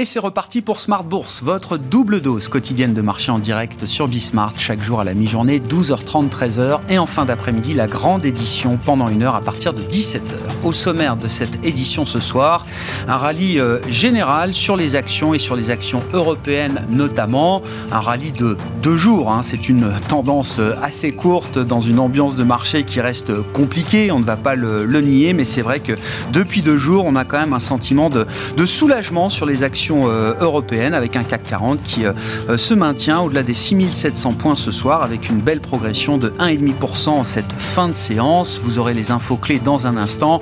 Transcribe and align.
Et 0.00 0.04
c'est 0.04 0.20
reparti 0.20 0.62
pour 0.62 0.78
Smart 0.78 1.02
Bourse, 1.02 1.42
votre 1.42 1.76
double 1.76 2.20
dose 2.20 2.46
quotidienne 2.46 2.94
de 2.94 3.02
marché 3.02 3.32
en 3.32 3.40
direct 3.40 3.84
sur 3.84 4.06
Bismart, 4.06 4.52
chaque 4.56 4.80
jour 4.80 5.00
à 5.00 5.04
la 5.04 5.12
mi-journée, 5.12 5.58
12h30, 5.58 6.28
13h, 6.28 6.78
et 6.88 6.98
en 6.98 7.06
fin 7.06 7.24
d'après-midi, 7.24 7.74
la 7.74 7.88
grande 7.88 8.24
édition 8.24 8.76
pendant 8.76 9.08
une 9.08 9.24
heure 9.24 9.34
à 9.34 9.40
partir 9.40 9.74
de 9.74 9.82
17h. 9.82 10.36
Au 10.62 10.72
sommaire 10.72 11.16
de 11.16 11.26
cette 11.26 11.66
édition 11.66 12.06
ce 12.06 12.20
soir, 12.20 12.64
un 13.08 13.16
rallye 13.16 13.58
euh, 13.58 13.80
général 13.88 14.54
sur 14.54 14.76
les 14.76 14.94
actions 14.94 15.34
et 15.34 15.40
sur 15.40 15.56
les 15.56 15.72
actions 15.72 16.04
européennes 16.12 16.86
notamment, 16.88 17.60
un 17.90 17.98
rallye 17.98 18.30
de 18.30 18.56
deux 18.84 18.96
jours, 18.96 19.32
hein. 19.32 19.42
c'est 19.42 19.68
une 19.68 19.92
tendance 20.06 20.60
euh, 20.60 20.76
assez 20.80 21.10
courte 21.10 21.58
dans 21.58 21.80
une 21.80 21.98
ambiance 21.98 22.36
de 22.36 22.44
marché 22.44 22.84
qui 22.84 23.00
reste 23.00 23.32
compliquée, 23.52 24.12
on 24.12 24.20
ne 24.20 24.24
va 24.24 24.36
pas 24.36 24.54
le, 24.54 24.86
nier, 25.00 25.32
mais 25.32 25.44
c'est 25.44 25.62
vrai 25.62 25.80
que 25.80 25.94
depuis 26.32 26.62
deux 26.62 26.78
jours, 26.78 27.04
on 27.04 27.16
a 27.16 27.24
quand 27.24 27.40
même 27.40 27.52
un 27.52 27.58
sentiment 27.58 28.10
de, 28.10 28.26
de 28.56 28.64
soulagement 28.64 29.28
sur 29.28 29.44
les 29.44 29.64
actions 29.64 29.87
euh, 29.90 30.34
européenne 30.40 30.94
avec 30.94 31.16
un 31.16 31.24
CAC 31.24 31.42
40 31.44 31.82
qui 31.82 32.04
euh, 32.04 32.12
euh, 32.48 32.56
se 32.56 32.74
maintient 32.74 33.20
au-delà 33.20 33.42
des 33.42 33.54
6700 33.54 34.32
points 34.32 34.54
ce 34.54 34.72
soir 34.72 35.02
avec 35.02 35.28
une 35.28 35.40
belle 35.40 35.60
progression 35.60 36.18
de 36.18 36.30
1,5% 36.30 37.08
en 37.08 37.24
cette 37.24 37.52
fin 37.52 37.88
de 37.88 37.94
séance. 37.94 38.60
Vous 38.62 38.78
aurez 38.78 38.94
les 38.94 39.10
infos 39.10 39.36
clés 39.36 39.58
dans 39.58 39.86
un 39.86 39.96
instant. 39.96 40.40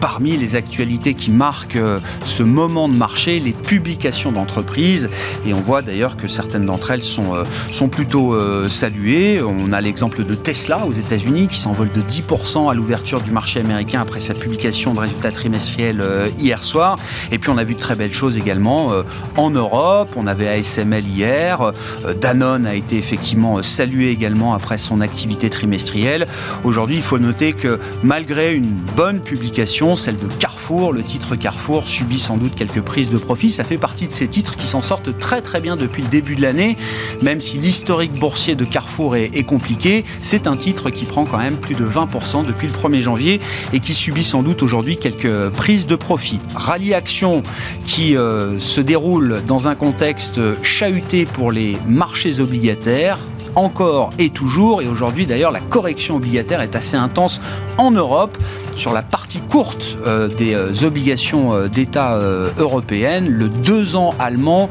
parmi 0.00 0.36
les 0.36 0.56
actualités 0.56 1.14
qui 1.14 1.30
marquent 1.30 1.78
ce 2.24 2.42
moment 2.42 2.88
de 2.88 2.96
marché, 2.96 3.40
les 3.40 3.52
publications 3.52 4.32
d'entreprises. 4.32 5.08
Et 5.46 5.54
on 5.54 5.60
voit 5.60 5.82
d'ailleurs 5.82 6.16
que 6.16 6.28
certaines 6.28 6.66
d'entre 6.66 6.90
elles 6.90 7.02
sont, 7.02 7.44
sont 7.72 7.88
plutôt 7.88 8.36
saluées. 8.68 9.42
On 9.42 9.72
a 9.72 9.80
l'exemple 9.80 10.24
de 10.24 10.34
Tesla 10.34 10.86
aux 10.86 10.92
États-Unis 10.92 11.48
qui 11.48 11.58
s'envole 11.58 11.92
de 11.92 12.00
10% 12.00 12.70
à 12.70 12.74
l'ouverture 12.74 13.20
du 13.20 13.30
marché 13.30 13.60
américain 13.60 14.00
après 14.00 14.20
sa 14.20 14.34
publication 14.34 14.94
de 14.94 15.00
résultats 15.00 15.32
trimestriels 15.32 16.02
hier 16.38 16.62
soir. 16.62 16.98
Et 17.30 17.38
puis 17.38 17.50
on 17.50 17.58
a 17.58 17.64
vu 17.64 17.74
de 17.74 17.80
très 17.80 17.96
belles 17.96 18.12
choses 18.12 18.36
également 18.36 18.63
euh, 18.64 19.02
en 19.36 19.50
Europe. 19.50 20.10
On 20.16 20.26
avait 20.26 20.48
ASML 20.48 21.06
hier. 21.06 21.72
Euh, 22.04 22.14
Danone 22.14 22.66
a 22.66 22.74
été 22.74 22.96
effectivement 22.96 23.62
salué 23.62 24.10
également 24.10 24.54
après 24.54 24.78
son 24.78 25.00
activité 25.00 25.50
trimestrielle. 25.50 26.26
Aujourd'hui, 26.64 26.96
il 26.96 27.02
faut 27.02 27.18
noter 27.18 27.52
que 27.52 27.78
malgré 28.02 28.54
une 28.54 28.72
bonne 28.96 29.20
publication, 29.20 29.96
celle 29.96 30.18
de 30.18 30.26
Carrefour, 30.38 30.92
le 30.92 31.02
titre 31.02 31.36
Carrefour 31.36 31.86
subit 31.86 32.18
sans 32.18 32.36
doute 32.36 32.54
quelques 32.54 32.80
prises 32.80 33.10
de 33.10 33.18
profit. 33.18 33.50
Ça 33.50 33.64
fait 33.64 33.78
partie 33.78 34.08
de 34.08 34.12
ces 34.12 34.28
titres 34.28 34.56
qui 34.56 34.66
s'en 34.66 34.80
sortent 34.80 35.16
très 35.18 35.42
très 35.42 35.60
bien 35.60 35.76
depuis 35.76 36.02
le 36.02 36.08
début 36.08 36.34
de 36.34 36.42
l'année, 36.42 36.76
même 37.22 37.40
si 37.40 37.58
l'historique 37.58 38.14
boursier 38.14 38.54
de 38.54 38.64
Carrefour 38.64 39.16
est, 39.16 39.44
compliqué. 39.44 40.04
C'est 40.22 40.46
un 40.46 40.56
titre 40.56 40.88
qui 40.90 41.04
prend 41.04 41.26
quand 41.26 41.38
même 41.38 41.56
plus 41.56 41.74
de 41.74 41.84
20% 41.84 42.46
depuis 42.46 42.66
le 42.66 42.72
1er 42.72 43.02
janvier 43.02 43.40
et 43.72 43.80
qui 43.80 43.94
subit 43.94 44.24
sans 44.24 44.42
doute 44.42 44.62
aujourd'hui 44.62 44.96
quelques 44.96 45.50
prises 45.50 45.86
de 45.86 45.96
profit. 45.96 46.40
Rallye 46.54 46.94
Action 46.94 47.42
qui 47.84 48.16
euh, 48.16 48.53
se 48.58 48.80
déroule 48.80 49.42
dans 49.46 49.68
un 49.68 49.74
contexte 49.74 50.40
chahuté 50.62 51.24
pour 51.24 51.52
les 51.52 51.76
marchés 51.86 52.40
obligataires 52.40 53.18
encore 53.56 54.10
et 54.18 54.30
toujours. 54.30 54.82
Et 54.82 54.88
aujourd'hui, 54.88 55.26
d'ailleurs, 55.26 55.52
la 55.52 55.60
correction 55.60 56.16
obligataire 56.16 56.60
est 56.60 56.76
assez 56.76 56.96
intense 56.96 57.40
en 57.78 57.90
Europe. 57.90 58.36
Sur 58.76 58.92
la 58.92 59.02
partie 59.02 59.40
courte 59.40 59.98
euh, 60.04 60.26
des 60.26 60.54
euh, 60.54 60.72
obligations 60.84 61.54
euh, 61.54 61.68
d'État 61.68 62.18
européennes, 62.58 63.28
le 63.28 63.48
2 63.48 63.96
ans 63.96 64.14
allemand 64.18 64.68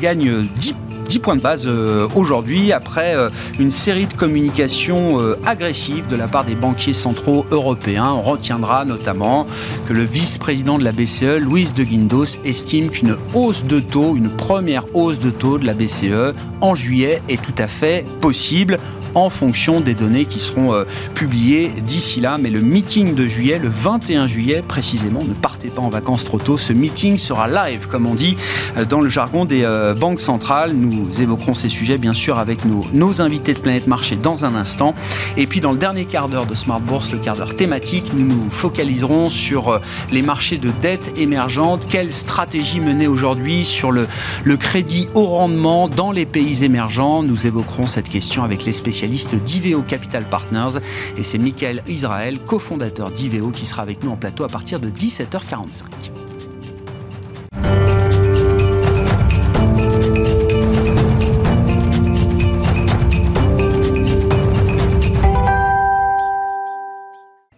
gagne 0.00 0.46
10 0.56 0.74
10 1.14 1.20
points 1.20 1.36
de 1.36 1.40
base 1.40 1.62
euh, 1.68 2.08
aujourd'hui 2.16 2.72
après 2.72 3.14
euh, 3.14 3.30
une 3.60 3.70
série 3.70 4.06
de 4.06 4.14
communications 4.14 5.20
euh, 5.20 5.38
agressives 5.46 6.08
de 6.08 6.16
la 6.16 6.26
part 6.26 6.44
des 6.44 6.56
banquiers 6.56 6.92
centraux 6.92 7.46
européens. 7.52 8.10
On 8.14 8.20
retiendra 8.20 8.84
notamment 8.84 9.46
que 9.86 9.92
le 9.92 10.02
vice-président 10.02 10.76
de 10.76 10.82
la 10.82 10.90
BCE, 10.90 11.38
Luis 11.38 11.70
de 11.72 11.84
Guindos, 11.84 12.40
estime 12.44 12.90
qu'une 12.90 13.16
hausse 13.32 13.62
de 13.62 13.78
taux, 13.78 14.16
une 14.16 14.28
première 14.28 14.86
hausse 14.92 15.20
de 15.20 15.30
taux 15.30 15.56
de 15.58 15.66
la 15.66 15.74
BCE 15.74 16.34
en 16.60 16.74
juillet 16.74 17.22
est 17.28 17.40
tout 17.40 17.54
à 17.58 17.68
fait 17.68 18.04
possible 18.20 18.80
en 19.14 19.30
fonction 19.30 19.80
des 19.80 19.94
données 19.94 20.24
qui 20.24 20.38
seront 20.38 20.74
euh, 20.74 20.84
publiées 21.14 21.70
d'ici 21.84 22.20
là. 22.20 22.38
Mais 22.38 22.50
le 22.50 22.60
meeting 22.60 23.14
de 23.14 23.26
juillet, 23.26 23.58
le 23.58 23.68
21 23.68 24.26
juillet 24.26 24.62
précisément, 24.66 25.22
ne 25.24 25.34
partez 25.34 25.68
pas 25.68 25.82
en 25.82 25.88
vacances 25.88 26.24
trop 26.24 26.38
tôt. 26.38 26.58
Ce 26.58 26.72
meeting 26.72 27.16
sera 27.16 27.48
live, 27.48 27.86
comme 27.88 28.06
on 28.06 28.14
dit, 28.14 28.36
euh, 28.76 28.84
dans 28.84 29.00
le 29.00 29.08
jargon 29.08 29.44
des 29.44 29.62
euh, 29.64 29.94
banques 29.94 30.20
centrales. 30.20 30.72
Nous 30.72 31.20
évoquerons 31.20 31.54
ces 31.54 31.68
sujets, 31.68 31.98
bien 31.98 32.12
sûr, 32.12 32.38
avec 32.38 32.60
nos, 32.64 33.20
invités 33.20 33.54
de 33.54 33.60
Planète 33.60 33.86
Marché 33.86 34.16
dans 34.16 34.44
un 34.44 34.56
instant. 34.56 34.94
Et 35.36 35.46
puis, 35.46 35.60
dans 35.60 35.72
le 35.72 35.78
dernier 35.78 36.04
quart 36.04 36.28
d'heure 36.28 36.46
de 36.46 36.54
Smart 36.54 36.80
Bourse, 36.80 37.12
le 37.12 37.18
quart 37.18 37.36
d'heure 37.36 37.54
thématique, 37.54 38.12
nous 38.14 38.26
nous 38.26 38.50
focaliserons 38.50 39.30
sur 39.30 39.80
les 40.10 40.22
marchés 40.22 40.56
de 40.56 40.70
dette 40.82 41.12
émergente. 41.16 41.86
Quelle 41.88 42.10
stratégie 42.10 42.80
mener 42.80 43.06
aujourd'hui 43.06 43.64
sur 43.64 43.92
le, 43.92 44.08
le 44.42 44.56
crédit 44.56 45.08
au 45.14 45.26
rendement 45.26 45.88
dans 45.88 46.10
les 46.10 46.26
pays 46.26 46.64
émergents? 46.64 47.22
Nous 47.22 47.46
évoquerons 47.46 47.86
cette 47.86 48.08
question 48.08 48.42
avec 48.42 48.64
les 48.64 48.72
spécialistes 48.72 49.03
spécialiste 49.04 49.34
d'Iveo 49.34 49.82
Capital 49.82 50.24
Partners. 50.24 50.80
Et 51.18 51.22
c'est 51.22 51.36
Michael 51.36 51.82
Israël, 51.86 52.38
cofondateur 52.40 53.10
d'Iveo, 53.10 53.50
qui 53.50 53.66
sera 53.66 53.82
avec 53.82 54.02
nous 54.02 54.10
en 54.10 54.16
plateau 54.16 54.44
à 54.44 54.48
partir 54.48 54.80
de 54.80 54.88
17h45. 54.88 55.84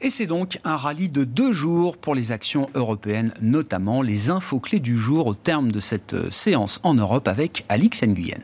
Et 0.00 0.10
c'est 0.10 0.26
donc 0.26 0.58
un 0.64 0.76
rallye 0.76 1.08
de 1.08 1.24
deux 1.24 1.52
jours 1.52 1.96
pour 1.96 2.14
les 2.14 2.32
actions 2.32 2.68
européennes, 2.74 3.32
notamment 3.40 4.02
les 4.02 4.30
infos 4.30 4.60
clés 4.60 4.80
du 4.80 4.96
jour 4.98 5.26
au 5.26 5.34
terme 5.34 5.70
de 5.70 5.80
cette 5.80 6.14
euh, 6.14 6.30
séance 6.30 6.80
en 6.84 6.94
Europe 6.94 7.26
avec 7.28 7.64
Alix 7.68 8.02
Nguyen. 8.04 8.42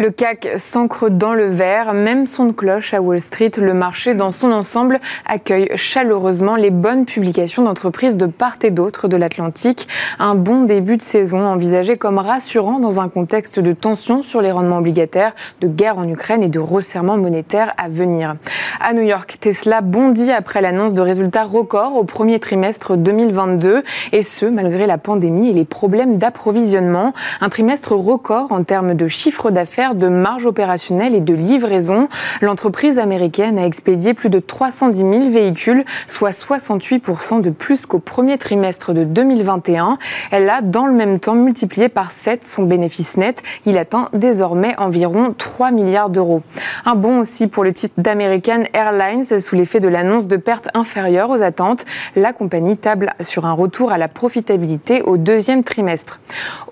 Le 0.00 0.12
CAC 0.12 0.50
s'ancre 0.58 1.10
dans 1.10 1.34
le 1.34 1.46
vert, 1.46 1.92
même 1.92 2.28
son 2.28 2.44
de 2.44 2.52
cloche 2.52 2.94
à 2.94 3.02
Wall 3.02 3.18
Street. 3.18 3.50
Le 3.58 3.74
marché 3.74 4.14
dans 4.14 4.30
son 4.30 4.52
ensemble 4.52 5.00
accueille 5.26 5.72
chaleureusement 5.74 6.54
les 6.54 6.70
bonnes 6.70 7.04
publications 7.04 7.64
d'entreprises 7.64 8.16
de 8.16 8.26
part 8.26 8.58
et 8.62 8.70
d'autre 8.70 9.08
de 9.08 9.16
l'Atlantique. 9.16 9.88
Un 10.20 10.36
bon 10.36 10.62
début 10.62 10.98
de 10.98 11.02
saison 11.02 11.44
envisagé 11.44 11.96
comme 11.96 12.18
rassurant 12.18 12.78
dans 12.78 13.00
un 13.00 13.08
contexte 13.08 13.58
de 13.58 13.72
tension 13.72 14.22
sur 14.22 14.40
les 14.40 14.52
rendements 14.52 14.78
obligataires, 14.78 15.34
de 15.62 15.66
guerre 15.66 15.98
en 15.98 16.08
Ukraine 16.08 16.44
et 16.44 16.48
de 16.48 16.60
resserrement 16.60 17.16
monétaire 17.16 17.74
à 17.76 17.88
venir. 17.88 18.36
À 18.80 18.94
New 18.94 19.02
York, 19.02 19.38
Tesla 19.40 19.80
bondit 19.80 20.30
après 20.30 20.62
l'annonce 20.62 20.94
de 20.94 21.02
résultats 21.02 21.42
records 21.42 21.96
au 21.96 22.04
premier 22.04 22.38
trimestre 22.38 22.96
2022 22.96 23.82
et 24.12 24.22
ce, 24.22 24.46
malgré 24.46 24.86
la 24.86 24.96
pandémie 24.96 25.50
et 25.50 25.54
les 25.54 25.64
problèmes 25.64 26.18
d'approvisionnement. 26.18 27.14
Un 27.40 27.48
trimestre 27.48 27.94
record 27.94 28.52
en 28.52 28.62
termes 28.62 28.94
de 28.94 29.08
chiffre 29.08 29.50
d'affaires 29.50 29.87
de 29.94 30.08
marge 30.08 30.46
opérationnelle 30.46 31.14
et 31.14 31.20
de 31.20 31.34
livraison. 31.34 32.08
L'entreprise 32.40 32.98
américaine 32.98 33.58
a 33.58 33.66
expédié 33.66 34.14
plus 34.14 34.30
de 34.30 34.38
310 34.38 34.98
000 34.98 35.30
véhicules, 35.30 35.84
soit 36.06 36.30
68% 36.30 37.40
de 37.40 37.50
plus 37.50 37.86
qu'au 37.86 37.98
premier 37.98 38.38
trimestre 38.38 38.92
de 38.92 39.04
2021. 39.04 39.98
Elle 40.30 40.48
a 40.50 40.60
dans 40.62 40.86
le 40.86 40.92
même 40.92 41.18
temps 41.18 41.34
multiplié 41.34 41.88
par 41.88 42.10
7 42.10 42.46
son 42.46 42.64
bénéfice 42.64 43.16
net. 43.16 43.42
Il 43.66 43.78
atteint 43.78 44.08
désormais 44.12 44.74
environ 44.78 45.34
3 45.36 45.70
milliards 45.70 46.10
d'euros. 46.10 46.42
Un 46.84 46.94
bon 46.94 47.20
aussi 47.20 47.46
pour 47.46 47.64
le 47.64 47.72
titre 47.72 47.94
d'American 47.98 48.62
Airlines 48.72 49.24
sous 49.24 49.56
l'effet 49.56 49.80
de 49.80 49.88
l'annonce 49.88 50.26
de 50.26 50.36
pertes 50.36 50.68
inférieures 50.74 51.30
aux 51.30 51.42
attentes. 51.42 51.84
La 52.16 52.32
compagnie 52.32 52.76
table 52.76 53.12
sur 53.20 53.46
un 53.46 53.52
retour 53.52 53.92
à 53.92 53.98
la 53.98 54.08
profitabilité 54.08 55.02
au 55.02 55.16
deuxième 55.16 55.64
trimestre. 55.64 56.20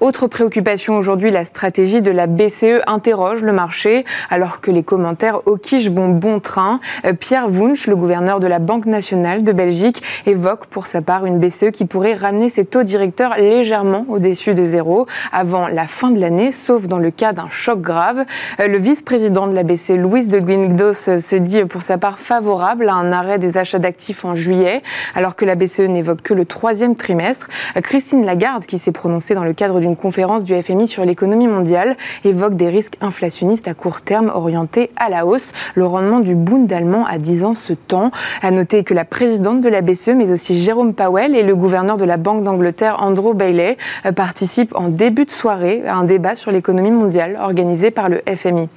Autre 0.00 0.26
préoccupation 0.26 0.96
aujourd'hui, 0.96 1.30
la 1.30 1.44
stratégie 1.44 2.02
de 2.02 2.10
la 2.10 2.26
BCE 2.26 2.82
interroge 3.06 3.44
le 3.44 3.52
marché 3.52 4.04
alors 4.30 4.60
que 4.60 4.72
les 4.72 4.82
commentaires 4.82 5.46
au 5.46 5.56
quiche 5.56 5.90
vont 5.90 6.08
bon 6.08 6.40
train. 6.40 6.80
Euh, 7.04 7.12
Pierre 7.12 7.48
Wunsch, 7.48 7.86
le 7.86 7.94
gouverneur 7.94 8.40
de 8.40 8.48
la 8.48 8.58
Banque 8.58 8.86
nationale 8.86 9.44
de 9.44 9.52
Belgique, 9.52 10.02
évoque 10.26 10.66
pour 10.66 10.88
sa 10.88 11.02
part 11.02 11.24
une 11.24 11.38
BCE 11.38 11.70
qui 11.72 11.84
pourrait 11.84 12.14
ramener 12.14 12.48
ses 12.48 12.64
taux 12.64 12.82
directeurs 12.82 13.36
légèrement 13.36 14.04
au-dessus 14.08 14.54
de 14.54 14.64
zéro 14.64 15.06
avant 15.30 15.68
la 15.68 15.86
fin 15.86 16.10
de 16.10 16.18
l'année, 16.18 16.50
sauf 16.50 16.88
dans 16.88 16.98
le 16.98 17.12
cas 17.12 17.32
d'un 17.32 17.48
choc 17.48 17.80
grave. 17.80 18.24
Euh, 18.58 18.66
le 18.66 18.78
vice-président 18.78 19.46
de 19.46 19.54
la 19.54 19.62
BCE, 19.62 19.90
Louis 19.90 20.26
de 20.26 20.40
Guindos, 20.40 20.94
se 20.94 21.36
dit 21.36 21.64
pour 21.64 21.82
sa 21.82 21.98
part 21.98 22.18
favorable 22.18 22.88
à 22.88 22.94
un 22.94 23.12
arrêt 23.12 23.38
des 23.38 23.56
achats 23.56 23.78
d'actifs 23.78 24.24
en 24.24 24.34
juillet, 24.34 24.82
alors 25.14 25.36
que 25.36 25.44
la 25.44 25.54
BCE 25.54 25.82
n'évoque 25.82 26.22
que 26.22 26.34
le 26.34 26.44
troisième 26.44 26.96
trimestre. 26.96 27.46
Euh, 27.76 27.82
Christine 27.82 28.26
Lagarde, 28.26 28.66
qui 28.66 28.80
s'est 28.80 28.90
prononcée 28.90 29.36
dans 29.36 29.44
le 29.44 29.52
cadre 29.52 29.78
d'une 29.78 29.94
conférence 29.94 30.42
du 30.42 30.60
FMI 30.60 30.88
sur 30.88 31.04
l'économie 31.04 31.46
mondiale, 31.46 31.96
évoque 32.24 32.56
des 32.56 32.68
risques 32.68 32.95
inflationniste 33.00 33.68
à 33.68 33.74
court 33.74 34.00
terme 34.00 34.30
orienté 34.34 34.90
à 34.96 35.08
la 35.08 35.26
hausse. 35.26 35.52
Le 35.74 35.86
rendement 35.86 36.20
du 36.20 36.34
Bund 36.34 36.72
allemand 36.72 37.04
à 37.06 37.18
10 37.18 37.44
ans 37.44 37.54
se 37.54 37.72
tend. 37.72 38.10
À 38.42 38.50
noter 38.50 38.84
que 38.84 38.94
la 38.94 39.04
présidente 39.04 39.60
de 39.60 39.68
la 39.68 39.80
BCE, 39.80 40.10
mais 40.16 40.30
aussi 40.30 40.60
Jérôme 40.60 40.94
Powell 40.94 41.34
et 41.34 41.42
le 41.42 41.56
gouverneur 41.56 41.96
de 41.96 42.04
la 42.04 42.16
Banque 42.16 42.42
d'Angleterre, 42.42 42.96
Andrew 43.00 43.34
Bailey, 43.34 43.76
euh, 44.04 44.12
participent 44.12 44.74
en 44.74 44.88
début 44.88 45.24
de 45.24 45.30
soirée 45.30 45.82
à 45.86 45.96
un 45.96 46.04
débat 46.04 46.34
sur 46.34 46.50
l'économie 46.50 46.90
mondiale 46.90 47.38
organisé 47.40 47.90
par 47.90 48.08
le 48.08 48.22
FMI. 48.26 48.68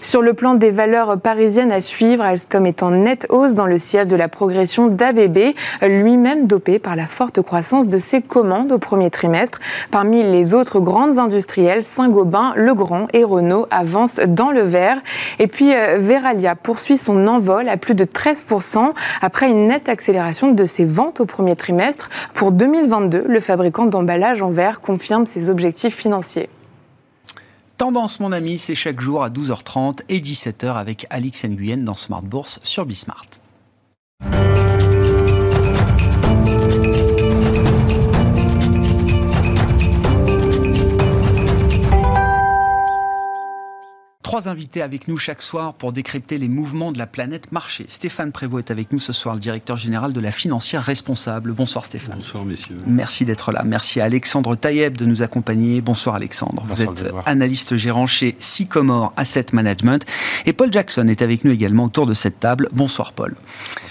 Sur 0.00 0.22
le 0.22 0.34
plan 0.34 0.54
des 0.54 0.70
valeurs 0.70 1.18
parisiennes 1.18 1.72
à 1.72 1.80
suivre, 1.80 2.22
Alstom 2.22 2.66
est 2.66 2.82
en 2.82 2.90
nette 2.90 3.26
hausse 3.30 3.54
dans 3.54 3.66
le 3.66 3.78
siège 3.78 4.08
de 4.08 4.16
la 4.16 4.28
progression 4.28 4.88
d'ABB, 4.88 5.54
lui-même 5.82 6.46
dopé 6.46 6.78
par 6.78 6.96
la 6.96 7.06
forte 7.06 7.42
croissance 7.42 7.88
de 7.88 7.98
ses 7.98 8.22
commandes 8.22 8.72
au 8.72 8.78
premier 8.78 9.10
trimestre. 9.10 9.58
Parmi 9.90 10.22
les 10.22 10.54
autres 10.54 10.80
grandes 10.80 11.18
industrielles, 11.18 11.82
Saint-Gobain, 11.82 12.52
Legrand 12.56 13.06
et 13.12 13.24
Renault 13.24 13.65
avancent 13.70 14.20
dans 14.26 14.50
le 14.50 14.62
vert. 14.62 14.98
Et 15.38 15.46
puis 15.46 15.74
euh, 15.74 15.98
Veralia 15.98 16.54
poursuit 16.54 16.98
son 16.98 17.26
envol 17.26 17.68
à 17.68 17.76
plus 17.76 17.94
de 17.94 18.04
13% 18.04 18.92
après 19.22 19.50
une 19.50 19.68
nette 19.68 19.88
accélération 19.88 20.52
de 20.52 20.64
ses 20.64 20.84
ventes 20.84 21.20
au 21.20 21.26
premier 21.26 21.56
trimestre. 21.56 22.08
Pour 22.34 22.52
2022, 22.52 23.24
le 23.26 23.40
fabricant 23.40 23.86
d'emballage 23.86 24.42
en 24.42 24.50
verre 24.50 24.80
confirme 24.80 25.26
ses 25.26 25.48
objectifs 25.48 25.94
financiers. 25.94 26.48
Tendance, 27.76 28.20
mon 28.20 28.32
ami, 28.32 28.56
c'est 28.56 28.74
chaque 28.74 29.00
jour 29.00 29.22
à 29.22 29.28
12h30 29.28 29.98
et 30.08 30.20
17h 30.20 30.76
avec 30.76 31.06
Alix 31.10 31.44
Nguyen 31.44 31.78
dans 31.78 31.94
Smart 31.94 32.22
Bourse 32.22 32.58
sur 32.62 32.86
Bismart. 32.86 33.26
Trois 44.26 44.48
invités 44.48 44.82
avec 44.82 45.06
nous 45.06 45.18
chaque 45.18 45.40
soir 45.40 45.72
pour 45.72 45.92
décrypter 45.92 46.36
les 46.36 46.48
mouvements 46.48 46.90
de 46.90 46.98
la 46.98 47.06
planète 47.06 47.52
marché. 47.52 47.84
Stéphane 47.86 48.32
Prévost 48.32 48.68
est 48.68 48.72
avec 48.72 48.92
nous 48.92 48.98
ce 48.98 49.12
soir, 49.12 49.36
le 49.36 49.40
directeur 49.40 49.78
général 49.78 50.12
de 50.12 50.18
la 50.18 50.32
financière 50.32 50.82
responsable. 50.82 51.52
Bonsoir 51.52 51.84
Stéphane. 51.84 52.16
Bonsoir 52.16 52.44
messieurs. 52.44 52.76
Merci 52.88 53.24
d'être 53.24 53.52
là. 53.52 53.62
Merci 53.64 54.00
à 54.00 54.06
Alexandre 54.06 54.56
Taïeb 54.56 54.96
de 54.96 55.06
nous 55.06 55.22
accompagner. 55.22 55.80
Bonsoir 55.80 56.16
Alexandre. 56.16 56.64
Vous 56.66 56.82
êtes 56.82 57.04
analyste 57.24 57.76
gérant 57.76 58.08
chez 58.08 58.34
Sycomore 58.40 59.12
Asset 59.16 59.46
Management. 59.52 60.04
Et 60.44 60.52
Paul 60.52 60.72
Jackson 60.72 61.06
est 61.06 61.22
avec 61.22 61.44
nous 61.44 61.52
également 61.52 61.84
autour 61.84 62.06
de 62.06 62.14
cette 62.14 62.40
table. 62.40 62.68
Bonsoir 62.72 63.12
Paul. 63.12 63.36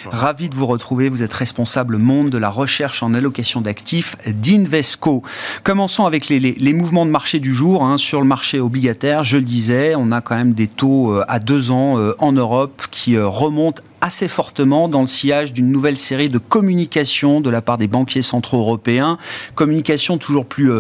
Ravi 0.05 0.49
de 0.49 0.55
vous 0.55 0.67
retrouver. 0.67 1.07
Vous 1.07 1.23
êtes 1.23 1.33
responsable 1.33 1.95
monde 1.95 2.29
de 2.29 2.37
la 2.37 2.49
recherche 2.49 3.03
en 3.03 3.13
allocation 3.13 3.61
d'actifs 3.61 4.17
d'Invesco. 4.27 5.23
Commençons 5.63 6.05
avec 6.05 6.27
les, 6.27 6.73
mouvements 6.73 7.05
de 7.05 7.11
marché 7.11 7.39
du 7.39 7.53
jour. 7.53 7.85
Hein. 7.85 7.97
Sur 7.97 8.19
le 8.19 8.27
marché 8.27 8.59
obligataire, 8.59 9.23
je 9.23 9.37
le 9.37 9.43
disais, 9.43 9.95
on 9.95 10.11
a 10.11 10.24
quand 10.25 10.35
même 10.35 10.53
des 10.53 10.67
taux 10.67 11.13
euh, 11.13 11.23
à 11.29 11.39
deux 11.39 11.71
ans 11.71 11.97
euh, 11.97 12.13
en 12.19 12.33
Europe 12.33 12.83
qui 12.91 13.15
euh, 13.15 13.27
remontent 13.27 13.81
assez 14.01 14.27
fortement 14.27 14.89
dans 14.89 15.01
le 15.01 15.07
sillage 15.07 15.53
d'une 15.53 15.71
nouvelle 15.71 15.97
série 15.97 16.27
de 16.27 16.37
communications 16.37 17.39
de 17.39 17.49
la 17.49 17.61
part 17.61 17.77
des 17.77 17.87
banquiers 17.87 18.21
centraux 18.21 18.59
européens. 18.59 19.17
Communication 19.55 20.17
toujours 20.17 20.45
plus 20.45 20.71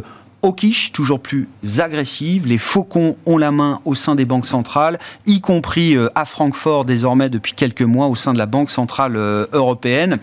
quiche 0.53 0.91
toujours 0.91 1.19
plus 1.19 1.47
agressive. 1.79 2.47
Les 2.47 2.57
faucons 2.57 3.15
ont 3.25 3.37
la 3.37 3.51
main 3.51 3.79
au 3.85 3.95
sein 3.95 4.15
des 4.15 4.25
banques 4.25 4.47
centrales, 4.47 4.99
y 5.25 5.41
compris 5.41 5.95
euh, 5.95 6.09
à 6.15 6.25
Francfort 6.25 6.85
désormais 6.85 7.29
depuis 7.29 7.53
quelques 7.53 7.81
mois 7.81 8.07
au 8.07 8.15
sein 8.15 8.33
de 8.33 8.37
la 8.37 8.45
Banque 8.45 8.69
centrale 8.69 9.15
euh, 9.15 9.45
européenne, 9.53 10.19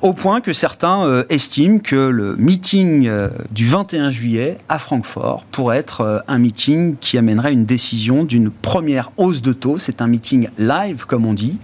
au 0.00 0.14
point 0.14 0.40
que 0.40 0.52
certains 0.52 1.04
euh, 1.04 1.24
estiment 1.28 1.78
que 1.78 1.96
le 1.96 2.36
meeting 2.36 3.10
du 3.50 3.66
21 3.66 4.10
juillet 4.10 4.58
à 4.68 4.78
Francfort 4.78 5.44
pourrait 5.50 5.78
être 5.78 6.24
un 6.28 6.38
meeting 6.38 6.96
qui 7.00 7.18
amènerait 7.18 7.52
une 7.52 7.64
décision 7.64 8.24
d'une 8.24 8.50
première 8.50 9.10
hausse 9.16 9.42
de 9.42 9.52
taux. 9.52 9.78
C'est 9.78 10.02
un 10.02 10.06
meeting 10.06 10.48
live, 10.58 11.06
comme 11.06 11.26
on 11.26 11.34
dit. 11.34 11.56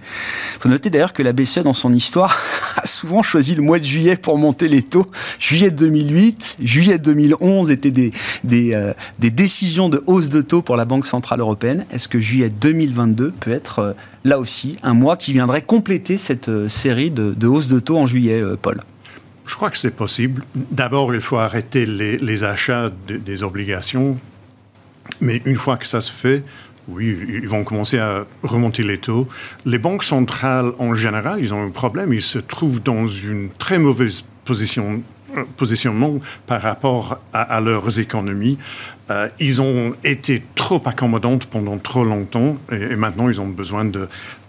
Il 0.55 0.61
faut 0.61 0.69
noter 0.69 0.89
d'ailleurs 0.89 1.13
que 1.13 1.23
la 1.23 1.33
BCE, 1.33 1.59
dans 1.59 1.73
son 1.73 1.93
histoire, 1.93 2.37
a 2.77 2.87
souvent 2.87 3.21
choisi 3.21 3.55
le 3.55 3.61
mois 3.61 3.79
de 3.79 3.85
juillet 3.85 4.15
pour 4.15 4.37
monter 4.37 4.67
les 4.67 4.81
taux. 4.81 5.05
Juillet 5.39 5.71
2008, 5.71 6.57
juillet 6.61 6.97
2011 6.97 7.71
était 7.71 7.88
euh, 7.97 8.93
des, 9.19 9.29
décisions 9.29 9.89
de 9.89 10.03
hausse 10.05 10.29
de 10.29 10.41
taux 10.41 10.61
pour 10.61 10.75
la 10.75 10.85
Banque 10.85 11.05
Centrale 11.05 11.39
Européenne. 11.39 11.85
Est-ce 11.91 12.07
que 12.07 12.19
juillet 12.19 12.49
2022 12.49 13.31
peut 13.31 13.51
être 13.51 13.79
euh, 13.79 13.93
là 14.23 14.39
aussi 14.39 14.77
un 14.83 14.93
mois 14.93 15.17
qui 15.17 15.33
viendrait 15.33 15.61
compléter 15.61 16.17
cette 16.17 16.49
euh, 16.49 16.67
série 16.69 17.11
de, 17.11 17.33
de 17.33 17.47
hausses 17.47 17.67
de 17.67 17.79
taux 17.79 17.97
en 17.97 18.07
juillet, 18.07 18.41
Paul? 18.61 18.81
Je 19.45 19.55
crois 19.55 19.71
que 19.71 19.77
c'est 19.77 19.95
possible. 19.95 20.43
D'abord, 20.53 21.13
il 21.15 21.21
faut 21.21 21.37
arrêter 21.37 21.87
les, 21.87 22.43
achats 22.43 22.91
des 23.07 23.41
obligations. 23.41 24.19
Mais 25.21 25.41
une 25.45 25.55
fois 25.55 25.77
que 25.77 25.87
ça 25.87 26.01
se 26.01 26.11
fait, 26.11 26.43
oui, 26.87 27.17
ils 27.27 27.47
vont 27.47 27.63
commencer 27.63 27.97
à 27.97 28.25
remonter 28.43 28.83
les 28.83 28.99
taux. 28.99 29.27
Les 29.65 29.77
banques 29.79 30.03
centrales, 30.03 30.71
en 30.79 30.93
général, 30.93 31.39
ils 31.39 31.53
ont 31.53 31.63
un 31.63 31.71
problème. 31.71 32.13
Ils 32.13 32.21
se 32.21 32.39
trouvent 32.39 32.81
dans 32.81 33.07
une 33.07 33.49
très 33.57 33.79
mauvaise 33.79 34.23
position 34.45 35.01
positionnement 35.57 36.19
par 36.47 36.61
rapport 36.61 37.19
à, 37.33 37.59
leurs 37.61 37.99
économies. 37.99 38.57
Euh, 39.09 39.27
ils 39.39 39.61
ont 39.61 39.93
été 40.03 40.43
trop 40.55 40.81
accommodantes 40.85 41.45
pendant 41.47 41.77
trop 41.77 42.03
longtemps 42.03 42.57
et, 42.71 42.95
maintenant 42.95 43.27
ils 43.27 43.41
ont 43.41 43.47
besoin 43.47 43.85
de 43.85 44.07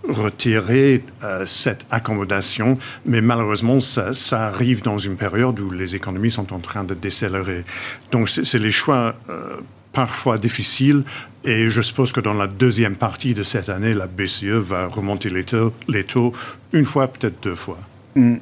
retirer 0.08 1.02
euh, 1.24 1.46
cette 1.46 1.86
accommodation. 1.90 2.76
Mais 3.06 3.20
malheureusement, 3.20 3.80
ça, 3.80 4.12
arrive 4.46 4.82
dans 4.82 4.98
une 4.98 5.16
période 5.16 5.58
où 5.60 5.70
les 5.70 5.96
économies 5.96 6.30
sont 6.30 6.52
en 6.52 6.58
train 6.58 6.84
de 6.84 6.94
décélérer. 6.94 7.64
Donc 8.10 8.28
c'est 8.28 8.58
les 8.58 8.70
choix. 8.72 9.14
Euh, 9.28 9.56
parfois 9.92 10.38
difficiles 10.38 11.02
et 11.44 11.68
je 11.68 11.80
suppose 11.80 12.12
que 12.12 12.20
dans 12.20 12.34
la 12.34 12.46
deuxième 12.46 12.94
partie 12.94 13.34
de 13.34 13.42
cette 13.42 13.68
année, 13.68 13.92
la 13.92 14.06
BCE 14.06 14.44
va 14.44 14.86
remonter 14.86 15.30
les 15.30 15.42
taux, 15.42 15.72
les 15.88 16.04
taux 16.04 16.32
une 16.72 16.84
fois, 16.84 17.08
peut-être 17.08 17.42
deux 17.42 17.54
fois. 17.54 17.78
Mm. 18.14 18.36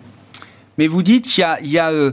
Mais 0.79 0.87
vous 0.87 1.03
dites, 1.03 1.37
il 1.37 1.41
y 1.67 1.79
a, 1.79 1.91
euh, 1.91 2.13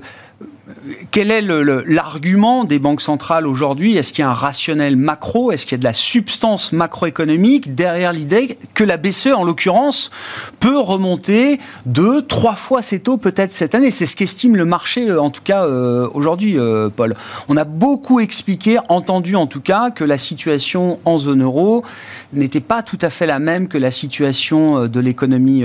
quel 1.12 1.29
est 1.29 1.41
l'argument 1.41 2.63
des 2.63 2.79
banques 2.79 3.01
centrales 3.01 3.45
aujourd'hui? 3.45 3.95
Est-ce 3.95 4.12
qu'il 4.12 4.23
y 4.23 4.25
a 4.25 4.31
un 4.31 4.33
rationnel 4.33 4.97
macro? 4.97 5.51
Est-ce 5.51 5.67
qu'il 5.67 5.73
y 5.73 5.75
a 5.75 5.77
de 5.79 5.83
la 5.83 5.94
substance 5.94 6.73
macroéconomique 6.73 7.75
derrière 7.75 8.12
l'idée 8.12 8.57
que 8.73 8.83
la 8.83 8.97
BCE, 8.97 9.33
en 9.35 9.44
l'occurrence, 9.44 10.09
peut 10.59 10.79
remonter 10.79 11.59
deux, 11.85 12.23
trois 12.23 12.56
fois 12.56 12.81
ses 12.81 13.00
taux 13.00 13.17
peut-être 13.17 13.53
cette 13.53 13.75
année? 13.75 13.91
C'est 13.91 14.07
ce 14.07 14.15
qu'estime 14.15 14.56
le 14.56 14.65
marché, 14.65 15.09
euh, 15.09 15.21
en 15.21 15.29
tout 15.29 15.44
cas 15.44 15.65
euh, 15.65 16.09
aujourd'hui, 16.15 16.57
Paul. 16.95 17.15
On 17.47 17.57
a 17.57 17.65
beaucoup 17.65 18.19
expliqué, 18.19 18.79
entendu 18.89 19.35
en 19.35 19.45
tout 19.45 19.62
cas, 19.62 19.91
que 19.91 20.03
la 20.03 20.17
situation 20.17 20.97
en 21.06 21.19
zone 21.19 21.44
euro 21.44 21.83
n'était 22.33 22.62
pas 22.62 22.81
tout 22.81 22.97
à 23.01 23.12
fait 23.12 23.27
la 23.27 23.38
même 23.38 23.67
que 23.67 23.77
la 23.77 23.91
situation 23.91 24.88
de 24.88 25.00
l'économie 25.00 25.63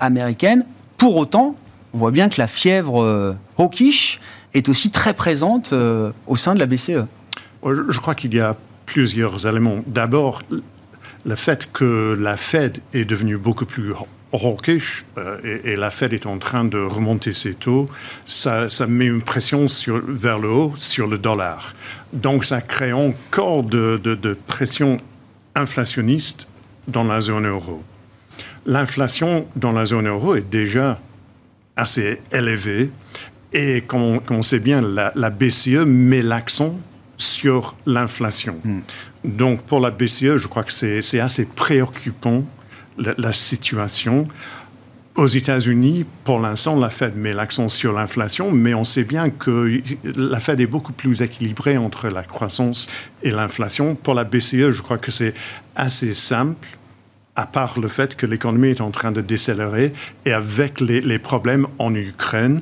américaine. 0.00 0.66
Pour 0.98 1.16
autant, 1.16 1.54
on 1.96 1.98
voit 1.98 2.10
bien 2.10 2.28
que 2.28 2.38
la 2.38 2.46
fièvre 2.46 3.02
euh, 3.02 3.34
hawkish 3.56 4.20
est 4.52 4.68
aussi 4.68 4.90
très 4.90 5.14
présente 5.14 5.72
euh, 5.72 6.12
au 6.26 6.36
sein 6.36 6.54
de 6.54 6.60
la 6.60 6.66
BCE. 6.66 7.06
Je 7.64 7.98
crois 7.98 8.14
qu'il 8.14 8.34
y 8.34 8.40
a 8.40 8.54
plusieurs 8.84 9.46
éléments. 9.46 9.78
D'abord, 9.86 10.42
le 11.24 11.34
fait 11.34 11.72
que 11.72 12.14
la 12.20 12.36
Fed 12.36 12.80
est 12.92 13.06
devenue 13.06 13.38
beaucoup 13.38 13.64
plus 13.64 13.94
hawkish 14.30 15.06
euh, 15.16 15.38
et, 15.64 15.74
la 15.74 15.90
Fed 15.90 16.12
est 16.12 16.26
en 16.26 16.36
train 16.36 16.66
de 16.66 16.76
remonter 16.76 17.32
ses 17.32 17.54
taux, 17.54 17.88
ça, 18.26 18.68
met 18.86 19.06
une 19.06 19.22
pression 19.22 19.66
sur, 19.66 20.02
vers 20.06 20.38
le 20.38 20.50
haut 20.50 20.74
sur 20.78 21.06
le 21.06 21.16
dollar. 21.16 21.72
Donc 22.12 22.44
ça 22.44 22.60
crée 22.60 22.92
encore 22.92 23.62
de 23.62 24.36
pression 24.46 24.98
inflationniste 25.54 26.46
dans 26.88 27.04
la 27.04 27.22
zone 27.22 27.46
euro. 27.46 27.82
L'inflation 28.66 29.46
dans 29.56 29.72
la 29.72 29.86
zone 29.86 30.08
euro 30.08 30.34
est 30.34 30.50
déjà 30.50 31.00
assez 31.76 32.20
élevé. 32.32 32.90
Et 33.52 33.82
comme 33.86 34.20
on, 34.30 34.42
sait 34.42 34.58
bien, 34.58 34.80
la, 34.80 35.30
BCE 35.30 35.84
met 35.86 36.22
l'accent 36.22 36.78
sur 37.16 37.76
l'inflation. 37.86 38.58
Hmm. 38.64 38.80
Donc 39.24 39.62
pour 39.62 39.80
la 39.80 39.90
BCE, 39.90 40.36
je 40.36 40.46
crois 40.46 40.62
que 40.62 40.72
c'est 40.72 41.20
assez 41.20 41.44
préoccupant 41.44 42.44
la, 42.98 43.32
situation. 43.32 44.26
Aux 45.14 45.26
États-Unis, 45.26 46.04
pour 46.24 46.40
l'instant, 46.40 46.78
la 46.78 46.90
Fed 46.90 47.16
met 47.16 47.32
l'accent 47.32 47.70
sur 47.70 47.94
l'inflation, 47.94 48.52
mais 48.52 48.74
on 48.74 48.84
sait 48.84 49.04
bien 49.04 49.30
que 49.30 49.80
la 50.14 50.40
Fed 50.40 50.60
est 50.60 50.66
beaucoup 50.66 50.92
plus 50.92 51.22
équilibrée 51.22 51.78
entre 51.78 52.08
la 52.08 52.22
croissance 52.22 52.86
et 53.22 53.30
l'inflation. 53.30 53.94
Pour 53.94 54.12
la 54.12 54.24
BCE, 54.24 54.70
je 54.70 54.82
crois 54.82 54.98
que 54.98 55.10
c'est 55.10 55.32
assez 55.74 56.12
simple 56.12 56.68
à 57.36 57.46
part 57.46 57.78
le 57.78 57.88
fait 57.88 58.16
que 58.16 58.26
l'économie 58.26 58.68
est 58.68 58.80
en 58.80 58.90
train 58.90 59.12
de 59.12 59.20
décélérer 59.20 59.92
et 60.24 60.32
avec 60.32 60.80
les, 60.80 61.18
problèmes 61.18 61.66
en 61.78 61.94
Ukraine, 61.94 62.60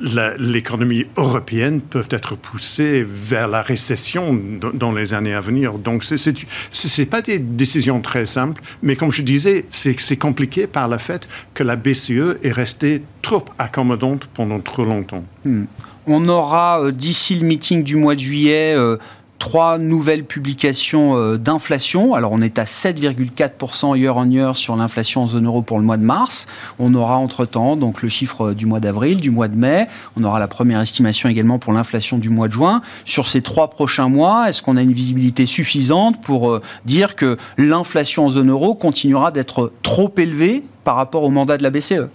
l'économie 0.00 1.06
européenne 1.16 1.80
peut 1.80 2.06
être 2.10 2.34
poussée 2.34 3.04
vers 3.06 3.46
la 3.46 3.62
récession 3.62 4.38
dans 4.72 4.92
les 4.92 5.14
années 5.14 5.34
à 5.34 5.40
venir. 5.40 5.74
Donc, 5.74 6.02
ce 6.04 7.00
n'est 7.00 7.06
pas 7.06 7.22
des 7.22 7.38
décisions 7.38 8.00
très 8.00 8.26
simples, 8.26 8.60
mais 8.82 8.96
comme 8.96 9.12
je 9.12 9.22
disais, 9.22 9.66
c'est 9.70 10.16
compliqué 10.16 10.66
par 10.66 10.88
le 10.88 10.98
fait 10.98 11.28
que 11.52 11.62
la 11.62 11.76
BCE 11.76 12.38
est 12.42 12.52
restée 12.52 13.02
trop 13.22 13.44
accommodante 13.58 14.26
pendant 14.34 14.60
trop 14.60 14.84
longtemps. 14.84 15.24
Hmm. 15.44 15.64
On 16.06 16.28
aura, 16.28 16.82
euh, 16.82 16.92
d'ici 16.92 17.34
le 17.34 17.46
meeting 17.46 17.82
du 17.82 17.96
mois 17.96 18.14
de 18.14 18.20
juillet, 18.20 18.74
euh, 18.76 18.98
trois 19.44 19.76
nouvelles 19.76 20.24
publications 20.24 21.18
euh, 21.18 21.36
d'inflation. 21.36 22.14
Alors 22.14 22.32
on 22.32 22.40
est 22.40 22.58
à 22.58 22.64
7,4% 22.64 23.94
year 23.94 24.16
on 24.16 24.24
year 24.30 24.56
sur 24.56 24.74
l'inflation 24.74 25.20
en 25.20 25.28
zone 25.28 25.44
euro 25.44 25.60
pour 25.60 25.78
le 25.78 25.84
mois 25.84 25.98
de 25.98 26.02
mars. 26.02 26.46
On 26.78 26.94
aura 26.94 27.18
entre-temps 27.18 27.76
donc 27.76 28.00
le 28.00 28.08
chiffre 28.08 28.54
du 28.54 28.64
mois 28.64 28.80
d'avril, 28.80 29.20
du 29.20 29.30
mois 29.30 29.48
de 29.48 29.54
mai. 29.54 29.86
On 30.16 30.24
aura 30.24 30.38
la 30.38 30.48
première 30.48 30.80
estimation 30.80 31.28
également 31.28 31.58
pour 31.58 31.74
l'inflation 31.74 32.16
du 32.16 32.30
mois 32.30 32.48
de 32.48 32.54
juin. 32.54 32.80
Sur 33.04 33.28
ces 33.28 33.42
trois 33.42 33.68
prochains 33.68 34.08
mois, 34.08 34.48
est-ce 34.48 34.62
qu'on 34.62 34.78
a 34.78 34.82
une 34.82 34.94
visibilité 34.94 35.44
suffisante 35.44 36.22
pour 36.22 36.50
euh, 36.50 36.62
dire 36.86 37.14
que 37.14 37.36
l'inflation 37.58 38.24
en 38.24 38.30
zone 38.30 38.48
euro 38.48 38.74
continuera 38.74 39.30
d'être 39.30 39.72
trop 39.82 40.10
élevée 40.16 40.64
par 40.84 40.96
rapport 40.96 41.22
au 41.22 41.30
mandat 41.30 41.58
de 41.58 41.62
la 41.62 41.70
BCE 41.70 42.08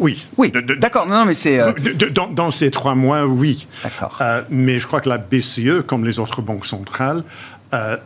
oui. 0.00 0.26
Oui, 0.36 0.52
d'accord. 0.78 1.06
Non, 1.06 1.24
mais 1.24 1.34
c'est. 1.34 1.60
Euh, 1.60 1.72
dans, 2.32 2.50
ces 2.50 2.70
trois 2.70 2.94
mois, 2.94 3.26
oui. 3.26 3.66
D'accord. 3.84 4.16
Euh, 4.20 4.42
mais 4.50 4.78
je 4.78 4.86
crois 4.86 5.00
que 5.00 5.08
la 5.08 5.18
BCE, 5.18 5.82
comme 5.86 6.04
les 6.04 6.18
autres 6.18 6.42
banques 6.42 6.66
centrales, 6.66 7.22
euh, 7.74 7.96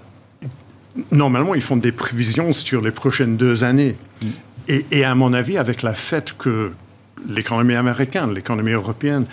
normalement, 1.13 1.55
ils 1.55 1.63
font 1.63 1.77
des 1.77 1.93
prévisions 1.93 2.53
sur 2.53 2.83
les 2.83 2.91
prochaines 2.91 3.37
deux 3.37 3.65
années. 3.65 3.97
Mm. 4.21 4.27
Et, 4.91 5.05
à 5.05 5.15
mon 5.15 5.33
avis, 5.33 5.57
avec 5.57 5.83
la 5.83 5.95
fait 5.95 6.35
que 6.37 6.73
l'économie 7.29 7.75
américaine, 7.75 8.35
l'économie 8.35 8.73
européenne 8.73 9.27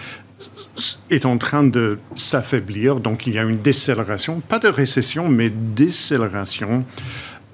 est 1.09 1.25
en 1.25 1.37
train 1.37 1.63
de 1.63 1.99
s'affaiblir, 2.15 2.99
donc 2.99 3.27
il 3.27 3.33
y 3.33 3.39
a 3.39 3.43
une 3.43 3.61
décélération, 3.61 4.41
pas 4.41 4.59
de 4.59 4.67
récession, 4.67 5.29
mais 5.29 5.49
décélération 5.49 6.83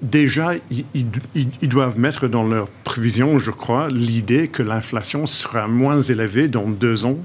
déjà, 0.02 0.52
ils, 0.70 1.68
doivent 1.68 1.98
mettre 1.98 2.28
dans 2.28 2.44
leurs 2.44 2.68
prévisions, 2.84 3.38
je 3.38 3.50
crois, 3.50 3.88
l'idée 3.88 4.48
que 4.48 4.62
l'inflation 4.62 5.26
sera 5.26 5.68
moins 5.68 6.00
élevée 6.00 6.48
dans 6.48 6.68
deux 6.68 7.04
ans 7.04 7.18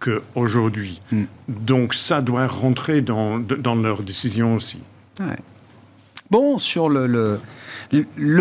qu'aujourd'hui. 0.00 1.00
Hmm. 1.12 1.24
Donc 1.48 1.94
ça 1.94 2.20
doit 2.20 2.46
rentrer 2.46 3.00
dans, 3.00 3.38
dans 3.38 3.74
leurs 3.74 4.02
décisions 4.02 4.54
aussi. 4.54 4.82
Bon, 6.30 6.58
sur 6.58 6.88
le, 6.88 7.06
le, 7.06 7.40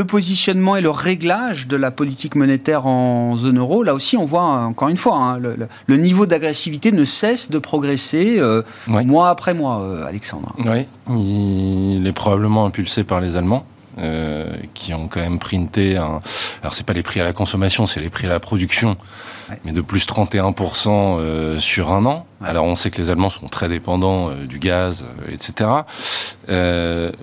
positionnement 0.05 0.75
et 0.75 0.81
le 0.81 0.89
réglage 0.89 1.67
de 1.67 1.75
la 1.75 1.91
politique 1.91 2.35
monétaire 2.35 2.85
en 2.85 3.35
zone 3.35 3.59
euro, 3.59 3.83
là 3.83 3.93
aussi, 3.93 4.17
on 4.17 4.25
voit 4.25 4.41
encore 4.41 4.89
une 4.89 4.97
fois, 4.97 5.17
hein, 5.17 5.39
le, 5.87 5.97
niveau 5.97 6.25
d'agressivité 6.25 6.91
ne 6.91 7.05
cesse 7.05 7.49
de 7.49 7.59
progresser 7.59 8.35
euh, 8.39 8.61
mois 8.87 9.29
après 9.29 9.53
mois, 9.53 9.81
euh, 9.81 10.05
Alexandre. 10.05 10.53
Oui, 10.59 10.87
il 11.97 12.05
est 12.05 12.13
probablement 12.13 12.65
impulsé 12.65 13.03
par 13.03 13.21
les 13.21 13.37
Allemands. 13.37 13.65
Euh, 13.97 14.57
qui 14.73 14.93
ont 14.93 15.07
quand 15.07 15.21
même 15.21 15.39
printé 15.39 15.95
un. 15.95 16.21
Alors 16.61 16.73
c'est 16.73 16.85
pas 16.85 16.91
les 16.91 17.01
prix 17.01 17.21
à 17.21 17.23
la 17.23 17.31
consommation, 17.31 17.85
c'est 17.85 18.01
les 18.01 18.09
prix 18.09 18.25
à 18.25 18.29
la 18.29 18.41
production, 18.41 18.97
mais 19.63 19.71
de 19.71 19.79
plus 19.79 20.05
31% 20.05 20.89
euh, 20.89 21.59
sur 21.59 21.93
un 21.93 22.03
an. 22.05 22.25
Alors 22.43 22.65
on 22.65 22.75
sait 22.75 22.91
que 22.91 23.01
les 23.01 23.09
Allemands 23.09 23.29
sont 23.29 23.47
très 23.47 23.69
dépendants 23.69 24.31
euh, 24.31 24.47
du 24.47 24.59
gaz, 24.59 25.05
etc. 25.31 25.69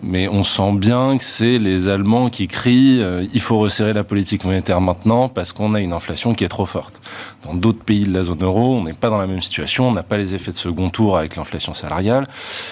mais 0.03 0.29
on 0.29 0.45
sent 0.45 0.73
bien 0.77 1.19
que 1.19 1.25
c'est 1.25 1.59
les 1.59 1.91
Allemands 1.91 2.31
qui 2.31 2.49
crient 2.49 3.05
il 3.35 3.41
faut 3.41 3.59
resserrer 3.59 3.93
la 3.93 4.03
politique 4.03 4.45
monétaire 4.45 4.81
maintenant 4.81 5.29
parce 5.29 5.53
qu'on 5.53 5.75
a 5.75 5.81
une 5.81 5.93
inflation 5.93 6.33
qui 6.33 6.43
est 6.43 6.49
trop 6.49 6.67
forte. 6.67 7.03
Dans 7.45 7.55
d'autres 7.55 7.85
pays 7.85 8.05
de 8.05 8.15
la 8.15 8.23
zone 8.23 8.43
euro, 8.43 8.77
on 8.77 8.85
n'est 8.85 8.95
pas 8.95 9.11
dans 9.11 9.19
la 9.19 9.27
même 9.27 9.43
situation, 9.43 9.89
on 9.89 9.93
n'a 9.93 10.03
pas 10.03 10.17
les 10.17 10.35
effets 10.35 10.53
de 10.53 10.57
second 10.57 10.89
tour 10.89 11.19
avec 11.19 11.37
l'inflation 11.37 11.75
salariale. 11.75 12.27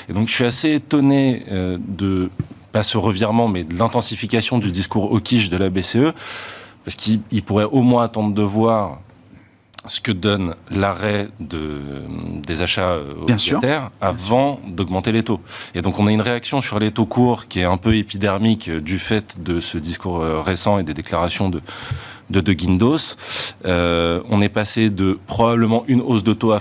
Et 0.08 0.14
donc 0.14 0.28
je 0.28 0.34
suis 0.34 0.46
assez 0.46 0.72
étonné 0.72 1.44
de 1.50 2.30
pas 2.72 2.82
ce 2.82 2.98
revirement, 2.98 3.48
mais 3.48 3.64
de 3.64 3.76
l'intensification 3.76 4.58
du 4.58 4.70
discours 4.70 5.12
au 5.12 5.20
quiche 5.20 5.48
de 5.50 5.56
la 5.56 5.70
BCE, 5.70 6.12
parce 6.84 6.96
qu'il 6.96 7.42
pourrait 7.44 7.64
au 7.64 7.82
moins 7.82 8.04
attendre 8.04 8.34
de 8.34 8.42
voir 8.42 8.98
ce 9.86 10.00
que 10.00 10.12
donne 10.12 10.54
l'arrêt 10.70 11.28
de, 11.40 11.80
des 12.46 12.62
achats 12.62 12.96
obligataires 13.22 13.90
avant 14.00 14.60
d'augmenter 14.66 15.10
les 15.10 15.22
taux. 15.22 15.40
Et 15.74 15.80
donc 15.80 15.98
on 15.98 16.06
a 16.06 16.12
une 16.12 16.20
réaction 16.20 16.60
sur 16.60 16.78
les 16.78 16.90
taux 16.90 17.06
courts 17.06 17.48
qui 17.48 17.60
est 17.60 17.64
un 17.64 17.78
peu 17.78 17.96
épidermique 17.96 18.70
du 18.70 18.98
fait 18.98 19.42
de 19.42 19.58
ce 19.58 19.78
discours 19.78 20.20
euh, 20.20 20.42
récent 20.42 20.78
et 20.78 20.82
des 20.82 20.92
déclarations 20.92 21.48
de, 21.48 21.62
de 22.28 22.40
De 22.40 22.52
Guindos. 22.52 23.16
Euh, 23.64 24.20
on 24.28 24.42
est 24.42 24.50
passé 24.50 24.90
de 24.90 25.18
probablement 25.26 25.84
une 25.88 26.02
hausse 26.02 26.24
de 26.24 26.34
taux 26.34 26.52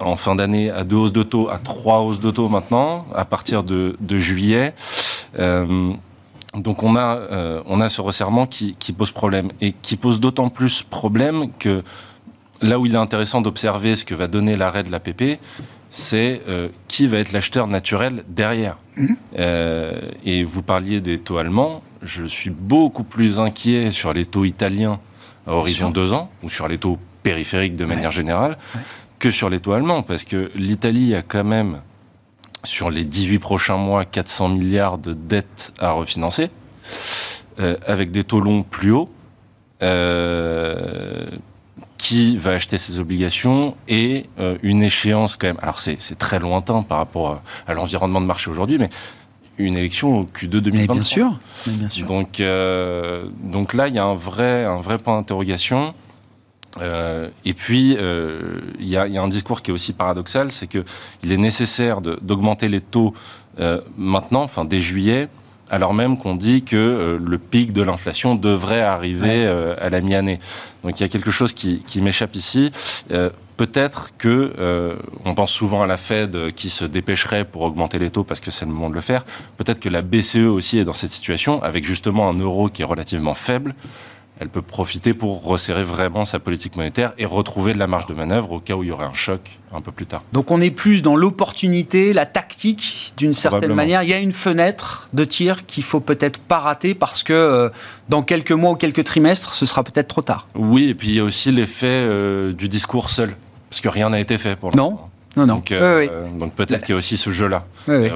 en 0.00 0.16
fin 0.16 0.34
d'année 0.34 0.70
à 0.70 0.82
deux 0.82 0.96
hausses 0.96 1.12
de 1.12 1.22
taux 1.22 1.48
à 1.48 1.58
trois 1.58 2.00
hausses 2.00 2.20
de 2.20 2.30
taux 2.32 2.48
maintenant, 2.48 3.06
à 3.14 3.24
partir 3.24 3.62
de, 3.62 3.96
de 4.00 4.18
juillet. 4.18 4.74
Euh, 5.38 5.92
donc 6.54 6.82
on 6.82 6.96
a, 6.96 7.16
euh, 7.16 7.62
on 7.66 7.80
a 7.80 7.88
ce 7.88 8.00
resserrement 8.00 8.46
qui, 8.46 8.76
qui, 8.78 8.92
pose 8.92 9.10
problème 9.10 9.50
et 9.60 9.72
qui 9.72 9.96
pose 9.96 10.20
d'autant 10.20 10.48
plus 10.48 10.82
problème 10.82 11.48
que 11.58 11.82
là 12.62 12.78
où 12.78 12.86
il 12.86 12.94
est 12.94 12.98
intéressant 12.98 13.40
d'observer 13.40 13.96
ce 13.96 14.04
que 14.04 14.14
va 14.14 14.28
donner 14.28 14.56
l'arrêt 14.56 14.84
de 14.84 14.90
l'APP, 14.90 15.40
c'est 15.90 16.42
euh, 16.48 16.68
qui 16.88 17.06
va 17.06 17.18
être 17.18 17.32
l'acheteur 17.32 17.66
naturel 17.66 18.24
derrière. 18.28 18.76
Mhm. 18.96 19.16
et 20.24 20.44
vous 20.44 20.62
parliez 20.62 21.00
des 21.00 21.18
taux 21.18 21.38
allemands, 21.38 21.82
je 22.00 22.24
suis 22.26 22.50
beaucoup 22.50 23.02
plus 23.02 23.40
inquiet 23.40 23.90
sur 23.90 24.12
les 24.12 24.24
taux 24.24 24.44
italiens 24.44 25.00
à 25.48 25.52
horizon 25.52 25.90
deux 25.90 26.12
ans, 26.12 26.30
ou 26.44 26.48
sur 26.48 26.68
les 26.68 26.78
taux 26.78 27.00
périphériques 27.24 27.74
de 27.74 27.84
manière 27.84 28.12
générale, 28.12 28.56
que 29.18 29.32
sur 29.32 29.50
les 29.50 29.58
taux 29.58 29.72
allemands, 29.72 30.02
parce 30.02 30.22
que 30.22 30.52
l'Italie 30.54 31.14
a 31.16 31.22
quand 31.22 31.42
même 31.42 31.80
sur 32.64 32.90
les 32.90 33.04
18 33.04 33.38
prochains 33.38 33.76
mois 33.76 34.04
400 34.04 34.48
milliards 34.48 34.98
de 34.98 35.12
dettes 35.12 35.72
à 35.78 35.92
refinancer, 35.92 36.50
euh, 37.60 37.76
avec 37.86 38.10
des 38.10 38.24
taux 38.24 38.40
longs 38.40 38.62
plus 38.62 38.92
hauts. 38.92 39.10
Euh, 39.82 41.26
qui 41.98 42.36
va 42.36 42.52
acheter 42.52 42.76
ses 42.76 43.00
obligations 43.00 43.76
et 43.88 44.26
euh, 44.38 44.56
une 44.62 44.82
échéance 44.82 45.36
quand 45.36 45.46
même. 45.46 45.58
Alors 45.62 45.80
c'est 45.80 46.18
très 46.18 46.38
lointain 46.38 46.82
par 46.82 46.98
rapport 46.98 47.42
à, 47.66 47.74
l'environnement 47.74 48.20
de 48.20 48.26
marché 48.26 48.50
aujourd'hui, 48.50 48.78
mais 48.78 48.90
une 49.56 49.76
élection 49.76 50.20
au 50.20 50.24
Q2 50.24 50.58
2023. 50.60 50.94
bien 50.94 51.04
sûr, 51.04 51.38
bien 51.66 51.88
sûr. 51.88 52.06
Donc, 52.06 52.42
donc 53.42 53.72
là, 53.72 53.88
il 53.88 53.94
y 53.94 53.98
a 53.98 54.04
un 54.04 54.14
vrai, 54.14 54.64
un 54.64 54.80
vrai 54.80 54.98
point 54.98 55.16
d'interrogation. 55.16 55.94
Euh, 56.80 57.28
et 57.44 57.54
puis, 57.54 57.96
euh, 57.98 58.60
il 58.80 58.88
y, 58.88 58.96
a, 58.96 59.06
y, 59.06 59.16
a, 59.16 59.22
un 59.22 59.28
discours 59.28 59.62
qui 59.62 59.70
est 59.70 59.74
aussi 59.74 59.92
paradoxal, 59.92 60.50
c'est 60.50 60.66
que 60.66 60.84
il 61.22 61.32
est 61.32 61.36
nécessaire 61.36 62.00
d'augmenter 62.00 62.68
les 62.68 62.80
taux 62.80 63.14
euh, 63.60 63.80
maintenant, 63.96 64.42
enfin 64.42 64.64
dès 64.64 64.80
juillet, 64.80 65.28
alors 65.70 65.94
même 65.94 66.18
qu'on 66.18 66.34
dit 66.34 66.62
que 66.62 66.76
euh, 66.76 67.18
le 67.22 67.38
pic 67.38 67.72
de 67.72 67.82
l'inflation 67.82 68.34
devrait 68.34 68.82
arriver 68.82 69.44
euh, 69.46 69.76
à 69.80 69.90
la 69.90 70.00
mi-année. 70.00 70.38
Donc 70.82 70.98
il 70.98 71.02
y 71.02 71.06
a 71.06 71.08
quelque 71.08 71.30
chose 71.30 71.52
qui, 71.52 71.80
qui 71.80 72.02
m'échappe 72.02 72.34
ici. 72.34 72.70
Peut-être 73.56 74.10
que 74.18 74.98
on 75.24 75.34
pense 75.36 75.52
souvent 75.52 75.80
à 75.80 75.86
la 75.86 75.96
Fed 75.96 76.52
qui 76.56 76.68
se 76.68 76.84
dépêcherait 76.84 77.44
pour 77.44 77.62
augmenter 77.62 78.00
les 78.00 78.10
taux 78.10 78.24
parce 78.24 78.40
que 78.40 78.50
c'est 78.50 78.64
le 78.64 78.72
moment 78.72 78.90
de 78.90 78.96
le 78.96 79.00
faire. 79.00 79.24
Peut-être 79.56 79.78
que 79.78 79.88
la 79.88 80.02
BCE 80.02 80.48
aussi 80.48 80.78
est 80.78 80.84
dans 80.84 80.92
cette 80.92 81.12
situation 81.12 81.62
avec 81.62 81.84
justement 81.84 82.28
un 82.28 82.34
euro 82.34 82.68
qui 82.68 82.82
est 82.82 82.84
relativement 82.84 83.34
faible 83.34 83.76
elle 84.40 84.48
peut 84.48 84.62
profiter 84.62 85.14
pour 85.14 85.44
resserrer 85.44 85.84
vraiment 85.84 86.24
sa 86.24 86.38
politique 86.38 86.76
monétaire 86.76 87.12
et 87.18 87.24
retrouver 87.24 87.72
de 87.72 87.78
la 87.78 87.86
marge 87.86 88.06
de 88.06 88.14
manœuvre 88.14 88.52
au 88.52 88.60
cas 88.60 88.74
où 88.74 88.82
il 88.82 88.88
y 88.88 88.92
aurait 88.92 89.06
un 89.06 89.14
choc 89.14 89.58
un 89.72 89.80
peu 89.80 89.92
plus 89.92 90.06
tard. 90.06 90.22
Donc 90.32 90.50
on 90.50 90.60
est 90.60 90.70
plus 90.70 91.02
dans 91.02 91.16
l'opportunité, 91.16 92.12
la 92.12 92.26
tactique 92.26 93.12
d'une 93.16 93.34
certaine 93.34 93.74
manière. 93.74 94.02
Il 94.02 94.08
y 94.08 94.12
a 94.12 94.18
une 94.18 94.32
fenêtre 94.32 95.08
de 95.12 95.24
tir 95.24 95.66
qu'il 95.66 95.84
faut 95.84 96.00
peut-être 96.00 96.38
pas 96.40 96.58
rater 96.58 96.94
parce 96.94 97.22
que 97.22 97.32
euh, 97.32 97.68
dans 98.08 98.22
quelques 98.22 98.52
mois 98.52 98.72
ou 98.72 98.76
quelques 98.76 99.04
trimestres, 99.04 99.54
ce 99.54 99.66
sera 99.66 99.84
peut-être 99.84 100.08
trop 100.08 100.22
tard. 100.22 100.48
Oui, 100.54 100.88
et 100.88 100.94
puis 100.94 101.08
il 101.08 101.14
y 101.14 101.20
a 101.20 101.24
aussi 101.24 101.52
l'effet 101.52 101.86
euh, 101.86 102.52
du 102.52 102.68
discours 102.68 103.10
seul, 103.10 103.36
parce 103.68 103.80
que 103.80 103.88
rien 103.88 104.10
n'a 104.10 104.20
été 104.20 104.38
fait 104.38 104.56
pour 104.56 104.70
l'instant. 104.70 104.90
Non. 104.90 104.98
Non, 105.36 105.46
non. 105.46 105.54
Donc, 105.56 105.72
euh, 105.72 106.26
donc 106.38 106.54
peut-être 106.54 106.80
qu'il 106.80 106.90
y 106.90 106.92
a 106.92 106.96
aussi 106.96 107.16
ce 107.16 107.30
jeu-là, 107.30 107.64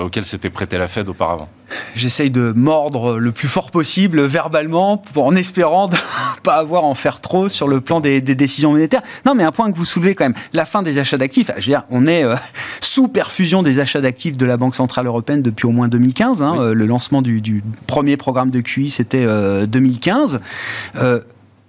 auquel 0.01 0.25
s'était 0.25 0.51
prêté 0.51 0.79
la 0.79 0.89
Fed 0.89 1.09
auparavant. 1.09 1.49
J'essaye 1.95 2.31
de 2.31 2.53
mordre 2.53 3.19
le 3.19 3.33
plus 3.33 3.49
fort 3.49 3.71
possible 3.71 4.23
verbalement 4.23 5.03
en 5.17 5.37
espérant 5.37 5.89
ne 5.89 5.97
pas 6.43 6.57
avoir 6.57 6.85
à 6.85 6.87
en 6.87 6.95
faire 6.95 7.21
trop 7.21 7.49
sur 7.49 7.69
le 7.69 7.81
plan 7.81 8.01
des, 8.01 8.21
décisions 8.21 8.73
monétaires. 8.73 9.03
Non, 9.27 9.35
mais 9.35 9.43
un 9.43 9.53
point 9.53 9.71
que 9.71 9.77
vous 9.77 9.85
soulevez 9.85 10.15
quand 10.15 10.25
même, 10.25 10.35
la 10.53 10.65
fin 10.65 10.83
des 10.83 10.99
achats 10.99 11.19
d'actifs. 11.19 11.51
Je 11.59 11.67
veux 11.67 11.73
dire, 11.73 11.85
on 11.91 12.07
est 12.07 12.25
euh, 12.25 12.37
sous 12.81 13.09
perfusion 13.09 13.63
des 13.63 13.81
achats 13.81 14.01
d'actifs 14.01 14.37
de 14.37 14.47
la 14.47 14.57
Banque 14.57 14.75
Centrale 14.75 15.07
Européenne 15.07 15.43
depuis 15.43 15.67
au 15.67 15.73
moins 15.73 15.89
2015. 15.89 16.43
Hein. 16.43 16.57
Euh, 16.59 16.75
le 16.75 16.87
lancement 16.87 17.21
du, 17.21 17.63
premier 17.87 18.17
programme 18.17 18.51
de 18.51 18.61
QI, 18.61 18.89
c'était 18.91 19.27
2015 19.67 20.41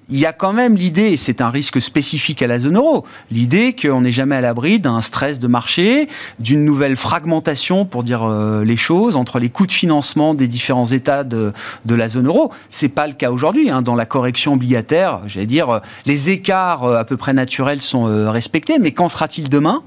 il 0.10 0.20
y 0.20 0.26
a 0.26 0.34
quand 0.34 0.54
même 0.54 0.76
l'idée, 0.76 1.10
et 1.10 1.18
c'est 1.18 1.42
un 1.42 1.50
risque 1.50 1.80
spécifique 1.82 2.42
à 2.42 2.48
la 2.48 2.60
zone 2.60 2.78
euro, 2.78 3.06
l'idée 3.32 3.76
qu'on 3.76 4.02
n'est 4.02 4.12
jamais 4.12 4.36
à 4.36 4.42
l'abri 4.42 4.80
d'un 4.80 5.02
stress 5.02 5.40
de 5.40 5.48
marché, 5.48 6.08
d'une 6.40 6.66
nouvelle 6.66 6.96
fragmentation, 6.96 7.86
pour 7.86 8.04
dire 8.04 8.24
euh, 8.24 8.64
les 8.64 8.78
choses, 8.78 9.16
entre 9.16 9.40
les 9.40 9.50
coûts 9.50 9.68
de 9.68 9.72
financement 9.72 10.34
des 10.34 10.48
différents 10.48 10.88
États 10.88 11.24
de, 11.24 11.54
la 11.88 12.10
zone 12.10 12.28
euro. 12.28 12.52
C'est 12.70 12.90
pas 12.90 13.08
le 13.08 13.14
cas 13.14 13.32
aujourd'hui. 13.32 13.70
Hein. 13.70 13.82
Dans 13.82 13.96
la 13.96 14.06
correction 14.06 14.54
obligataire, 14.54 15.22
j'allais 15.28 15.46
dire, 15.46 15.70
euh, 15.70 15.80
les 16.06 16.32
écarts 16.32 16.84
euh, 16.86 17.00
à 17.00 17.06
peu 17.06 17.18
près 17.18 17.34
naturels 17.34 17.82
sont 17.82 18.06
respectés, 18.32 18.80
mais 18.80 18.92
qu'en 18.92 19.10
sera-t-il 19.10 19.50
demain? 19.50 19.84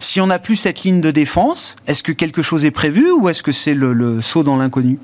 Si 0.00 0.20
on 0.20 0.26
n'a 0.26 0.38
plus 0.38 0.56
cette 0.56 0.82
ligne 0.82 1.00
de 1.00 1.10
défense, 1.10 1.76
est-ce 1.86 2.02
que 2.02 2.12
quelque 2.12 2.42
chose 2.42 2.64
est 2.64 2.70
prévu 2.70 3.10
ou 3.10 3.28
est-ce 3.28 3.42
que 3.42 3.52
c'est 3.52 3.74
le, 3.74 3.92
le 3.92 4.20
saut 4.20 4.42
dans 4.42 4.56
l'inconnu? 4.56 4.98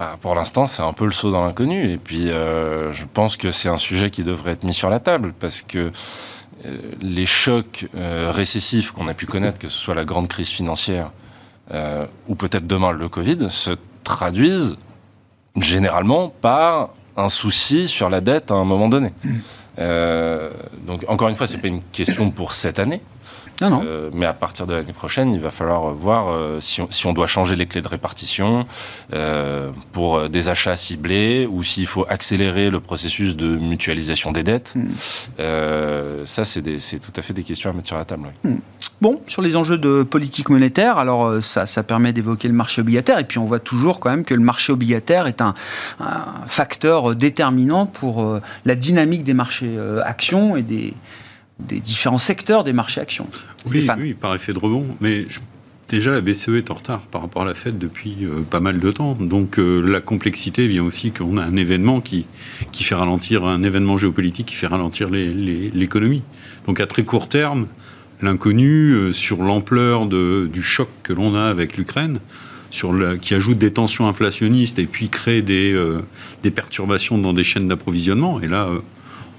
Bah, 0.00 0.16
pour 0.18 0.34
l'instant, 0.34 0.64
c'est 0.64 0.80
un 0.80 0.94
peu 0.94 1.04
le 1.04 1.12
saut 1.12 1.30
dans 1.30 1.44
l'inconnu. 1.44 1.92
Et 1.92 1.98
puis, 1.98 2.30
euh, 2.30 2.90
je 2.90 3.04
pense 3.04 3.36
que 3.36 3.50
c'est 3.50 3.68
un 3.68 3.76
sujet 3.76 4.08
qui 4.08 4.24
devrait 4.24 4.52
être 4.52 4.64
mis 4.64 4.72
sur 4.72 4.88
la 4.88 4.98
table 4.98 5.34
parce 5.38 5.60
que 5.60 5.92
euh, 6.64 6.78
les 7.02 7.26
chocs 7.26 7.86
euh, 7.94 8.32
récessifs 8.34 8.92
qu'on 8.92 9.08
a 9.08 9.14
pu 9.14 9.26
connaître, 9.26 9.58
que 9.58 9.68
ce 9.68 9.78
soit 9.78 9.94
la 9.94 10.06
grande 10.06 10.26
crise 10.26 10.48
financière 10.48 11.12
ou 12.26 12.34
peut-être 12.34 12.66
demain 12.66 12.90
le 12.90 13.08
Covid, 13.08 13.48
se 13.48 13.70
traduisent 14.02 14.74
généralement 15.54 16.28
par 16.28 16.88
un 17.16 17.28
souci 17.28 17.86
sur 17.86 18.10
la 18.10 18.20
dette 18.20 18.50
à 18.50 18.54
un 18.54 18.64
moment 18.64 18.88
donné. 18.88 19.12
Donc 20.84 21.04
encore 21.06 21.28
une 21.28 21.36
fois, 21.36 21.46
c'est 21.46 21.58
pas 21.58 21.68
une 21.68 21.84
question 21.92 22.32
pour 22.32 22.54
cette 22.54 22.80
année. 22.80 23.00
Euh, 23.62 24.10
mais 24.12 24.26
à 24.26 24.32
partir 24.32 24.66
de 24.66 24.74
l'année 24.74 24.92
prochaine, 24.92 25.32
il 25.32 25.40
va 25.40 25.50
falloir 25.50 25.92
voir 25.92 26.28
euh, 26.28 26.60
si, 26.60 26.80
on, 26.80 27.12
doit 27.12 27.26
changer 27.26 27.56
les 27.56 27.66
clés 27.66 27.82
de 27.82 27.88
répartition 27.88 28.66
euh, 29.12 29.70
pour 29.92 30.28
des 30.28 30.48
achats 30.48 30.76
ciblés 30.76 31.46
ou 31.50 31.62
s'il 31.62 31.86
faut 31.86 32.06
accélérer 32.08 32.70
le 32.70 32.80
processus 32.80 33.36
de 33.36 33.56
mutualisation 33.56 34.32
des 34.32 34.42
dettes. 34.42 34.74
Hmm. 34.76 36.24
ça, 36.24 36.44
c'est 36.44 36.62
tout 36.62 37.12
à 37.16 37.22
fait 37.22 37.32
des 37.32 37.42
questions 37.42 37.70
à 37.70 37.72
mettre 37.72 37.88
sur 37.88 37.96
la 37.96 38.04
table. 38.04 38.32
Hmm. 38.44 38.56
Bon, 39.00 39.20
sur 39.26 39.40
les 39.40 39.56
enjeux 39.56 39.78
de 39.78 40.02
politique 40.02 40.50
monétaire, 40.50 40.98
alors 40.98 41.42
ça, 41.42 41.64
ça 41.64 41.82
permet 41.82 42.12
d'évoquer 42.12 42.48
le 42.48 42.54
marché 42.54 42.82
obligataire, 42.82 43.18
et 43.18 43.24
puis 43.24 43.38
on 43.38 43.46
voit 43.46 43.58
toujours 43.58 43.98
quand 43.98 44.10
même 44.10 44.24
que 44.24 44.34
le 44.34 44.42
marché 44.42 44.72
obligataire 44.72 45.26
est 45.26 45.40
un, 45.40 45.54
facteur 46.46 47.14
déterminant 47.14 47.86
pour 47.86 48.40
la 48.64 48.74
dynamique 48.74 49.24
des 49.24 49.32
marchés 49.32 49.70
actions 50.04 50.56
et 50.56 50.62
des, 50.62 50.92
des 51.68 51.80
différents 51.80 52.18
secteurs 52.18 52.64
des 52.64 52.72
marchés 52.72 53.00
actions. 53.00 53.26
Oui, 53.66 53.86
oui, 53.98 54.14
par 54.14 54.34
effet 54.34 54.52
de 54.52 54.58
rebond. 54.58 54.86
Mais 55.00 55.26
déjà, 55.88 56.12
la 56.12 56.20
BCE 56.20 56.50
est 56.50 56.70
en 56.70 56.74
retard 56.74 57.00
par 57.00 57.20
rapport 57.20 57.42
à 57.42 57.44
la 57.44 57.54
Fed 57.54 57.78
depuis 57.78 58.18
euh, 58.22 58.42
pas 58.48 58.60
mal 58.60 58.78
de 58.78 58.90
temps. 58.90 59.14
Donc 59.14 59.58
euh, 59.58 59.80
la 59.80 60.00
complexité 60.00 60.66
vient 60.66 60.84
aussi 60.84 61.10
qu'on 61.10 61.36
a 61.36 61.42
un 61.42 61.56
événement 61.56 62.00
qui, 62.00 62.26
qui 62.72 62.84
fait 62.84 62.94
ralentir, 62.94 63.44
un 63.44 63.62
événement 63.62 63.98
géopolitique 63.98 64.46
qui 64.46 64.54
fait 64.54 64.68
ralentir 64.68 65.10
l'économie. 65.10 66.22
Donc 66.66 66.80
à 66.80 66.86
très 66.86 67.04
court 67.04 67.28
terme, 67.28 67.66
l'inconnu 68.22 68.92
euh, 68.92 69.12
sur 69.12 69.42
l'ampleur 69.42 70.06
du 70.06 70.62
choc 70.62 70.88
que 71.02 71.12
l'on 71.12 71.34
a 71.34 71.44
avec 71.44 71.76
l'Ukraine, 71.76 72.20
sur 72.70 72.94
qui 73.20 73.34
ajoute 73.34 73.58
des 73.58 73.72
tensions 73.72 74.06
inflationnistes 74.06 74.78
et 74.78 74.86
puis 74.86 75.08
crée 75.08 75.42
des, 75.42 75.76
des 76.44 76.52
perturbations 76.52 77.18
dans 77.18 77.32
des 77.32 77.42
chaînes 77.42 77.66
d'approvisionnement. 77.66 78.40
Et 78.40 78.46
là, 78.46 78.68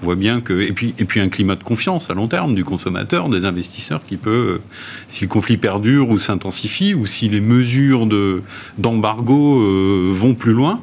on 0.01 0.05
voit 0.05 0.15
bien 0.15 0.41
que 0.41 0.53
et 0.53 0.71
puis 0.71 0.93
et 0.97 1.05
puis 1.05 1.19
un 1.19 1.29
climat 1.29 1.55
de 1.55 1.63
confiance 1.63 2.09
à 2.09 2.13
long 2.13 2.27
terme 2.27 2.55
du 2.55 2.63
consommateur, 2.63 3.29
des 3.29 3.45
investisseurs 3.45 4.01
qui 4.07 4.17
peut, 4.17 4.61
si 5.07 5.23
le 5.23 5.27
conflit 5.27 5.57
perdure 5.57 6.09
ou 6.09 6.17
s'intensifie 6.17 6.93
ou 6.93 7.05
si 7.05 7.29
les 7.29 7.41
mesures 7.41 8.05
de 8.05 8.41
d'embargo 8.77 9.61
euh, 9.61 10.11
vont 10.13 10.33
plus 10.33 10.53
loin. 10.53 10.81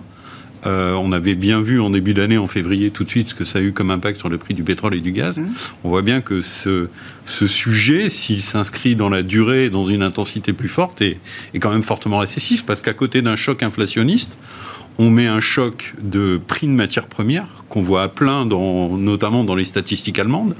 Euh, 0.66 0.94
on 0.94 1.12
avait 1.12 1.36
bien 1.36 1.60
vu 1.60 1.80
en 1.80 1.90
début 1.90 2.14
d'année, 2.14 2.36
en 2.36 2.48
février, 2.48 2.90
tout 2.90 3.04
de 3.04 3.10
suite, 3.10 3.30
ce 3.30 3.34
que 3.34 3.44
ça 3.44 3.60
a 3.60 3.62
eu 3.62 3.72
comme 3.72 3.92
impact 3.92 4.18
sur 4.18 4.28
le 4.28 4.38
prix 4.38 4.54
du 4.54 4.64
pétrole 4.64 4.94
et 4.94 5.00
du 5.00 5.12
gaz. 5.12 5.38
Mmh. 5.38 5.46
On 5.84 5.88
voit 5.88 6.02
bien 6.02 6.20
que 6.20 6.40
ce, 6.40 6.88
ce 7.24 7.46
sujet, 7.46 8.10
s'il 8.10 8.42
s'inscrit 8.42 8.96
dans 8.96 9.08
la 9.08 9.22
durée, 9.22 9.70
dans 9.70 9.86
une 9.86 10.02
intensité 10.02 10.52
plus 10.52 10.68
forte, 10.68 11.00
est, 11.00 11.18
est 11.54 11.60
quand 11.60 11.70
même 11.70 11.84
fortement 11.84 12.18
récessif, 12.18 12.66
parce 12.66 12.82
qu'à 12.82 12.92
côté 12.92 13.22
d'un 13.22 13.36
choc 13.36 13.62
inflationniste, 13.62 14.36
on 14.98 15.10
met 15.10 15.26
un 15.26 15.40
choc 15.40 15.94
de 16.00 16.40
prix 16.44 16.66
de 16.66 16.72
matières 16.72 17.06
premières 17.06 17.46
qu'on 17.68 17.82
voit 17.82 18.02
à 18.02 18.08
plein, 18.08 18.44
notamment 18.44 19.44
dans 19.44 19.54
les 19.54 19.64
statistiques 19.64 20.18
allemandes. 20.18 20.56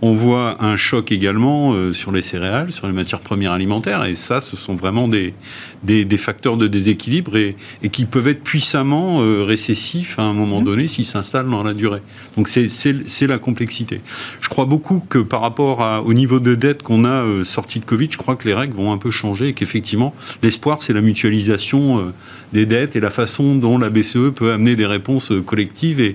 On 0.00 0.12
voit 0.12 0.62
un 0.62 0.76
choc 0.76 1.10
également 1.10 1.72
euh, 1.72 1.92
sur 1.92 2.12
les 2.12 2.22
céréales, 2.22 2.70
sur 2.70 2.86
les 2.86 2.92
matières 2.92 3.18
premières 3.18 3.50
alimentaires, 3.50 4.04
et 4.04 4.14
ça, 4.14 4.40
ce 4.40 4.56
sont 4.56 4.76
vraiment 4.76 5.08
des, 5.08 5.34
des, 5.82 6.16
facteurs 6.16 6.56
de 6.56 6.68
déséquilibre 6.68 7.36
et, 7.36 7.56
et, 7.82 7.88
qui 7.88 8.04
peuvent 8.04 8.28
être 8.28 8.44
puissamment 8.44 9.22
euh, 9.22 9.42
récessifs 9.42 10.16
à 10.20 10.22
un 10.22 10.32
moment 10.34 10.60
mmh. 10.60 10.64
donné 10.64 10.88
s'ils 10.88 11.04
s'installent 11.04 11.50
dans 11.50 11.64
la 11.64 11.74
durée. 11.74 12.00
Donc 12.36 12.46
c'est 12.46 13.26
la 13.26 13.38
complexité. 13.38 14.00
Je 14.40 14.48
crois 14.48 14.66
beaucoup 14.66 15.02
que 15.08 15.18
par 15.18 15.40
rapport 15.40 15.82
à, 15.82 16.00
au 16.02 16.14
niveau 16.14 16.38
de 16.38 16.54
dette 16.54 16.84
qu'on 16.84 17.04
a 17.04 17.24
euh, 17.24 17.42
sorti 17.42 17.80
de 17.80 17.84
Covid, 17.84 18.08
je 18.12 18.18
crois 18.18 18.36
que 18.36 18.46
les 18.46 18.54
règles 18.54 18.74
vont 18.74 18.92
un 18.92 18.98
peu 18.98 19.10
changer 19.10 19.48
et 19.48 19.52
qu'effectivement, 19.52 20.14
l'espoir, 20.44 20.80
c'est 20.80 20.92
la 20.92 21.00
mutualisation 21.00 22.12
des 22.52 22.66
dettes 22.66 22.94
et 22.94 23.00
la 23.00 23.10
façon 23.10 23.56
dont 23.56 23.78
la 23.78 23.90
BCE 23.90 24.30
peut 24.32 24.52
amener 24.52 24.76
des 24.76 24.86
réponses 24.86 25.32
collectives. 25.44 26.00
Et, 26.00 26.14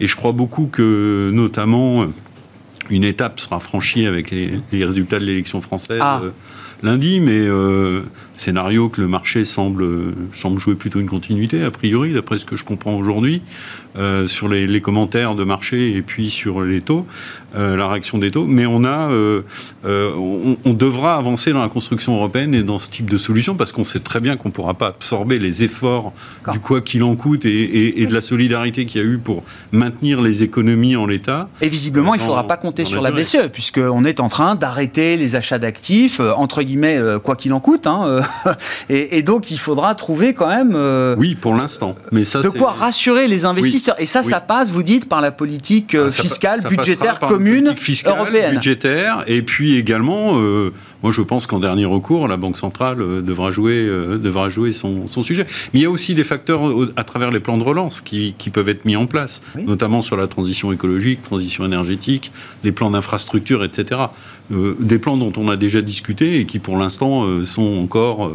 et 0.00 0.06
je 0.06 0.16
crois 0.16 0.32
beaucoup 0.32 0.66
que, 0.66 1.30
notamment, 1.32 2.08
une 2.90 3.04
étape 3.04 3.40
sera 3.40 3.60
franchie 3.60 4.06
avec 4.06 4.30
les, 4.30 4.84
résultats 4.84 5.18
de 5.18 5.24
l'élection 5.24 5.60
française 5.60 6.00
ah. 6.00 6.20
euh, 6.22 6.30
lundi, 6.82 7.20
mais 7.20 7.38
euh, 7.38 8.02
scénario 8.34 8.88
que 8.88 9.00
le 9.00 9.08
marché 9.08 9.44
semble, 9.44 10.14
semble 10.32 10.58
jouer 10.58 10.74
plutôt 10.74 11.00
une 11.00 11.08
continuité, 11.08 11.62
a 11.62 11.70
priori, 11.70 12.12
d'après 12.12 12.38
ce 12.38 12.44
que 12.44 12.56
je 12.56 12.64
comprends 12.64 12.94
aujourd'hui, 12.94 13.42
euh, 13.98 14.26
sur 14.26 14.48
les, 14.48 14.80
commentaires 14.80 15.34
de 15.34 15.44
marché 15.44 15.94
et 15.94 16.00
puis 16.00 16.30
sur 16.30 16.62
les 16.62 16.80
taux, 16.80 17.06
euh, 17.54 17.76
la 17.76 17.88
réaction 17.88 18.16
des 18.16 18.30
taux. 18.30 18.46
Mais 18.46 18.64
on 18.64 18.84
a, 18.84 19.10
euh, 19.10 19.42
on, 19.84 20.56
on, 20.64 20.72
devra 20.72 21.16
avancer 21.16 21.52
dans 21.52 21.60
la 21.60 21.68
construction 21.68 22.14
européenne 22.14 22.54
et 22.54 22.62
dans 22.62 22.78
ce 22.78 22.88
type 22.88 23.10
de 23.10 23.18
solution 23.18 23.54
parce 23.54 23.70
qu'on 23.70 23.84
sait 23.84 24.00
très 24.00 24.20
bien 24.20 24.38
qu'on 24.38 24.48
ne 24.48 24.54
pourra 24.54 24.72
pas 24.72 24.88
absorber 24.88 25.38
les 25.38 25.62
efforts 25.62 26.14
du 26.52 26.58
quoi 26.58 26.80
qu'il 26.80 27.02
en 27.02 27.14
coûte 27.16 27.44
et, 27.44 28.00
et, 28.00 28.06
de 28.06 28.14
la 28.14 28.22
solidarité 28.22 28.86
qu'il 28.86 29.02
y 29.02 29.04
a 29.04 29.06
eu 29.06 29.18
pour 29.18 29.44
maintenir 29.72 30.22
les 30.22 30.42
économies 30.42 30.96
en 30.96 31.04
l'état. 31.04 31.50
Et 31.60 31.68
visiblement, 31.68 32.14
il 32.14 32.20
ne 32.20 32.24
faudra 32.24 32.46
pas 32.46 32.56
compter 32.56 32.86
sur 32.86 33.02
la, 33.02 33.10
BCE 33.10 33.50
puisqu'on 33.52 34.06
est 34.06 34.20
en 34.20 34.30
train 34.30 34.54
d'arrêter 34.54 35.18
les 35.18 35.36
achats 35.36 35.58
d'actifs, 35.58 36.18
entre 36.18 36.62
guillemets, 36.62 36.98
quoi 37.22 37.36
qu'il 37.36 37.52
en 37.52 37.60
coûte. 37.60 37.86
Hein, 37.86 38.20
et, 38.88 39.18
et, 39.18 39.22
donc, 39.22 39.50
il 39.50 39.58
faudra 39.58 39.94
trouver 39.94 40.32
quand 40.32 40.48
même. 40.48 40.74
oui, 41.18 41.34
pour 41.34 41.54
l'instant. 41.54 41.94
Mais 42.10 42.24
ça, 42.24 42.40
de 42.40 42.48
quoi 42.48 42.72
rassurer 42.72 43.28
les 43.28 43.44
investisseurs. 43.44 43.81
Et 43.98 44.06
ça, 44.06 44.22
ça 44.22 44.40
passe, 44.40 44.70
vous 44.70 44.82
dites, 44.82 45.08
par 45.08 45.20
la 45.20 45.30
politique 45.30 45.94
euh, 45.94 46.08
ah, 46.08 46.22
fiscale, 46.22 46.60
budgétaire 46.68 47.18
commune 47.18 47.74
fiscale, 47.76 48.18
européenne. 48.18 48.54
budgétaire, 48.54 49.24
et 49.26 49.42
puis 49.42 49.76
également, 49.76 50.38
euh, 50.38 50.72
moi 51.02 51.12
je 51.12 51.22
pense 51.22 51.46
qu'en 51.46 51.58
dernier 51.58 51.84
recours, 51.84 52.28
la 52.28 52.36
Banque 52.36 52.56
centrale 52.56 53.00
euh, 53.00 53.22
devra 53.22 53.50
jouer, 53.50 53.86
devra 54.18 54.48
jouer 54.48 54.72
son, 54.72 55.06
sujet. 55.22 55.46
Mais 55.72 55.80
il 55.80 55.82
y 55.82 55.86
a 55.86 55.90
aussi 55.90 56.14
des 56.14 56.24
facteurs 56.24 56.62
à 56.96 57.04
travers 57.04 57.30
les 57.30 57.40
plans 57.40 57.58
de 57.58 57.62
relance 57.62 58.00
qui, 58.00 58.34
peuvent 58.52 58.68
être 58.68 58.84
mis 58.84 58.96
en 58.96 59.06
place, 59.06 59.40
notamment 59.56 60.02
sur 60.02 60.16
la 60.16 60.26
transition 60.26 60.72
écologique, 60.72 61.22
transition 61.22 61.64
énergétique, 61.64 62.32
les 62.64 62.72
plans 62.72 62.90
d'infrastructure, 62.90 63.64
etc. 63.64 64.00
des 64.50 64.98
plans 64.98 65.16
dont 65.16 65.32
on 65.36 65.48
a 65.48 65.56
déjà 65.56 65.80
discuté 65.80 66.40
et 66.40 66.46
qui 66.46 66.58
pour 66.58 66.76
l'instant 66.76 67.44
sont 67.44 67.78
encore 67.82 68.32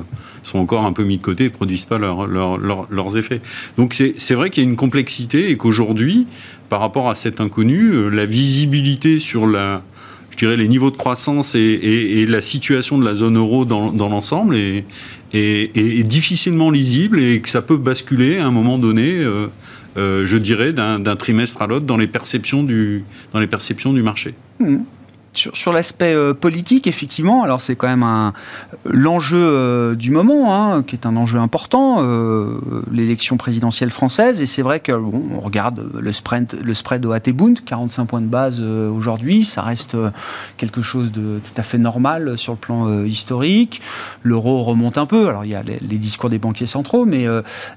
sont 0.48 0.60
encore 0.60 0.86
un 0.86 0.94
peu 0.94 1.04
mis 1.04 1.18
de 1.18 1.22
côté 1.22 1.46
et 1.46 1.50
produisent 1.50 1.86
pas 1.86 2.00
leurs 2.00 3.18
effets. 3.18 3.42
Donc 3.78 3.94
c'est 3.94 4.34
vrai 4.34 4.50
qu'il 4.50 4.64
y 4.64 4.66
a 4.66 4.70
une 4.70 4.78
complexité 4.78 5.50
et 5.52 5.58
qu'aujourd'hui, 5.58 6.26
par 6.70 6.80
rapport 6.80 7.10
à 7.10 7.16
cet 7.16 7.40
inconnu, 7.40 7.92
euh, 7.92 8.10
la 8.10 8.26
visibilité 8.26 9.20
sur 9.20 9.48
la, 9.48 9.84
je 10.38 10.46
dirais, 10.46 10.56
les 10.56 10.68
niveaux 10.68 10.92
de 10.92 10.98
croissance 10.98 11.56
et, 11.56 12.26
la 12.28 12.42
situation 12.42 13.00
de 13.00 13.06
la 13.06 13.16
zone 13.16 13.38
euro 13.38 13.66
dans, 13.66 13.92
l'ensemble 13.92 14.56
est, 14.56 16.04
difficilement 16.04 16.70
lisible 16.70 17.20
et 17.20 17.42
que 17.42 17.50
ça 17.50 17.62
peut 17.62 17.78
basculer 17.78 18.38
à 18.38 18.46
un 18.46 18.52
moment 18.52 18.78
donné, 18.78 19.18
euh, 19.18 19.48
euh, 19.98 20.28
je 20.28 20.38
dirais, 20.38 20.74
d'un 20.74 21.16
trimestre 21.16 21.62
à 21.64 21.68
l'autre 21.68 21.86
dans 21.86 21.98
les 21.98 22.08
perceptions 22.08 22.64
du, 22.64 23.04
dans 23.34 23.40
les 23.40 23.48
perceptions 23.48 23.94
du 23.94 24.04
marché. 24.04 24.36
Mmh 24.60 24.78
sur, 25.38 25.72
l'aspect 25.72 26.14
euh, 26.14 26.34
politique, 26.34 26.88
effectivement, 26.88 27.44
alors 27.44 27.62
c'est 27.62 27.76
quand 27.76 27.88
même 27.88 28.34
l'enjeu 28.86 29.38
euh, 29.40 29.96
du 29.96 30.12
moment, 30.12 30.56
hein, 30.56 30.84
qui 30.84 30.96
est 30.96 31.06
un 31.06 31.16
enjeu 31.16 31.40
important, 31.40 31.98
euh, 32.00 32.60
l'élection 32.92 33.38
présidentielle 33.38 33.92
française. 33.92 34.42
Et 34.42 34.46
c'est 34.46 34.62
vrai 34.62 34.80
que 34.80 34.92
on 34.92 35.40
regarde 35.40 35.92
le 36.00 36.14
spread, 36.14 36.60
le 36.64 36.74
spread 36.74 37.06
au 37.06 37.14
Bund, 37.34 37.60
45 37.66 38.06
points 38.06 38.22
de 38.22 38.28
base 38.28 38.60
aujourd'hui, 38.62 39.46
ça 39.46 39.62
reste 39.62 39.96
quelque 40.58 40.82
chose 40.82 41.12
de 41.12 41.40
tout 41.40 41.54
à 41.58 41.64
fait 41.64 41.78
normal 41.78 42.38
sur 42.38 42.54
le 42.54 42.58
plan 42.58 43.04
historique. 43.04 43.82
L'euro 44.24 44.64
remonte 44.64 44.98
un 44.98 45.06
peu. 45.06 45.28
Alors 45.28 45.46
il 45.46 45.52
y 45.52 45.56
a 45.56 45.64
les, 45.64 45.98
discours 45.98 46.30
des 46.30 46.40
banquiers 46.40 46.68
centraux, 46.68 47.06
mais 47.06 47.26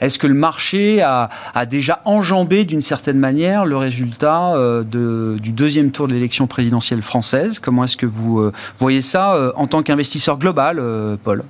est-ce 0.01 0.19
que 0.19 0.27
le 0.27 0.35
marché 0.35 1.03
a, 1.03 1.29
déjà 1.69 2.01
enjambé 2.05 2.65
d'une 2.65 2.83
certaine 2.83 3.19
manière 3.19 3.65
le 3.65 3.77
résultat 3.77 4.55
du 4.85 5.53
deuxième 5.53 5.91
tour 5.91 6.09
de 6.09 6.15
l'élection 6.15 6.47
présidentielle 6.47 7.03
française? 7.03 7.50
Comment 7.59 7.85
est-ce 7.85 7.97
que 7.97 8.07
vous 8.07 8.41
euh, 8.41 8.53
voyez 8.79 9.03
ça 9.03 9.35
euh, 9.35 9.53
en 9.57 9.67
tant 9.67 9.83
qu'investisseur 9.83 10.39
global, 10.39 10.79
euh, 10.79 11.17
Paul? 11.23 11.43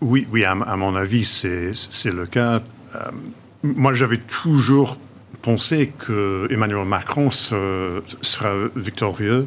Oui, 0.00 0.26
oui 0.32 0.44
à, 0.44 0.54
mon 0.54 0.96
avis, 0.96 1.24
c'est 1.24 2.10
le 2.10 2.26
cas. 2.26 2.62
moi, 3.62 3.92
j'avais 3.92 4.18
toujours 4.18 4.96
pensé 5.42 5.92
que 5.98 6.46
Emmanuel 6.50 6.84
Macron 6.84 7.30
sera 7.30 8.50
victorieux, 8.76 9.46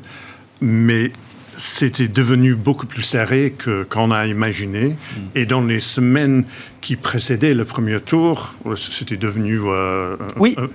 mais 0.59 1.11
c'était 1.55 2.07
devenu 2.07 2.55
beaucoup 2.55 2.85
plus 2.85 3.01
serré 3.01 3.53
que 3.57 3.83
qu'on 3.83 4.11
a 4.11 4.25
imaginé. 4.25 4.89
Mm. 4.89 5.19
Et 5.35 5.45
dans 5.45 5.61
les 5.61 5.79
semaines 5.79 6.43
qui 6.81 6.95
précédaient 6.95 7.53
le 7.53 7.65
premier 7.65 7.99
tour, 8.01 8.53
c'était 8.75 9.17
devenu 9.17 9.59
un, 9.59 10.17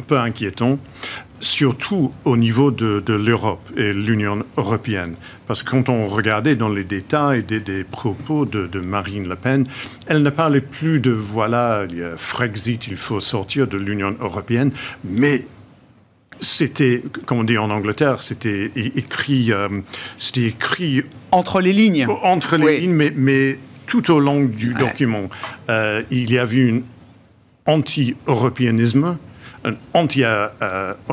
peu 0.07 0.19
inquiétant 0.19 0.79
surtout 1.41 2.13
au 2.25 2.37
niveau 2.37 2.71
de, 2.71 3.03
l'Europe 3.13 3.61
et 3.77 3.93
l'Union 3.93 4.45
européenne. 4.57 5.15
Parce 5.47 5.63
que 5.63 5.71
quand 5.71 5.89
on 5.89 6.07
regardait 6.07 6.57
dans 6.57 6.69
les 6.69 6.85
détails 6.85 7.43
des, 7.43 7.85
propos 7.85 8.45
de, 8.45 8.81
Marine 8.81 9.29
Le 9.29 9.37
Pen, 9.37 9.65
elle 10.07 10.23
ne 10.23 10.31
parlait 10.31 10.61
plus 10.61 11.01
de 11.01 11.11
voilà, 11.11 11.85
il 11.91 11.99
y 11.99 12.03
a 12.03 12.17
Frexit, 12.17 12.87
il 12.89 12.97
faut 12.97 13.21
sortir 13.21 13.67
de 13.67 13.77
l'Union 13.77 14.17
européenne, 14.21 14.73
mais 15.05 15.47
c'était, 16.41 17.03
comme 17.25 17.39
on 17.39 17.45
dit 17.45 17.57
en 17.57 17.71
Angleterre, 17.71 18.23
c'était 18.23 18.71
écrit, 18.75 19.53
euh, 19.53 19.69
c'était 20.19 20.49
écrit 20.49 21.03
entre 21.31 21.61
les 21.61 21.73
lignes. 21.73 22.07
Entre 22.23 22.57
les 22.57 22.81
lignes, 22.81 22.93
mais, 22.93 23.13
mais 23.15 23.59
tout 23.87 24.11
au 24.11 24.21
long 24.21 24.45
du 24.45 24.75
document, 24.75 25.31
il 26.11 26.31
y 26.31 26.39
avait 26.39 26.71
un 26.71 26.81
anti-européanisme, 27.67 29.17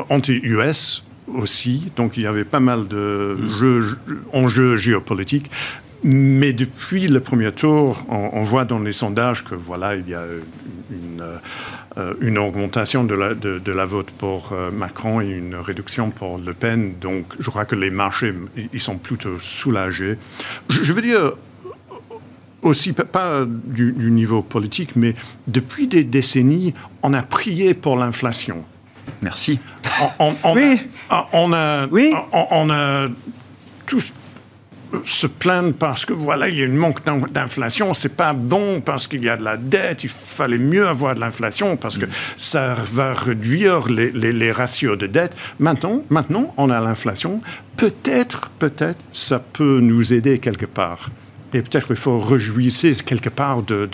anti-US 0.10 1.06
aussi, 1.28 1.92
donc 1.96 2.18
il 2.18 2.24
y 2.24 2.28
avait 2.28 2.44
pas 2.44 2.60
mal 2.60 2.88
de 2.88 3.38
jeux, 3.60 3.98
enjeux 4.34 4.78
géopolitiques. 4.78 5.50
Mais 6.06 6.52
depuis 6.52 7.08
le 7.08 7.22
premier 7.22 7.54
tour, 7.54 8.06
on, 8.10 8.42
voit 8.42 8.66
dans 8.66 8.80
les 8.80 8.92
sondages 8.92 9.46
que 9.46 9.56
voilà, 9.56 9.96
il 9.96 10.10
y 10.10 10.14
a 10.14 10.24
une, 10.92 11.24
euh, 11.98 12.14
une 12.20 12.38
augmentation 12.38 13.06
de 13.06 13.16
la, 13.16 13.34
de, 13.34 13.72
la, 13.72 13.86
vote 13.86 14.12
pour 14.12 14.52
euh, 14.52 14.70
Macron 14.70 15.22
et 15.22 15.30
une 15.30 15.56
réduction 15.56 16.10
pour 16.10 16.40
Le 16.40 16.54
Pen. 16.54 16.96
Donc, 17.00 17.34
je 17.40 17.50
crois 17.50 17.64
que 17.64 17.76
les 17.76 17.90
marchés, 17.90 18.34
ils 18.74 18.82
sont 18.82 18.98
plutôt 18.98 19.40
soulagés. 19.40 20.18
Je, 20.70 20.92
veux 20.92 21.02
dire 21.02 21.34
aussi, 22.64 22.94
pas 22.94 23.46
du, 23.46 23.94
niveau 24.12 24.42
politique, 24.42 24.96
mais 24.96 25.16
depuis 25.48 25.88
des 25.88 26.04
décennies, 26.04 26.74
on 27.02 27.14
a 27.14 27.22
prié 27.22 27.74
pour 27.74 27.98
l'inflation. 27.98 28.64
Merci. 29.22 29.60
On, 30.20 30.34
oui. 30.56 30.80
on 31.34 31.54
a, 31.54 31.88
oui. 31.88 32.14
on, 32.32 32.70
a 32.70 33.08
tous 33.86 34.14
se 35.04 35.28
plaindre 35.28 35.74
parce 35.74 36.06
que 36.06 36.14
voilà, 36.14 36.50
il 36.50 36.56
y 36.56 36.62
a 36.62 36.66
une 36.66 36.76
manque 36.76 37.04
d'inflation, 37.32 37.94
c'est 37.94 38.16
pas 38.16 38.34
bon 38.34 38.82
parce 38.82 39.08
qu'il 39.08 39.24
y 39.24 39.30
a 39.30 39.38
de 39.38 39.44
la 39.44 39.58
dette, 39.58 40.04
il 40.04 40.10
fallait 40.10 40.58
mieux 40.58 40.88
avoir 40.88 41.16
de 41.16 41.20
l'inflation 41.20 41.78
parce 41.78 41.98
que 41.98 42.06
ça 42.38 42.76
va 42.92 43.14
réduire 43.14 43.88
les, 43.90 44.12
les, 44.12 44.52
ratios 44.52 44.98
de 44.98 45.08
dette. 45.08 45.36
Maintenant, 45.60 46.04
maintenant, 46.10 46.54
on 46.58 46.70
a 46.70 46.80
l'inflation. 46.80 47.42
Peut-être, 47.76 48.50
peut-être, 48.60 49.00
ça 49.14 49.40
peut 49.40 49.80
nous 49.82 50.14
aider 50.14 50.40
quelque 50.40 50.66
part. 50.66 51.10
Et 51.54 51.62
peut-être 51.62 51.88
qu'il 51.88 51.96
faut 51.96 52.18
réjouir 52.18 52.72
quelque 53.06 53.30
part 53.30 53.62
de, 53.62 53.88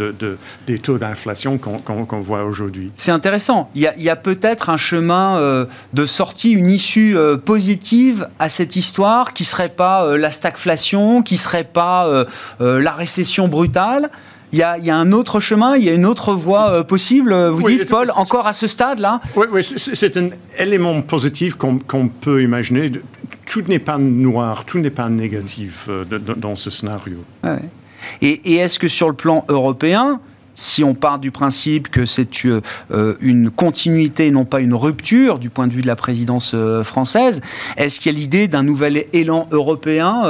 des 0.65 0.79
taux 0.79 0.97
d'inflation 0.97 1.57
qu'on 1.57 2.19
voit 2.21 2.43
aujourd'hui. 2.43 2.91
C'est 2.95 3.11
intéressant. 3.11 3.69
Il 3.75 3.81
y 3.97 4.09
a, 4.09 4.15
peut-être 4.15 4.69
un 4.69 4.77
chemin 4.77 5.37
euh, 5.37 5.65
de 5.93 6.05
sortie, 6.05 6.51
une 6.51 6.69
issue 6.69 7.17
euh, 7.17 7.37
positive 7.37 8.27
à 8.39 8.49
cette 8.49 8.75
histoire 8.75 9.33
qui 9.33 9.43
ne 9.43 9.47
serait 9.47 9.69
pas 9.69 10.05
euh, 10.05 10.17
la 10.17 10.31
stagflation, 10.31 11.21
qui 11.21 11.35
ne 11.35 11.39
serait 11.39 11.63
pas 11.63 12.25
la 12.59 12.91
récession 12.91 13.47
brutale. 13.47 14.09
Il 14.51 14.57
y, 14.57 14.63
a, 14.63 14.95
un 14.95 15.11
autre 15.11 15.39
chemin, 15.39 15.75
il 15.75 15.83
y 15.83 15.89
a 15.89 15.93
une 15.93 16.05
autre 16.05 16.33
voie 16.33 16.83
possible, 16.83 17.35
vous 17.49 17.69
dites, 17.69 17.89
Paul, 17.89 18.11
encore 18.15 18.47
à 18.47 18.53
ce 18.53 18.67
stade-là? 18.67 19.21
Oui, 19.35 19.45
oui 19.51 19.63
c'est 19.63 20.17
un 20.17 20.29
élément 20.57 21.01
positif 21.01 21.55
qu'on 21.55 22.07
peut 22.07 22.41
imaginer 22.41 22.91
tout 23.49 23.63
n'est 23.67 23.79
pas 23.79 23.97
noir, 23.97 24.63
tout 24.63 24.77
n'est 24.77 24.91
pas 24.91 25.09
négatif 25.09 25.87
euh, 25.89 26.05
dans 26.05 26.55
ce 26.55 26.69
scénario. 26.69 27.17
Et, 28.21 28.55
est-ce 28.55 28.79
que 28.79 28.87
sur 28.87 29.09
le 29.09 29.15
plan 29.15 29.43
européen, 29.49 30.21
si 30.59 30.83
on 30.83 30.93
part 30.93 31.19
du 31.19 31.31
principe 31.31 31.87
que 31.87 32.05
c'est 32.05 32.45
euh, 32.45 32.59
euh, 32.91 33.15
une 33.21 33.49
continuité, 33.49 34.29
non 34.29 34.43
pas 34.43 34.59
une 34.59 34.73
rupture 34.73 35.39
du 35.39 35.49
point 35.49 35.67
de 35.67 35.73
vue 35.73 35.81
de 35.81 35.87
la 35.87 35.95
présidence 35.95 36.55
française, 36.83 37.41
est-ce 37.77 37.99
qu'il 37.99 38.11
y 38.11 38.15
a 38.15 38.19
l'idée 38.19 38.47
d'un 38.47 38.63
nouvel 38.63 39.05
élan 39.13 39.47
européen 39.51 40.23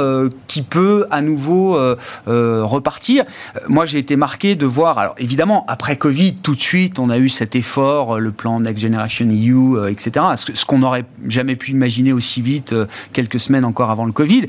qui 0.46 0.62
peut 0.62 1.06
à 1.10 1.20
nouveau 1.22 1.78
repartir? 2.26 3.24
Moi, 3.68 3.86
j'ai 3.86 3.98
été 3.98 4.16
marqué 4.16 4.54
de 4.54 4.66
voir, 4.66 4.98
alors 4.98 5.14
évidemment, 5.18 5.64
après 5.68 5.96
Covid, 5.96 6.36
tout 6.36 6.54
de 6.54 6.60
suite, 6.60 6.98
on 6.98 7.10
a 7.10 7.18
eu 7.18 7.28
cet 7.28 7.56
effort, 7.56 8.20
le 8.20 8.30
plan 8.30 8.60
Next 8.60 8.82
Generation 8.82 9.26
EU, 9.26 9.88
etc. 9.88 10.26
Ce 10.36 10.64
qu'on 10.64 10.78
n'aurait 10.78 11.04
jamais 11.26 11.56
pu 11.56 11.72
imaginer 11.72 12.12
aussi 12.12 12.40
vite 12.42 12.74
quelques 13.12 13.40
semaines 13.40 13.64
encore 13.64 13.90
avant 13.90 14.04
le 14.04 14.12
Covid. 14.12 14.46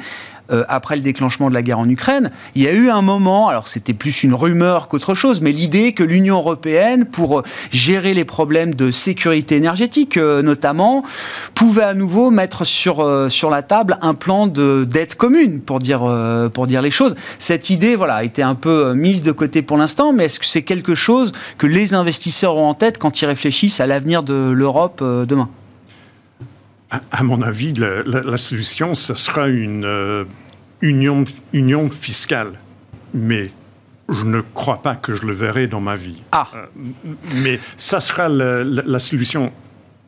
Euh, 0.52 0.64
après 0.68 0.96
le 0.96 1.02
déclenchement 1.02 1.50
de 1.50 1.54
la 1.54 1.62
guerre 1.62 1.80
en 1.80 1.88
Ukraine, 1.88 2.32
il 2.56 2.64
y 2.64 2.68
a 2.68 2.72
eu 2.72 2.90
un 2.90 3.02
moment, 3.02 3.48
alors 3.48 3.68
c'était 3.68 3.94
plus 3.94 4.24
une 4.24 4.34
rumeur 4.34 4.88
qu'autre 4.88 5.16
chose, 5.16 5.42
mais 5.42 5.52
l'idée 5.52 5.94
que 5.94 6.04
l'Union 6.04 6.38
européenne, 6.38 7.06
pour 7.06 7.40
euh, 7.40 7.44
gérer 7.72 8.14
les 8.14 8.26
problèmes 8.26 8.76
de 8.76 8.92
sécurité 8.92 9.56
énergétique 9.56 10.18
euh, 10.18 10.42
notamment, 10.42 11.04
pouvait 11.56 11.84
à 11.84 11.94
nouveau 11.94 12.32
mettre 12.32 12.66
sur, 12.66 13.08
sur 13.30 13.50
la 13.50 13.62
table 13.62 13.98
un 14.02 14.14
plan 14.14 14.48
de 14.48 14.86
dette 14.90 15.16
commune, 15.16 15.62
pour 15.62 15.80
dire, 15.80 16.02
pour 16.54 16.68
dire 16.68 16.82
les 16.82 16.92
choses. 16.92 17.16
Cette 17.40 17.70
idée 17.70 17.96
voilà, 17.96 18.16
a 18.16 18.24
été 18.24 18.42
un 18.42 18.56
peu 18.56 18.94
mise 18.94 19.22
de 19.24 19.32
côté 19.32 19.62
pour 19.62 19.78
l'instant, 19.78 20.14
mais 20.14 20.26
est-ce 20.26 20.40
que 20.40 20.46
c'est 20.46 20.64
quelque 20.64 20.96
chose 20.96 21.32
que 21.58 21.68
les 21.68 21.94
investisseurs 21.94 22.56
ont 22.56 22.70
en 22.70 22.74
tête 22.74 22.98
quand 22.98 23.22
ils 23.22 23.26
réfléchissent 23.26 23.80
à 23.80 23.88
l'avenir 23.88 24.24
de 24.24 24.52
l'Europe 24.52 25.04
demain? 25.04 25.50
À, 26.92 27.24
mon 27.24 27.42
avis, 27.42 27.74
la, 27.74 28.38
solution, 28.38 28.96
ce 28.96 29.16
sera 29.16 29.48
une 29.48 29.86
euh, 29.86 30.26
union, 30.82 31.24
union 31.54 31.90
fiscale. 31.90 32.54
Mais 33.14 33.52
je 34.10 34.24
ne 34.24 34.42
crois 34.42 34.82
pas 34.82 34.96
que 34.96 35.16
je 35.16 35.26
le 35.26 35.34
verrai 35.34 35.68
dans 35.68 35.80
ma 35.80 35.96
vie. 35.96 36.22
Ah. 36.34 36.48
Euh, 36.54 36.66
mais 37.44 37.60
ça 37.78 38.02
sera 38.02 38.28
la, 38.28 39.00
solution 39.00 39.54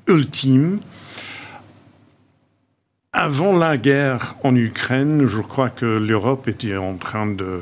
ultime. 0.08 0.80
Avant 3.14 3.58
la 3.58 3.78
guerre 3.78 4.36
en 4.44 4.56
Ukraine, 4.56 5.26
je 5.26 5.40
crois 5.40 5.70
que 5.70 5.86
l'Europe 5.86 6.48
était 6.48 6.76
en 6.76 6.96
train 6.96 7.28
de 7.28 7.62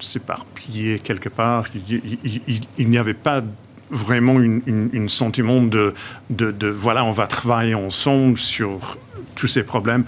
s'éparpiller 0.00 0.98
quelque 0.98 1.28
part. 1.28 1.66
il 1.88 2.88
n'y 2.88 2.98
avait 2.98 3.14
pas 3.14 3.42
vraiment 3.90 4.38
un 4.38 5.08
sentiment 5.08 5.62
de, 5.62 5.94
de, 6.30 6.68
voilà, 6.68 7.04
on 7.04 7.12
va 7.12 7.26
travailler 7.26 7.74
ensemble 7.74 8.38
sur 8.38 8.98
tous 9.34 9.46
ces 9.46 9.62
problèmes. 9.62 10.04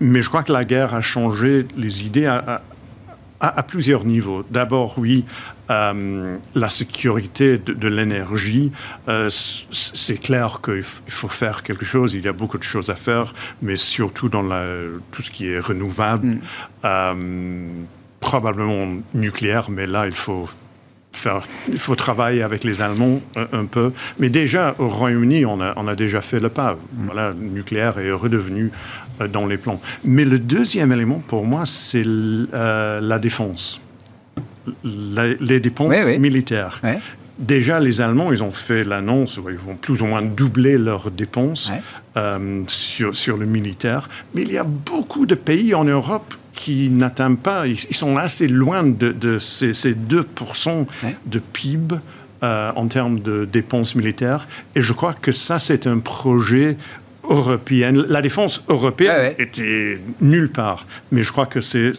Mais 0.00 0.22
je 0.22 0.28
crois 0.28 0.42
que 0.42 0.52
la 0.52 0.64
guerre 0.64 0.94
a 0.94 1.00
changé 1.00 1.66
les 1.76 2.04
idées 2.04 2.26
à, 2.26 2.62
à, 3.40 3.62
plusieurs 3.62 4.04
niveaux. 4.04 4.44
D'abord, 4.50 4.94
oui, 4.98 5.24
euh, 5.70 6.36
la 6.54 6.68
sécurité 6.68 7.58
de, 7.58 7.88
l'énergie, 7.88 8.72
euh, 9.08 9.28
c'est 9.30 10.18
clair 10.18 10.60
qu'il 10.62 10.82
faut 10.82 11.28
faire 11.28 11.62
quelque 11.62 11.84
chose. 11.84 12.14
Il 12.14 12.24
y 12.24 12.28
a 12.28 12.32
beaucoup 12.32 12.58
de 12.58 12.62
choses 12.62 12.90
à 12.90 12.94
faire, 12.94 13.34
mais 13.62 13.76
surtout 13.76 14.28
dans 14.28 14.42
la, 14.42 14.64
tout 15.12 15.22
ce 15.22 15.30
qui 15.30 15.48
est 15.48 15.60
renouvelable. 15.60 16.26
Mm. 16.26 16.40
Euh, 16.84 17.66
probablement 18.20 18.86
nucléaire, 19.12 19.70
mais 19.70 19.86
là, 19.86 20.06
il 20.06 20.14
faut 20.14 20.48
il 21.68 21.78
faut 21.78 21.96
travailler 21.96 22.42
avec 22.42 22.64
les 22.64 22.80
Allemands 22.80 23.20
un, 23.52 23.64
peu. 23.64 23.92
Mais 24.18 24.28
déjà, 24.28 24.74
au 24.78 24.88
Royaume-Uni, 24.88 25.46
on 25.46 25.60
a, 25.60 25.94
déjà 25.94 26.20
fait 26.20 26.40
le 26.40 26.48
pas. 26.48 26.76
Voilà, 26.96 27.30
le 27.30 27.48
nucléaire 27.48 27.98
est 27.98 28.12
redevenu 28.12 28.70
euh, 29.20 29.28
dans 29.28 29.46
les 29.46 29.56
plans. 29.56 29.80
Mais 30.04 30.24
le 30.24 30.38
deuxième 30.38 30.92
élément, 30.92 31.22
pour 31.26 31.44
moi, 31.44 31.66
c'est 31.66 32.04
euh, 32.06 33.00
la 33.00 33.18
défense. 33.18 33.80
les 34.82 35.60
dépenses 35.60 36.06
militaires. 36.18 36.80
Déjà, 37.38 37.80
les 37.80 38.00
Allemands, 38.00 38.30
ils 38.30 38.44
ont 38.44 38.52
fait 38.52 38.84
l'annonce, 38.84 39.40
ils 39.50 39.56
vont 39.56 39.74
plus 39.74 40.02
ou 40.02 40.06
moins 40.06 40.22
doubler 40.22 40.78
leurs 40.78 41.10
dépenses 41.10 41.70
euh, 42.16 42.62
sur, 42.68 43.16
sur 43.16 43.36
le 43.36 43.44
militaire. 43.44 44.08
Mais 44.34 44.42
il 44.42 44.52
y 44.52 44.58
a 44.58 44.64
beaucoup 44.64 45.26
de 45.26 45.34
pays 45.34 45.74
en 45.74 45.84
Europe 45.84 46.34
qui 46.54 46.88
n'atteignent 46.90 47.36
pas, 47.36 47.66
ils, 47.66 47.78
sont 47.78 48.16
assez 48.16 48.48
loin 48.48 48.84
de, 48.84 49.38
ces, 49.38 49.72
2% 49.72 50.86
de 51.26 51.38
PIB 51.38 51.96
euh, 52.42 52.72
en 52.76 52.86
termes 52.86 53.20
de 53.20 53.44
dépenses 53.44 53.94
militaires. 53.94 54.46
Et 54.74 54.82
je 54.82 54.92
crois 54.92 55.14
que 55.14 55.32
ça, 55.32 55.58
c'est 55.58 55.86
un 55.86 55.98
projet 55.98 56.76
européen. 57.28 57.92
La 58.08 58.22
défense 58.22 58.62
européenne 58.68 59.34
était 59.38 60.00
nulle 60.20 60.50
part. 60.50 60.86
Mais 61.10 61.22
je 61.22 61.32
crois 61.32 61.46
que 61.46 61.60
c'est 61.60 61.92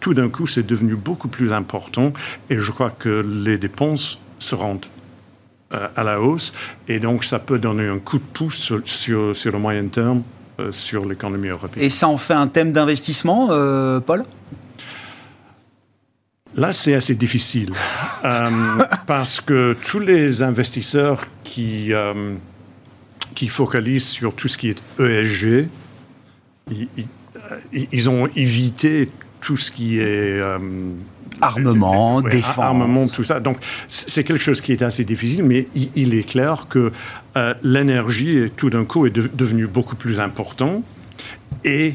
tout 0.00 0.14
d'un 0.14 0.28
coup, 0.28 0.46
c'est 0.46 0.66
devenu 0.66 0.96
beaucoup 0.96 1.28
plus 1.28 1.52
important. 1.52 2.12
Et 2.50 2.58
je 2.58 2.70
crois 2.70 2.90
que 2.90 3.24
les 3.44 3.56
dépenses 3.56 4.20
seront 4.38 4.80
euh, 5.72 5.88
à 5.96 6.04
la 6.04 6.20
hausse. 6.20 6.52
Et 6.88 6.98
donc, 6.98 7.24
ça 7.24 7.38
peut 7.38 7.58
donner 7.58 7.88
un 7.88 7.98
coup 7.98 8.18
de 8.18 8.24
pouce 8.24 8.56
sur, 8.56 8.80
sur, 8.84 9.34
sur 9.34 9.52
le 9.52 9.58
moyen 9.58 9.86
terme 9.86 10.22
sur 10.70 11.04
l'économie 11.06 11.48
européenne. 11.48 11.84
Et 11.84 11.90
ça 11.90 12.08
en 12.08 12.18
fait 12.18 12.34
un 12.34 12.46
thème 12.46 12.72
d'investissement, 12.72 13.48
euh, 13.50 14.00
Paul? 14.00 14.24
Là, 16.56 16.72
c'est 16.72 16.94
assez 16.94 17.16
difficile 17.16 17.72
euh, 18.24 18.50
parce 19.06 19.40
que 19.40 19.76
tous 19.84 19.98
les 19.98 20.42
investisseurs 20.42 21.26
qui, 21.42 21.92
qui 23.34 23.48
focalisent 23.48 24.06
sur 24.06 24.34
tout 24.34 24.46
ce 24.46 24.56
qui 24.56 24.68
est 24.70 24.82
ESG, 25.00 25.68
ils, 27.72 28.08
ont 28.08 28.28
évité 28.36 29.10
tout 29.40 29.56
ce 29.56 29.72
qui 29.72 29.98
est 29.98 30.40
armement, 31.40 32.22
défense. 32.22 32.58
Armement, 32.58 33.06
tout 33.06 33.24
ça. 33.24 33.40
Donc, 33.40 33.58
c'est 33.88 34.24
quelque 34.24 34.42
chose 34.42 34.60
qui 34.60 34.72
est 34.72 34.82
assez 34.82 35.04
difficile, 35.04 35.44
mais 35.44 35.68
il, 35.94 36.14
est 36.14 36.28
clair 36.28 36.66
que 36.68 36.92
euh, 37.36 37.54
l'énergie, 37.62 38.50
tout 38.56 38.70
d'un 38.70 38.84
coup, 38.84 39.06
est 39.06 39.10
devenue 39.10 39.66
beaucoup 39.66 39.96
plus 39.96 40.20
important 40.20 40.82
et 41.64 41.94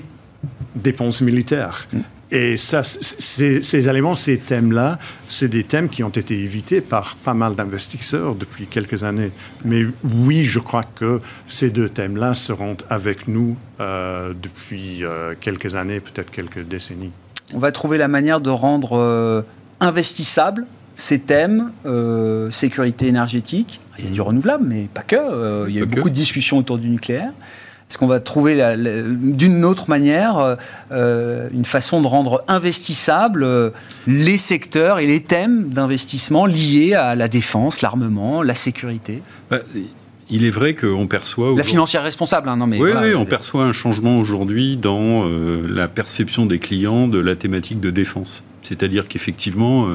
dépenses 0.75 1.21
militaires. 1.21 1.87
Mm. 1.93 1.99
Et 2.31 2.57
ça, 2.57 2.83
ces 2.83 3.89
éléments, 3.89 4.13
ces 4.13 4.37
thèmes-là, 4.37 4.99
c'est 5.27 5.47
des 5.47 5.63
thèmes 5.63 5.89
qui 5.89 6.03
ont 6.03 6.09
été 6.09 6.37
évités 6.37 6.79
par 6.79 7.15
pas 7.15 7.33
mal 7.33 7.55
d'investisseurs 7.55 8.35
depuis 8.35 8.67
quelques 8.67 9.03
années. 9.03 9.31
Mais 9.65 9.85
oui, 10.03 10.43
je 10.43 10.59
crois 10.59 10.83
que 10.83 11.21
ces 11.47 11.71
deux 11.71 11.89
thèmes-là 11.89 12.35
seront 12.35 12.77
avec 12.87 13.27
nous 13.27 13.57
euh, 13.79 14.33
depuis 14.39 15.03
euh, 15.03 15.33
quelques 15.39 15.75
années, 15.75 15.99
peut-être 15.99 16.31
quelques 16.31 16.63
décennies 16.63 17.11
on 17.51 17.57
va 17.57 17.71
trouver 17.71 17.97
la 17.97 18.07
manière 18.07 18.41
de 18.41 18.51
rendre 18.51 18.95
euh, 18.95 19.41
investissables 19.79 20.67
ces 20.95 21.17
thèmes, 21.17 21.71
sécurité 22.51 23.07
énergétique, 23.07 23.79
il 23.99 24.05
y 24.05 24.07
a 24.07 24.11
du 24.11 24.21
renouvelable, 24.21 24.65
mais 24.67 24.87
pas 24.93 25.01
que. 25.01 25.15
Euh, 25.15 25.65
il 25.67 25.75
y 25.75 25.79
a 25.79 25.83
eu 25.83 25.85
beaucoup 25.85 26.09
de 26.09 26.15
discussions 26.15 26.57
autour 26.57 26.77
du 26.77 26.89
nucléaire. 26.89 27.31
Est-ce 27.89 27.97
qu'on 27.97 28.07
va 28.07 28.19
trouver 28.19 28.61
d'une 29.17 29.65
autre 29.65 29.89
manière 29.89 30.57
euh, 30.91 31.49
une 31.51 31.65
façon 31.65 32.01
de 32.01 32.07
rendre 32.07 32.43
investissables 32.47 33.73
les 34.05 34.37
secteurs 34.37 34.99
et 34.99 35.07
les 35.07 35.21
thèmes 35.21 35.69
d'investissement 35.69 36.45
liés 36.45 36.93
à 36.93 37.15
la 37.15 37.27
défense, 37.27 37.81
l'armement, 37.81 38.43
la 38.43 38.53
sécurité? 38.53 39.23
Bah, 39.49 39.57
il 40.29 40.45
est 40.45 40.51
vrai 40.51 40.75
qu'on 40.75 41.07
perçoit... 41.07 41.55
La 41.57 41.63
financière 41.63 42.03
responsable, 42.03 42.49
hein, 42.49 42.57
non 42.57 42.67
mais... 42.67 42.79
Oui, 42.79 42.91
oui 43.01 43.15
on 43.15 43.25
perçoit 43.25 43.63
un 43.63 43.73
changement 43.73 44.19
aujourd'hui 44.19 44.77
dans 44.77 45.27
la 45.67 45.87
perception 45.87 46.45
des 46.45 46.59
clients 46.59 47.07
de 47.07 47.17
la 47.17 47.35
thématique 47.35 47.79
de 47.79 47.89
défense. 47.89 48.43
C'est-à-dire 48.61 49.07
qu'effectivement, 49.07 49.87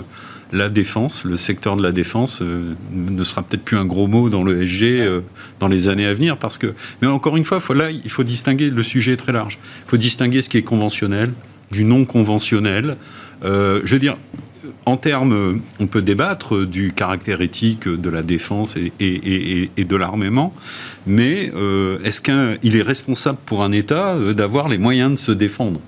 la 0.52 0.68
défense, 0.68 1.24
le 1.24 1.36
secteur 1.36 1.76
de 1.76 1.82
la 1.82 1.92
défense 1.92 2.40
euh, 2.42 2.74
ne 2.92 3.24
sera 3.24 3.42
peut-être 3.42 3.64
plus 3.64 3.76
un 3.76 3.84
gros 3.84 4.06
mot 4.06 4.28
dans 4.28 4.44
le 4.44 4.64
SG 4.64 5.00
euh, 5.00 5.20
dans 5.60 5.68
les 5.68 5.88
années 5.88 6.06
à 6.06 6.14
venir 6.14 6.36
parce 6.36 6.58
que 6.58 6.74
mais 7.02 7.08
encore 7.08 7.36
une 7.36 7.44
fois 7.44 7.60
là 7.74 7.90
il 7.90 8.10
faut 8.10 8.24
distinguer 8.24 8.70
le 8.70 8.82
sujet 8.82 9.12
est 9.12 9.16
très 9.16 9.32
large. 9.32 9.58
Il 9.86 9.90
faut 9.90 9.96
distinguer 9.96 10.42
ce 10.42 10.48
qui 10.48 10.58
est 10.58 10.62
conventionnel 10.62 11.32
du 11.70 11.84
non 11.84 12.04
conventionnel 12.04 12.96
euh, 13.44 13.80
je 13.84 13.94
veux 13.94 14.00
dire 14.00 14.16
en 14.86 14.96
termes, 14.96 15.60
on 15.80 15.86
peut 15.86 16.02
débattre 16.02 16.66
du 16.66 16.92
caractère 16.92 17.40
éthique 17.40 17.88
de 17.88 18.10
la 18.10 18.22
défense 18.22 18.76
et, 18.76 19.70
de 19.78 19.96
l'armement, 19.96 20.54
mais 21.06 21.52
est-ce 22.04 22.20
qu'il 22.20 22.76
est 22.76 22.82
responsable 22.82 23.38
pour 23.46 23.62
un 23.62 23.72
État 23.72 24.14
d'avoir 24.34 24.68
les 24.68 24.76
moyens 24.76 25.12
de 25.12 25.16
se 25.16 25.32
défendre? 25.32 25.80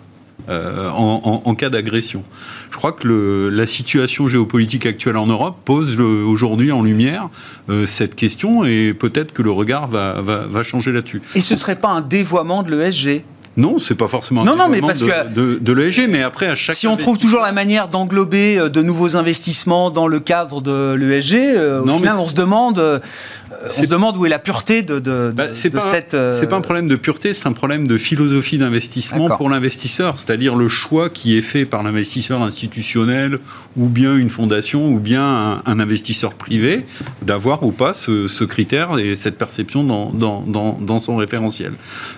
Euh, 0.49 0.91
en, 0.91 1.55
cas 1.55 1.71
d'agression. 1.71 2.23
Je 2.71 2.77
crois 2.77 2.93
que 2.93 3.51
la 3.53 3.67
situation 3.67 4.29
géopolitique 4.29 4.87
actuelle 4.87 5.17
en 5.17 5.27
Europe 5.27 5.57
pose 5.65 5.99
aujourd'hui 6.01 6.73
en 6.73 6.83
lumière 6.83 7.29
euh, 7.69 7.87
cette 7.87 8.15
question 8.15 8.65
et 8.65 8.95
peut-être 8.95 9.33
que 9.33 9.43
le 9.43 9.51
regard 9.51 9.87
va, 9.89 10.21
va 10.21 10.63
changer 10.63 10.93
là-dessus. 10.93 11.23
Et 11.35 11.41
ce 11.41 11.55
ne 11.55 11.59
serait 11.59 11.77
pas 11.77 11.89
un 11.89 12.01
dévoiement 12.01 12.63
de 12.63 12.75
l'ESG 12.75 13.23
non, 13.57 13.79
c'est 13.79 13.95
pas 13.95 14.09
forcément 14.09 14.45
non, 14.45 14.55
non, 14.55 14.69
mais 14.69 14.83
parce 14.83 14.99
de, 14.99 15.07
que 15.07 15.59
de, 15.59 15.73
l'ESG, 15.73 16.09
mais 16.11 16.23
après 16.23 16.47
à 16.47 16.55
chaque 16.55 16.77
si 16.77 16.87
on 16.87 16.97
trouve 16.97 17.17
toujours 17.17 17.41
la 17.41 17.53
manière 17.53 17.89
d'englober 17.89 18.59
euh, 18.59 18.69
de 18.69 18.83
nouveaux 18.83 19.17
investissements 19.17 19.91
dans 19.91 20.07
le 20.07 20.21
cadre 20.21 20.61
de 20.61 20.93
l'ESG, 20.93 21.57
au 21.83 21.97
final, 21.97 22.17
on 22.19 22.27
se 22.27 22.35
demande 22.35 23.01
on 23.65 23.69
se 23.69 23.87
demande 23.87 24.17
où 24.17 24.27
est 24.27 24.29
la 24.29 24.39
pureté 24.39 24.83
de, 24.83 24.99
de, 24.99 25.33
bah, 25.35 25.47
pas, 25.47 25.53
cette. 25.53 26.15
Euh, 26.15 26.33
c'est 26.33 26.49
pas 26.49 26.57
un 26.57 26.61
problème 26.61 26.89
de 26.89 26.97
pureté, 26.97 27.33
c'est 27.33 27.47
un 27.47 27.53
problème 27.53 27.87
de 27.87 27.99
philosophie 27.99 28.59
d'investissement 28.59 29.29
pour 29.37 29.49
l'investisseur, 29.51 30.19
c'est-à-dire 30.19 30.57
le 30.57 30.69
choix 30.69 31.11
qui 31.11 31.37
est 31.37 31.43
fait 31.43 31.65
par 31.65 31.83
l'investisseur 31.83 32.43
institutionnel 32.43 33.39
ou 33.77 33.87
bien 33.87 34.17
une 34.17 34.31
fondation 34.31 34.89
ou 34.89 34.99
bien 34.99 35.61
un, 35.65 35.79
investisseur 35.79 36.35
privé 36.35 36.87
d'avoir 37.23 37.63
ou 37.63 37.71
pas 37.71 37.93
ce, 37.93 38.45
critère 38.45 38.99
et 38.99 39.17
cette 39.17 39.37
perception 39.37 39.85
dans, 39.85 40.11
dans, 40.11 40.41
dans, 40.43 40.79
dans, 40.81 40.99
son 40.99 41.17
référentiel. 41.17 41.73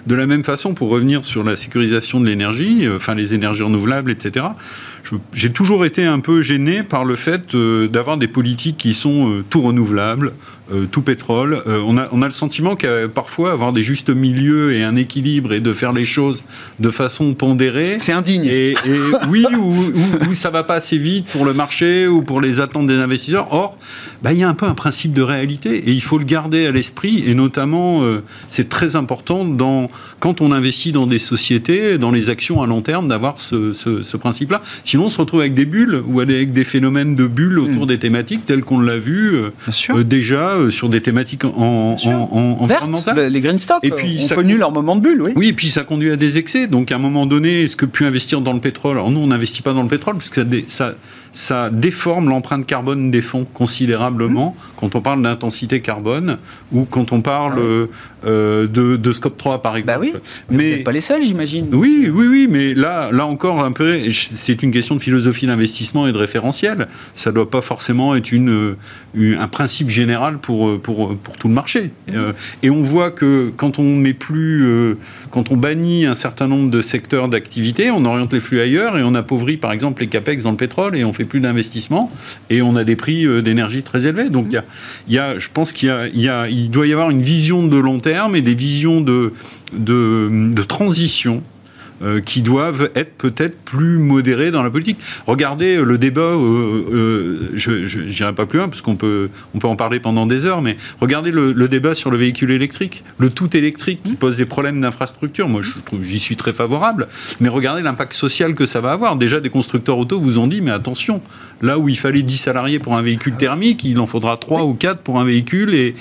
De 0.06 0.14
la 0.14 0.26
même 0.26 0.44
façon, 0.44 0.74
pour 0.74 0.90
revenir 0.90 1.24
sur 1.24 1.42
la 1.42 1.56
sécurisation 1.56 2.20
de 2.20 2.26
l'énergie, 2.26 2.86
euh, 2.86 2.96
enfin 2.96 3.14
les 3.14 3.34
énergies 3.34 3.62
renouvelables, 3.62 4.10
etc 4.10 4.46
j'ai 5.32 5.50
toujours 5.50 5.84
été 5.84 6.04
un 6.04 6.20
peu 6.20 6.42
gêné 6.42 6.82
par 6.82 7.04
le 7.04 7.16
fait 7.16 7.54
euh, 7.54 7.88
d'avoir 7.88 8.16
des 8.16 8.28
politiques 8.28 8.76
qui 8.76 8.94
sont 8.94 9.30
euh, 9.30 9.44
tout 9.48 9.62
renouvelables, 9.62 10.32
euh, 10.72 10.86
tout 10.90 11.02
pétrole. 11.02 11.62
on, 11.66 11.96
a, 11.96 12.08
on 12.12 12.22
a 12.22 12.26
le 12.26 12.32
sentiment 12.32 12.76
qu'à 12.76 13.08
parfois 13.08 13.52
avoir 13.52 13.72
des 13.72 13.82
justes 13.82 14.10
milieux 14.10 14.74
et 14.74 14.82
un 14.82 14.96
équilibre 14.96 15.52
et 15.52 15.60
de 15.60 15.72
faire 15.72 15.92
les 15.92 16.04
choses 16.04 16.42
de 16.78 16.90
façon 16.90 17.34
pondérée. 17.34 17.96
C'est 18.00 18.12
indigne. 18.12 18.44
Et, 18.44 18.74
oui, 19.28 19.44
ou, 19.58 20.32
ça 20.32 20.50
va 20.50 20.64
pas 20.64 20.74
assez 20.74 20.98
vite 20.98 21.26
pour 21.26 21.44
le 21.44 21.52
marché 21.52 22.06
ou 22.06 22.22
pour 22.22 22.40
les 22.40 22.60
attentes 22.60 22.86
des 22.86 22.96
investisseurs. 22.96 23.52
Or, 23.52 23.76
bah, 24.22 24.32
il 24.32 24.38
y 24.38 24.44
a 24.44 24.48
un 24.48 24.54
peu 24.54 24.66
un 24.66 24.74
principe 24.74 25.12
de 25.12 25.22
réalité 25.22 25.76
et 25.76 25.92
il 25.92 26.02
faut 26.02 26.18
le 26.18 26.24
garder 26.24 26.66
à 26.66 26.72
l'esprit. 26.72 27.24
Et 27.26 27.34
notamment, 27.34 28.02
c'est 28.48 28.68
très 28.68 28.96
important 28.96 29.44
dans, 29.44 29.90
quand 30.20 30.40
on 30.40 30.52
investit 30.52 30.92
dans 30.92 31.06
des 31.06 31.18
sociétés, 31.18 31.98
dans 31.98 32.10
les 32.10 32.30
actions 32.30 32.62
à 32.62 32.66
long 32.66 32.80
terme, 32.80 33.06
d'avoir 33.06 33.40
ce, 33.40 33.72
ce, 33.72 34.02
ce 34.02 34.16
principe-là. 34.16 34.62
Sinon, 34.84 35.06
on 35.06 35.08
se 35.08 35.18
retrouve 35.18 35.40
avec 35.40 35.54
des 35.54 35.66
bulles 35.66 36.02
ou 36.06 36.20
avec 36.20 36.52
des 36.52 36.64
phénomènes 36.64 37.16
de 37.16 37.26
bulles 37.26 37.58
autour 37.58 37.84
hmm. 37.84 37.88
des 37.88 37.98
thématiques 37.98 38.46
telles 38.46 38.62
qu'on 38.62 38.80
l'a 38.80 38.98
vu 38.98 39.34
euh, 39.34 39.50
euh, 39.90 40.04
déjà 40.04 40.57
euh, 40.58 40.70
sur 40.70 40.88
des 40.88 41.00
thématiques 41.00 41.44
en, 41.44 41.96
environnementales. 42.60 43.28
Les 43.32 43.40
green 43.40 43.58
stocks 43.58 43.80
et 43.82 43.90
puis, 43.90 44.26
ont 44.30 44.34
connu 44.34 44.56
leur 44.56 44.72
moment 44.72 44.96
de 44.96 45.00
bulle, 45.00 45.22
oui. 45.22 45.32
Oui, 45.36 45.48
et 45.48 45.52
puis 45.52 45.70
ça 45.70 45.84
conduit 45.84 46.10
à 46.10 46.16
des 46.16 46.38
excès. 46.38 46.66
Donc 46.66 46.92
à 46.92 46.96
un 46.96 46.98
moment 46.98 47.26
donné, 47.26 47.62
est-ce 47.62 47.76
que 47.76 47.86
pu 47.86 48.04
investir 48.04 48.40
dans 48.40 48.52
le 48.52 48.60
pétrole? 48.60 48.96
Alors 48.96 49.10
nous, 49.10 49.20
on 49.20 49.26
n'investit 49.28 49.62
pas 49.62 49.72
dans 49.72 49.82
le 49.82 49.88
pétrole 49.88 50.16
parce 50.16 50.30
que 50.30 50.40
ça, 50.40 50.44
ça 50.68 50.94
déforme 51.70 52.28
l'empreinte 52.28 52.66
carbone 52.66 53.10
des 53.10 53.22
fonds 53.22 53.44
considérablement 53.44 54.56
mmh. 54.56 54.72
quand 54.76 54.94
on 54.94 55.00
parle 55.00 55.22
d'intensité 55.22 55.80
carbone 55.80 56.38
ou 56.72 56.84
quand 56.84 57.12
on 57.12 57.20
parle 57.20 57.58
ah 57.58 58.26
euh, 58.26 58.66
de, 58.66 59.12
scope 59.12 59.36
3 59.36 59.62
par 59.62 59.76
exemple. 59.76 59.88
Bah 59.88 59.98
oui, 60.00 60.12
mais, 60.50 60.78
vous 60.78 60.82
pas 60.82 60.92
les 60.92 61.00
seuls 61.00 61.22
j'imagine. 61.24 61.68
Oui, 61.72 62.10
oui, 62.12 62.26
oui, 62.28 62.48
mais 62.50 62.74
là, 62.74 63.10
là 63.12 63.26
encore 63.26 63.62
un 63.62 63.72
peu, 63.72 64.00
c'est 64.10 64.62
une 64.62 64.72
question 64.72 64.96
de 64.96 65.00
philosophie 65.00 65.46
d'investissement 65.46 66.06
et 66.06 66.12
de 66.12 66.18
référentiel. 66.18 66.88
Ça 67.14 67.30
ne 67.30 67.36
doit 67.36 67.50
pas 67.50 67.60
forcément 67.60 68.14
être 68.16 68.32
une, 68.32 68.76
un 69.16 69.48
principe 69.48 69.90
général 69.90 70.38
pour, 70.38 70.80
pour, 70.80 71.16
pour 71.16 71.36
tout 71.36 71.48
le 71.48 71.54
marché. 71.54 71.90
Mmh. 72.08 72.12
Euh, 72.14 72.32
et 72.62 72.70
on 72.70 72.82
voit 72.82 73.10
que 73.10 73.52
quand 73.56 73.78
on 73.78 73.96
met 73.96 74.14
plus, 74.14 74.64
euh, 74.64 74.98
quand 75.30 75.50
on 75.50 75.56
bannit 75.56 76.06
un 76.06 76.14
certain 76.14 76.48
nombre 76.48 76.70
de 76.70 76.80
secteurs 76.80 77.28
d'activité, 77.28 77.90
on 77.90 78.04
oriente 78.04 78.32
les 78.32 78.40
flux 78.40 78.60
ailleurs 78.60 78.98
et 78.98 79.02
on 79.02 79.14
appauvrit 79.14 79.56
par 79.56 79.72
exemple 79.72 80.02
les 80.02 80.08
capex 80.08 80.42
dans 80.42 80.50
le 80.50 80.56
pétrole 80.56 80.96
et 80.96 81.04
on 81.04 81.12
fait 81.12 81.24
plus 81.28 81.40
d'investissement 81.40 82.10
et 82.50 82.62
on 82.62 82.76
a 82.76 82.84
des 82.84 82.96
prix 82.96 83.24
euh, 83.24 83.42
d'énergie 83.42 83.82
très 83.82 84.06
élevés. 84.06 84.30
Donc 84.30 84.46
il 84.50 85.14
y 85.14 85.18
a, 85.18 85.38
je 85.38 85.48
pense 85.52 85.72
qu'il 85.72 85.88
y, 86.14 86.26
y 86.26 86.30
il 86.50 86.70
doit 86.70 86.86
y 86.86 86.92
avoir 86.92 87.10
une 87.10 87.22
vision 87.22 87.66
de 87.66 87.76
long 87.76 87.98
terme 87.98 88.34
et 88.34 88.42
des 88.42 88.54
visions 88.54 89.00
de 89.00 89.32
transition 90.62 91.42
euh, 92.02 92.20
qui 92.20 92.42
doivent 92.42 92.90
être 92.94 93.12
peut-être 93.16 93.58
plus 93.58 93.98
modérés 93.98 94.50
dans 94.50 94.62
la 94.62 94.70
politique. 94.70 94.98
Regardez 95.26 95.76
euh, 95.76 95.82
le 95.82 95.98
débat, 95.98 96.20
euh, 96.20 96.84
euh, 96.92 97.50
je 97.54 98.00
n'irai 98.00 98.32
pas 98.32 98.46
plus 98.46 98.58
loin 98.58 98.68
parce 98.68 98.82
qu'on 98.82 98.96
peut, 98.96 99.30
on 99.54 99.58
peut 99.58 99.66
en 99.66 99.76
parler 99.76 100.00
pendant 100.00 100.26
des 100.26 100.46
heures, 100.46 100.62
mais 100.62 100.76
regardez 101.00 101.30
le, 101.30 101.68
débat 101.68 101.94
sur 101.94 102.10
le 102.10 102.16
véhicule 102.16 102.50
électrique, 102.50 103.04
le 103.18 103.30
tout 103.30 103.56
électrique 103.56 104.02
qui 104.02 104.14
pose 104.14 104.36
des 104.36 104.46
problèmes 104.46 104.80
d'infrastructure. 104.80 105.48
Moi, 105.48 105.62
j'y 106.02 106.18
suis 106.18 106.36
très 106.36 106.52
favorable, 106.52 107.08
mais 107.40 107.48
regardez 107.48 107.82
l'impact 107.82 108.12
social 108.14 108.54
que 108.54 108.64
ça 108.64 108.80
va 108.80 108.92
avoir. 108.92 109.16
Déjà, 109.16 109.40
des 109.40 109.50
constructeurs 109.50 109.98
auto 109.98 110.20
vous 110.20 110.38
ont 110.38 110.46
dit, 110.46 110.60
mais 110.60 110.70
attention, 110.70 111.20
là 111.60 111.78
où 111.78 111.88
il 111.88 111.98
fallait 111.98 112.22
10 112.22 112.36
salariés 112.36 112.78
pour 112.78 112.96
un 112.96 113.02
véhicule 113.02 113.36
thermique, 113.36 113.84
il 113.84 113.98
en 113.98 114.06
faudra 114.06 114.36
3 114.36 114.64
ou 114.64 114.74
4 114.74 115.00
pour 115.00 115.20
un 115.20 115.24
véhicule 115.24 115.74
et 115.74 115.94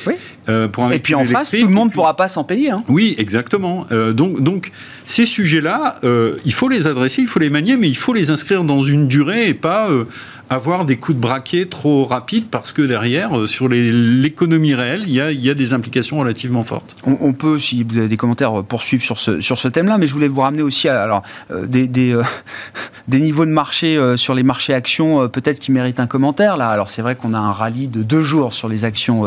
pour 0.72 0.86
un 0.86 0.92
Et 0.92 1.00
puis 1.00 1.16
en 1.16 1.26
face, 1.26 1.52
tout 1.52 1.58
le 1.58 1.74
monde 1.74 1.90
ne 1.90 1.94
pourra 1.94 2.16
pas 2.16 2.28
s'en 2.28 2.44
payer. 2.44 2.70
Hein. 2.70 2.84
Oui, 2.88 3.16
exactement. 3.18 3.86
donc, 4.14 4.42
donc 4.42 4.72
ces 5.06 5.26
sujets-là 5.26 5.87
euh, 6.04 6.38
il 6.46 6.54
faut 6.54 6.70
les 6.70 6.88
adresser, 6.88 7.22
il 7.22 7.28
faut 7.28 7.40
les 7.40 7.50
manier, 7.50 7.78
mais 7.78 7.90
il 7.90 7.98
faut 7.98 8.14
les 8.14 8.32
inscrire 8.32 8.64
dans 8.64 8.82
une 8.82 9.08
durée 9.08 9.50
et 9.50 9.54
pas 9.54 9.90
euh, 9.90 10.06
avoir 10.50 10.86
des 10.86 10.98
coups 10.98 11.16
de 11.16 11.22
braquet 11.22 11.66
trop 11.66 12.06
rapides 12.06 12.48
parce 12.50 12.74
que 12.74 12.82
derrière, 12.82 13.38
euh, 13.38 13.48
sur 13.48 13.68
l'économie 13.68 14.74
réelle, 14.74 15.04
il 15.08 15.14
y, 15.14 15.50
a, 15.50 15.54
des 15.54 15.74
implications 15.74 16.20
relativement 16.20 16.64
fortes. 16.64 16.96
On, 17.04 17.34
peut, 17.34 17.60
si 17.60 17.84
vous 17.84 17.98
avez 17.98 18.08
des 18.08 18.18
commentaires, 18.18 18.64
poursuivre 18.64 19.04
sur 19.04 19.20
ce, 19.20 19.68
thème-là, 19.68 19.98
mais 19.98 20.08
je 20.08 20.14
voulais 20.14 20.28
vous 20.28 20.42
ramener 20.42 20.62
aussi 20.62 20.88
à 20.88 21.02
alors, 21.02 21.24
des, 21.64 21.88
des, 21.88 22.20
des, 23.08 23.20
niveaux 23.20 23.46
de 23.46 23.52
marché 23.52 24.00
sur 24.18 24.34
les 24.34 24.44
marchés 24.44 24.74
actions, 24.74 25.28
peut-être 25.30 25.60
qui 25.60 25.72
méritent 25.72 26.00
un 26.00 26.08
commentaire. 26.08 26.58
Là, 26.58 26.70
alors 26.70 26.90
c'est 26.90 27.02
vrai 27.02 27.16
qu'on 27.16 27.34
a 27.34 27.40
un 27.40 27.52
rallye 27.52 27.88
de 27.88 28.04
deux 28.04 28.24
jours 28.24 28.54
sur 28.54 28.68
les 28.68 28.86
actions 28.86 29.24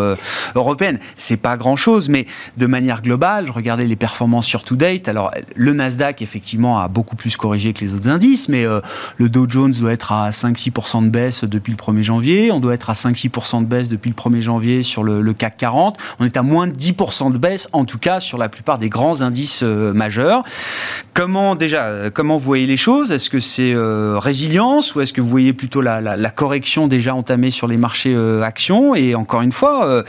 européennes. 0.54 1.00
C'est 1.16 1.37
pas 1.37 1.56
grand-chose, 1.56 2.09
mais 2.09 2.26
de 2.56 2.66
manière 2.66 3.02
globale, 3.02 3.46
je 3.46 3.52
regardais 3.52 3.87
les 3.87 3.96
performances 3.96 4.46
sur 4.46 4.64
to 4.64 4.76
date. 4.76 5.09
Alors 5.09 5.30
le 5.56 5.72
Nasdaq, 5.72 6.22
effectivement, 6.22 6.80
a 6.80 6.88
beaucoup 6.88 7.16
plus 7.16 7.37
corrigé 7.37 7.72
que 7.72 7.85
les 7.85 7.94
autres 7.94 8.09
indices, 8.09 8.48
mais 8.48 8.64
euh, 8.64 8.80
le 9.16 9.28
Dow 9.28 9.46
Jones 9.48 9.72
doit 9.72 9.92
être 9.92 10.12
à 10.12 10.30
5-6% 10.30 11.04
de 11.04 11.10
baisse 11.11 11.44
depuis 11.44 11.73
le 11.73 11.77
1er 11.77 12.03
janvier, 12.03 12.53
on 12.53 12.61
doit 12.61 12.75
être 12.75 12.90
à 12.90 12.94
5-6% 12.94 13.61
de 13.61 13.66
baisse 13.66 13.88
depuis 13.88 14.11
le 14.11 14.14
1er 14.14 14.40
janvier 14.40 14.83
sur 14.83 15.03
le, 15.03 15.33
CAC 15.33 15.57
40, 15.59 15.99
on 16.18 16.25
est 16.25 16.37
à 16.37 16.42
moins 16.42 16.66
de 16.66 16.73
10% 16.73 17.33
de 17.33 17.38
baisse 17.38 17.68
en 17.73 17.85
tout 17.85 17.99
cas 17.99 18.20
sur 18.20 18.38
la 18.38 18.49
plupart 18.49 18.79
des 18.79 18.88
grands 18.88 19.20
indices 19.20 19.61
euh, 19.62 19.92
majeurs. 19.92 20.42
Comment 21.14 21.55
déjà, 21.55 21.85
euh, 21.85 22.11
comment 22.12 22.37
vous 22.37 22.44
voyez 22.44 22.66
les 22.66 22.77
choses? 22.77 23.12
Est-ce 23.12 23.31
que 23.31 23.40
c'est 23.40 23.75
résilience 23.77 24.94
ou 24.94 25.01
est-ce 25.01 25.12
que 25.12 25.20
vous 25.20 25.29
voyez 25.29 25.53
plutôt 25.53 25.81
la, 25.81 26.31
correction 26.31 26.87
déjà 26.87 27.14
entamée 27.14 27.51
sur 27.51 27.66
les 27.66 27.77
marchés 27.77 28.16
actions? 28.42 28.94
Et 28.94 29.14
encore 29.14 29.42
une 29.42 29.53
fois, 29.53 30.05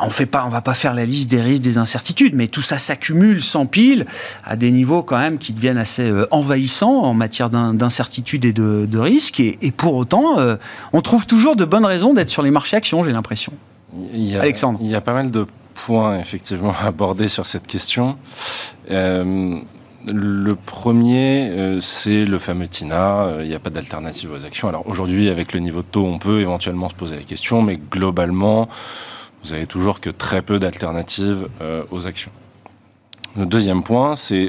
on 0.00 0.10
fait 0.10 0.26
pas, 0.26 0.44
on 0.46 0.48
va 0.48 0.62
pas 0.62 0.74
faire 0.74 0.94
la 0.94 1.04
liste 1.04 1.30
des 1.30 1.40
risques, 1.40 1.62
des 1.62 1.78
incertitudes, 1.78 2.34
mais 2.34 2.46
tout 2.46 2.62
ça 2.62 2.78
s'accumule, 2.78 3.42
s'empile 3.42 4.06
à 4.44 4.56
des 4.56 4.70
niveaux 4.70 5.02
quand 5.02 5.18
même 5.18 5.38
qui 5.38 5.52
deviennent 5.52 5.78
assez 5.78 6.08
euh, 6.08 6.26
envahissants 6.30 7.02
en 7.02 7.14
matière 7.14 7.50
d'incertitude 7.50 8.44
et 8.44 8.52
de, 8.52 8.98
risques. 8.98 9.40
Et, 9.40 9.72
pour 9.76 9.94
autant, 9.96 10.11
euh, 10.14 10.56
on 10.92 11.00
trouve 11.00 11.26
toujours 11.26 11.56
de 11.56 11.64
bonnes 11.64 11.84
raisons 11.84 12.14
d'être 12.14 12.30
sur 12.30 12.42
les 12.42 12.50
marchés 12.50 12.76
actions, 12.76 13.02
j'ai 13.02 13.12
l'impression. 13.12 13.52
Alexandre. 14.40 14.78
Il 14.82 14.88
y 14.88 14.94
a 14.94 15.00
pas 15.00 15.12
mal 15.12 15.30
de 15.30 15.46
points 15.74 16.18
effectivement 16.18 16.74
abordés 16.84 17.28
sur 17.28 17.46
cette 17.46 17.66
question. 17.66 18.16
Euh, 18.90 19.58
le 20.06 20.54
premier, 20.56 21.48
euh, 21.50 21.80
c'est 21.80 22.24
le 22.24 22.38
fameux 22.38 22.66
TINA. 22.66 23.36
Il 23.40 23.48
n'y 23.48 23.54
a 23.54 23.60
pas 23.60 23.70
d'alternative 23.70 24.32
aux 24.32 24.44
actions. 24.44 24.68
Alors 24.68 24.86
aujourd'hui, 24.88 25.28
avec 25.28 25.52
le 25.52 25.60
niveau 25.60 25.82
de 25.82 25.86
taux, 25.86 26.04
on 26.04 26.18
peut 26.18 26.40
éventuellement 26.40 26.88
se 26.88 26.94
poser 26.94 27.16
la 27.16 27.22
question, 27.22 27.62
mais 27.62 27.78
globalement, 27.90 28.68
vous 29.44 29.52
avez 29.52 29.66
toujours 29.66 30.00
que 30.00 30.10
très 30.10 30.42
peu 30.42 30.58
d'alternatives 30.58 31.48
aux 31.90 32.06
actions. 32.06 32.32
Le 33.36 33.46
deuxième 33.46 33.82
point, 33.82 34.16
c'est 34.16 34.48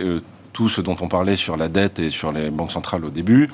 tout 0.54 0.70
ce 0.70 0.82
dont 0.82 0.96
on 1.02 1.08
parlait 1.08 1.36
sur 1.36 1.58
la 1.58 1.68
dette 1.68 2.00
et 2.00 2.10
sur 2.10 2.32
les 2.32 2.50
banques 2.50 2.72
centrales 2.72 3.06
au 3.06 3.10
début 3.10 3.50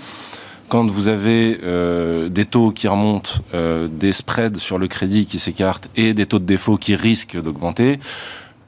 quand 0.70 0.86
vous 0.86 1.08
avez 1.08 1.60
euh, 1.64 2.30
des 2.30 2.46
taux 2.46 2.72
qui 2.72 2.88
remontent, 2.88 3.32
euh, 3.54 3.88
des 3.88 4.14
spreads 4.14 4.58
sur 4.58 4.78
le 4.78 4.88
crédit 4.88 5.26
qui 5.26 5.40
s'écartent 5.40 5.90
et 5.96 6.14
des 6.14 6.26
taux 6.28 6.40
de 6.40 6.46
défaut 6.46 6.78
qui 6.78 6.96
risquent 6.96 7.42
d'augmenter, 7.42 8.00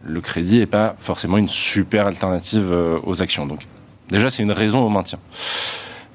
le 0.04 0.20
crédit 0.20 0.58
n'est 0.58 0.66
pas 0.66 0.96
forcément 1.00 1.38
une 1.38 1.48
super 1.48 2.08
alternative 2.08 2.70
euh, 2.72 3.00
aux 3.04 3.22
actions. 3.22 3.46
Donc 3.46 3.68
déjà, 4.10 4.30
c'est 4.30 4.42
une 4.44 4.52
raison 4.52 4.80
au 4.80 4.90
maintien. 4.90 5.20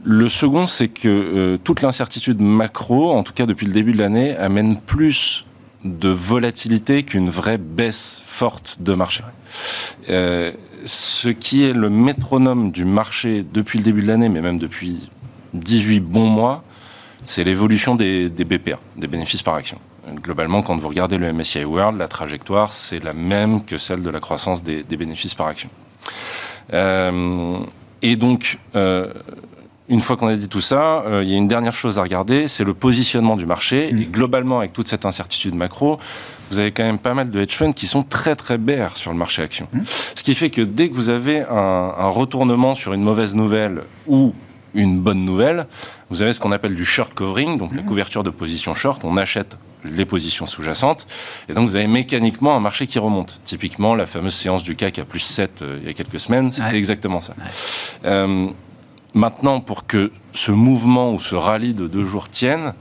Le 0.05 0.29
second, 0.29 0.67
c'est 0.67 0.89
que 0.89 1.59
toute 1.65 1.83
l'incertitude 1.83 2.41
macro, 2.41 3.13
en 3.13 3.25
tout 3.25 3.33
cas 3.33 3.47
depuis 3.47 3.67
le 3.67 3.73
début 3.73 3.93
de 3.93 3.99
l'année, 3.99 4.37
amène 4.37 4.79
plus 4.79 5.47
de 5.85 6.09
volatilité 6.09 7.03
qu'une 7.03 7.29
vraie 7.29 7.59
baisse 7.59 8.23
forte 8.25 8.77
de 8.81 8.95
marché. 8.95 9.25
ce 10.07 11.29
qui 11.29 11.65
est 11.65 11.73
le 11.73 11.91
métronome 11.91 12.71
du 12.71 12.85
marché 12.85 13.45
depuis 13.53 13.79
le 13.81 13.85
début 13.85 14.03
de 14.03 14.07
l'année, 14.07 14.29
mais 14.29 14.43
même 14.43 14.59
depuis 14.59 15.09
18 15.57 16.01
bons 16.01 16.29
mois, 16.29 16.63
c'est 17.25 17.45
l'évolution 17.45 17.95
des, 17.95 18.29
BPA, 18.29 18.79
des 18.97 19.09
bénéfices 19.09 19.43
par 19.43 19.55
action. 19.55 19.79
Globalement, 20.23 20.63
quand 20.63 20.77
vous 20.77 20.89
regardez 20.89 21.19
le 21.19 21.33
MSCI 21.33 21.65
World, 21.65 21.99
la 21.99 22.07
trajectoire, 22.07 22.73
c'est 22.73 23.03
la 23.03 23.13
même 23.13 23.65
que 23.65 23.77
celle 23.77 24.03
de 24.03 24.11
la 24.11 24.21
croissance 24.21 24.63
des, 24.63 24.85
bénéfices 24.85 25.35
par 25.35 25.49
action. 25.49 25.69
Euh, 26.73 27.59
et 28.03 28.15
donc, 28.15 28.59
euh, 28.77 29.13
une 29.89 30.01
fois 30.01 30.17
qu'on 30.17 30.27
a 30.27 30.37
dit 30.37 30.49
tout 30.49 30.61
ça, 30.61 31.03
euh, 31.07 31.23
il 31.23 31.31
y 31.31 31.35
a 31.35 31.37
une 31.37 31.49
dernière 31.49 31.75
chose 31.75 31.99
à 31.99 32.03
regarder, 32.03 32.49
c'est 32.49 32.65
le 32.65 32.75
positionnement 32.75 33.37
du 33.37 33.47
marché. 33.47 33.91
Mm. 33.93 33.99
Et 33.99 34.05
globalement, 34.07 34.59
avec 34.59 34.73
toute 34.73 34.89
cette 34.89 35.05
incertitude 35.05 35.55
macro, 35.55 35.99
vous 36.51 36.59
avez 36.59 36.73
quand 36.73 36.85
même 36.85 36.99
pas 36.99 37.15
mal 37.15 37.31
de 37.31 37.41
hedge 37.41 37.55
funds 37.55 37.73
qui 37.73 37.87
sont 37.87 38.03
très 38.03 38.37
très 38.37 38.59
bears 38.59 38.97
sur 38.97 39.13
le 39.13 39.17
marché 39.17 39.43
action. 39.43 39.69
Mm. 39.73 39.81
Ce 39.87 40.23
qui 40.23 40.35
fait 40.35 40.51
que 40.51 40.63
dès 40.63 40.89
que 40.89 40.95
vous 40.95 41.09
avez 41.09 41.41
un, 41.43 41.95
un 41.99 42.09
retournement 42.09 42.75
sur 42.75 42.93
une 42.93 43.03
mauvaise 43.03 43.35
nouvelle 43.35 43.83
ou 44.07 44.35
une 44.77 45.01
bonne 45.01 45.25
nouvelle. 45.25 45.67
Vous 46.11 46.23
avez 46.23 46.33
ce 46.33 46.41
qu'on 46.41 46.53
appelle 46.53 46.75
du 46.75 46.85
short 46.85 47.15
covering, 47.15 47.57
donc 47.57 47.75
la 47.75 47.83
mmh. 47.83 47.87
couverture 47.87 48.23
de 48.23 48.31
position 48.31 48.75
short. 48.75 49.05
On 49.05 49.17
achète 49.17 49.57
les 49.85 50.05
positions 50.05 50.47
sous-jacentes. 50.47 51.07
Et 51.49 51.55
donc, 51.55 51.69
vous 51.69 51.77
avez 51.77 51.87
mécaniquement 51.87 52.57
un 52.57 52.61
marché 52.61 52.87
qui 52.87 52.99
remonte. 52.99 53.41
Typiquement, 53.45 53.95
la 53.95 54.07
fameuse 54.07 54.35
séance 54.35 54.63
du 54.63 54.77
CAC 54.77 54.99
à 54.99 55.05
plus 55.05 55.21
7 55.21 55.63
euh, 55.63 55.79
il 55.81 55.87
y 55.87 55.91
a 55.91 55.95
quelques 55.95 56.21
semaines, 56.21 56.53
c'était 56.53 56.77
exactement 56.77 57.21
ça. 57.21 57.35
Euh, 58.05 58.49
maintenant, 59.15 59.61
pour 59.61 59.87
que 59.87 60.13
ce 60.35 60.53
mouvement 60.53 61.13
ou 61.13 61.21
ce 61.21 61.35
rallye 61.35 61.75
de 61.75 61.87
deux 61.87 62.05
jours 62.05 62.29
tienne, 62.29 62.75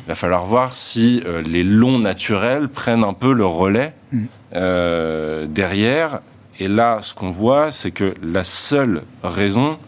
il 0.00 0.08
va 0.08 0.14
falloir 0.14 0.44
voir 0.44 0.74
si 0.74 1.22
euh, 1.26 1.42
les 1.42 1.64
longs 1.64 1.98
naturels 1.98 2.68
prennent 2.68 3.04
un 3.04 3.12
peu 3.12 3.32
le 3.32 3.44
relais 3.44 3.94
mmh. 4.12 5.46
derrière. 5.48 6.20
Et 6.58 6.68
là, 6.68 7.00
ce 7.02 7.12
qu'on 7.12 7.30
voit, 7.30 7.70
c'est 7.70 7.90
que 7.90 8.14
la 8.22 8.44
seule 8.44 9.02
raison, 9.22 9.78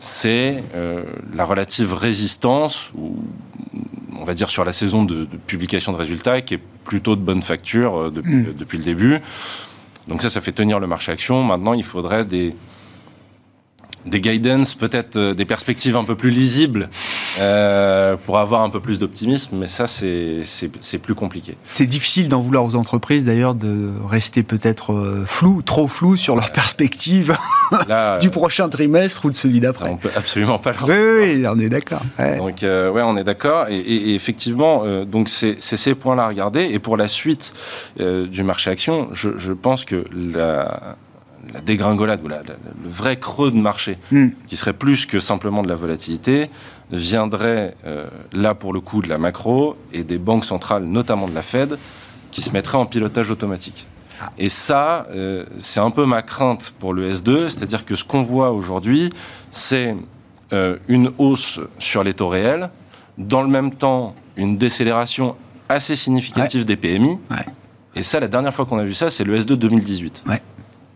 c'est 0.00 0.64
euh, 0.74 1.04
la 1.34 1.44
relative 1.44 1.92
résistance, 1.92 2.90
ou, 2.96 3.22
on 4.18 4.24
va 4.24 4.34
dire 4.34 4.48
sur 4.50 4.64
la 4.64 4.72
saison 4.72 5.04
de, 5.04 5.28
publication 5.46 5.92
de 5.92 5.98
résultats, 5.98 6.40
qui 6.40 6.54
est 6.54 6.60
plutôt 6.84 7.16
de 7.16 7.20
bonne 7.20 7.42
facture 7.42 7.96
euh, 7.96 8.10
mm. 8.10 8.54
depuis 8.58 8.78
le 8.78 8.84
début. 8.84 9.18
Donc 10.08 10.22
ça, 10.22 10.30
ça 10.30 10.40
fait 10.40 10.52
tenir 10.52 10.80
le 10.80 10.86
marché 10.86 11.12
action. 11.12 11.44
Maintenant, 11.44 11.74
il 11.74 11.84
faudrait 11.84 12.24
des, 12.24 12.54
des 14.06 14.20
guidance, 14.20 14.74
peut-être 14.74 15.16
euh, 15.16 15.34
des 15.34 15.44
perspectives 15.44 15.96
un 15.96 16.04
peu 16.04 16.16
plus 16.16 16.30
lisibles 16.30 16.88
euh, 17.38 18.16
pour 18.16 18.38
avoir 18.38 18.62
un 18.62 18.70
peu 18.70 18.80
plus 18.80 18.98
d'optimisme, 18.98 19.56
mais 19.56 19.66
ça, 19.66 19.86
c'est 19.86 20.98
plus 21.02 21.14
compliqué. 21.14 21.56
C'est 21.72 21.86
difficile 21.86 22.28
d'en 22.28 22.40
vouloir 22.40 22.64
aux 22.64 22.74
entreprises, 22.74 23.24
d'ailleurs, 23.24 23.54
de 23.54 23.90
rester 24.08 24.42
peut-être 24.42 24.92
euh, 24.92 25.24
flou, 25.26 25.62
trop 25.62 25.88
flou 25.88 26.16
sur 26.16 26.34
leur 26.34 26.50
perspective 26.52 27.36
du 28.20 28.30
prochain 28.30 28.68
trimestre 28.68 29.24
ou 29.24 29.30
de 29.30 29.36
celui 29.36 29.60
d'après. 29.60 29.88
On 29.88 29.96
peut 29.96 30.10
absolument 30.16 30.58
pas 30.58 30.72
leur 30.72 30.88
oui, 30.88 30.96
oui, 30.96 31.46
on 31.46 31.58
est 31.58 31.68
d'accord. 31.68 32.02
Donc, 32.18 32.58
ouais, 32.62 33.02
on 33.02 33.16
est 33.16 33.24
d'accord. 33.24 33.66
Et, 33.68 34.14
effectivement, 34.14 34.84
donc 35.04 35.28
c'est 35.28 35.60
ces 35.60 35.94
points-là 35.94 36.24
à 36.24 36.28
regarder. 36.28 36.68
Et 36.72 36.78
pour 36.78 36.96
la 36.96 37.08
suite 37.08 37.52
du 37.98 38.42
marché 38.42 38.70
action, 38.70 39.08
je, 39.12 39.30
je 39.36 39.52
pense 39.52 39.84
que 39.84 40.04
la 40.14 40.96
la 41.52 41.60
dégringolade 41.60 42.22
ou 42.22 42.28
le 42.28 42.36
vrai 42.84 43.18
creux 43.18 43.50
de 43.50 43.56
marché, 43.56 43.98
hmm. 44.12 44.28
qui 44.46 44.56
serait 44.56 44.72
plus 44.72 45.06
que 45.06 45.20
simplement 45.20 45.62
de 45.62 45.68
la 45.68 45.74
volatilité, 45.74 46.50
viendrait 46.92 47.74
euh, 47.86 48.08
là 48.32 48.54
pour 48.54 48.72
le 48.72 48.80
coup 48.80 49.02
de 49.02 49.08
la 49.08 49.18
macro 49.18 49.76
et 49.92 50.02
des 50.02 50.18
banques 50.18 50.44
centrales, 50.44 50.84
notamment 50.84 51.28
de 51.28 51.34
la 51.34 51.42
Fed, 51.42 51.78
qui 52.30 52.42
se 52.42 52.50
mettraient 52.50 52.78
en 52.78 52.86
pilotage 52.86 53.30
automatique. 53.30 53.86
Ah. 54.20 54.30
Et 54.38 54.48
ça, 54.48 55.06
euh, 55.10 55.44
c'est 55.58 55.80
un 55.80 55.90
peu 55.90 56.04
ma 56.04 56.22
crainte 56.22 56.74
pour 56.78 56.92
le 56.92 57.10
S2, 57.10 57.48
c'est-à-dire 57.48 57.84
que 57.84 57.96
ce 57.96 58.04
qu'on 58.04 58.22
voit 58.22 58.50
aujourd'hui, 58.50 59.10
c'est 59.50 59.96
euh, 60.52 60.76
une 60.88 61.10
hausse 61.18 61.60
sur 61.78 62.04
les 62.04 62.14
taux 62.14 62.28
réels, 62.28 62.70
dans 63.18 63.42
le 63.42 63.48
même 63.48 63.72
temps 63.72 64.14
une 64.36 64.56
décélération 64.56 65.36
assez 65.68 65.96
significative 65.96 66.64
des 66.64 66.76
PMI. 66.76 67.18
Et 67.94 68.02
ça, 68.02 68.20
la 68.20 68.28
dernière 68.28 68.54
fois 68.54 68.66
qu'on 68.66 68.78
a 68.78 68.84
vu 68.84 68.94
ça, 68.94 69.10
c'est 69.10 69.24
le 69.24 69.38
S2 69.38 69.54
2018. 69.54 70.24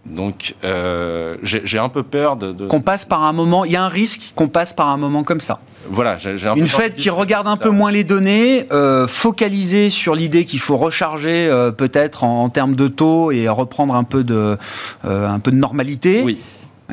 Donc 0.06 0.54
euh, 0.64 1.36
j'ai 1.42 1.78
un 1.78 1.88
peu 1.88 2.02
peur 2.02 2.36
de... 2.36 2.66
Qu'on 2.66 2.82
passe 2.82 3.06
par 3.06 3.22
un 3.22 3.32
moment, 3.32 3.64
il 3.64 3.72
y 3.72 3.76
a 3.76 3.82
un 3.82 3.88
risque 3.88 4.32
qu'on 4.34 4.48
passe 4.48 4.74
par 4.74 4.90
un 4.90 4.98
moment 4.98 5.24
comme 5.24 5.40
ça. 5.40 5.60
Voilà, 5.88 6.16
j'ai 6.18 6.46
un 6.46 6.54
Une 6.54 6.66
fête 6.66 6.96
qui 6.96 7.08
regarde 7.08 7.46
un 7.46 7.56
peu 7.56 7.70
moins 7.70 7.90
les 7.90 8.04
données, 8.04 8.66
euh, 8.72 9.06
focalisée 9.06 9.88
sur 9.88 10.14
l'idée 10.14 10.44
qu'il 10.44 10.60
faut 10.60 10.76
recharger 10.76 11.48
euh, 11.48 11.70
peut-être 11.70 12.24
en, 12.24 12.50
termes 12.50 12.74
de 12.74 12.88
taux 12.88 13.32
et 13.32 13.48
reprendre 13.48 13.94
un 13.94 14.04
peu 14.04 14.24
de, 14.24 14.58
un 15.04 15.38
peu 15.38 15.50
de 15.50 15.56
normalité. 15.56 16.22
Oui. 16.22 16.38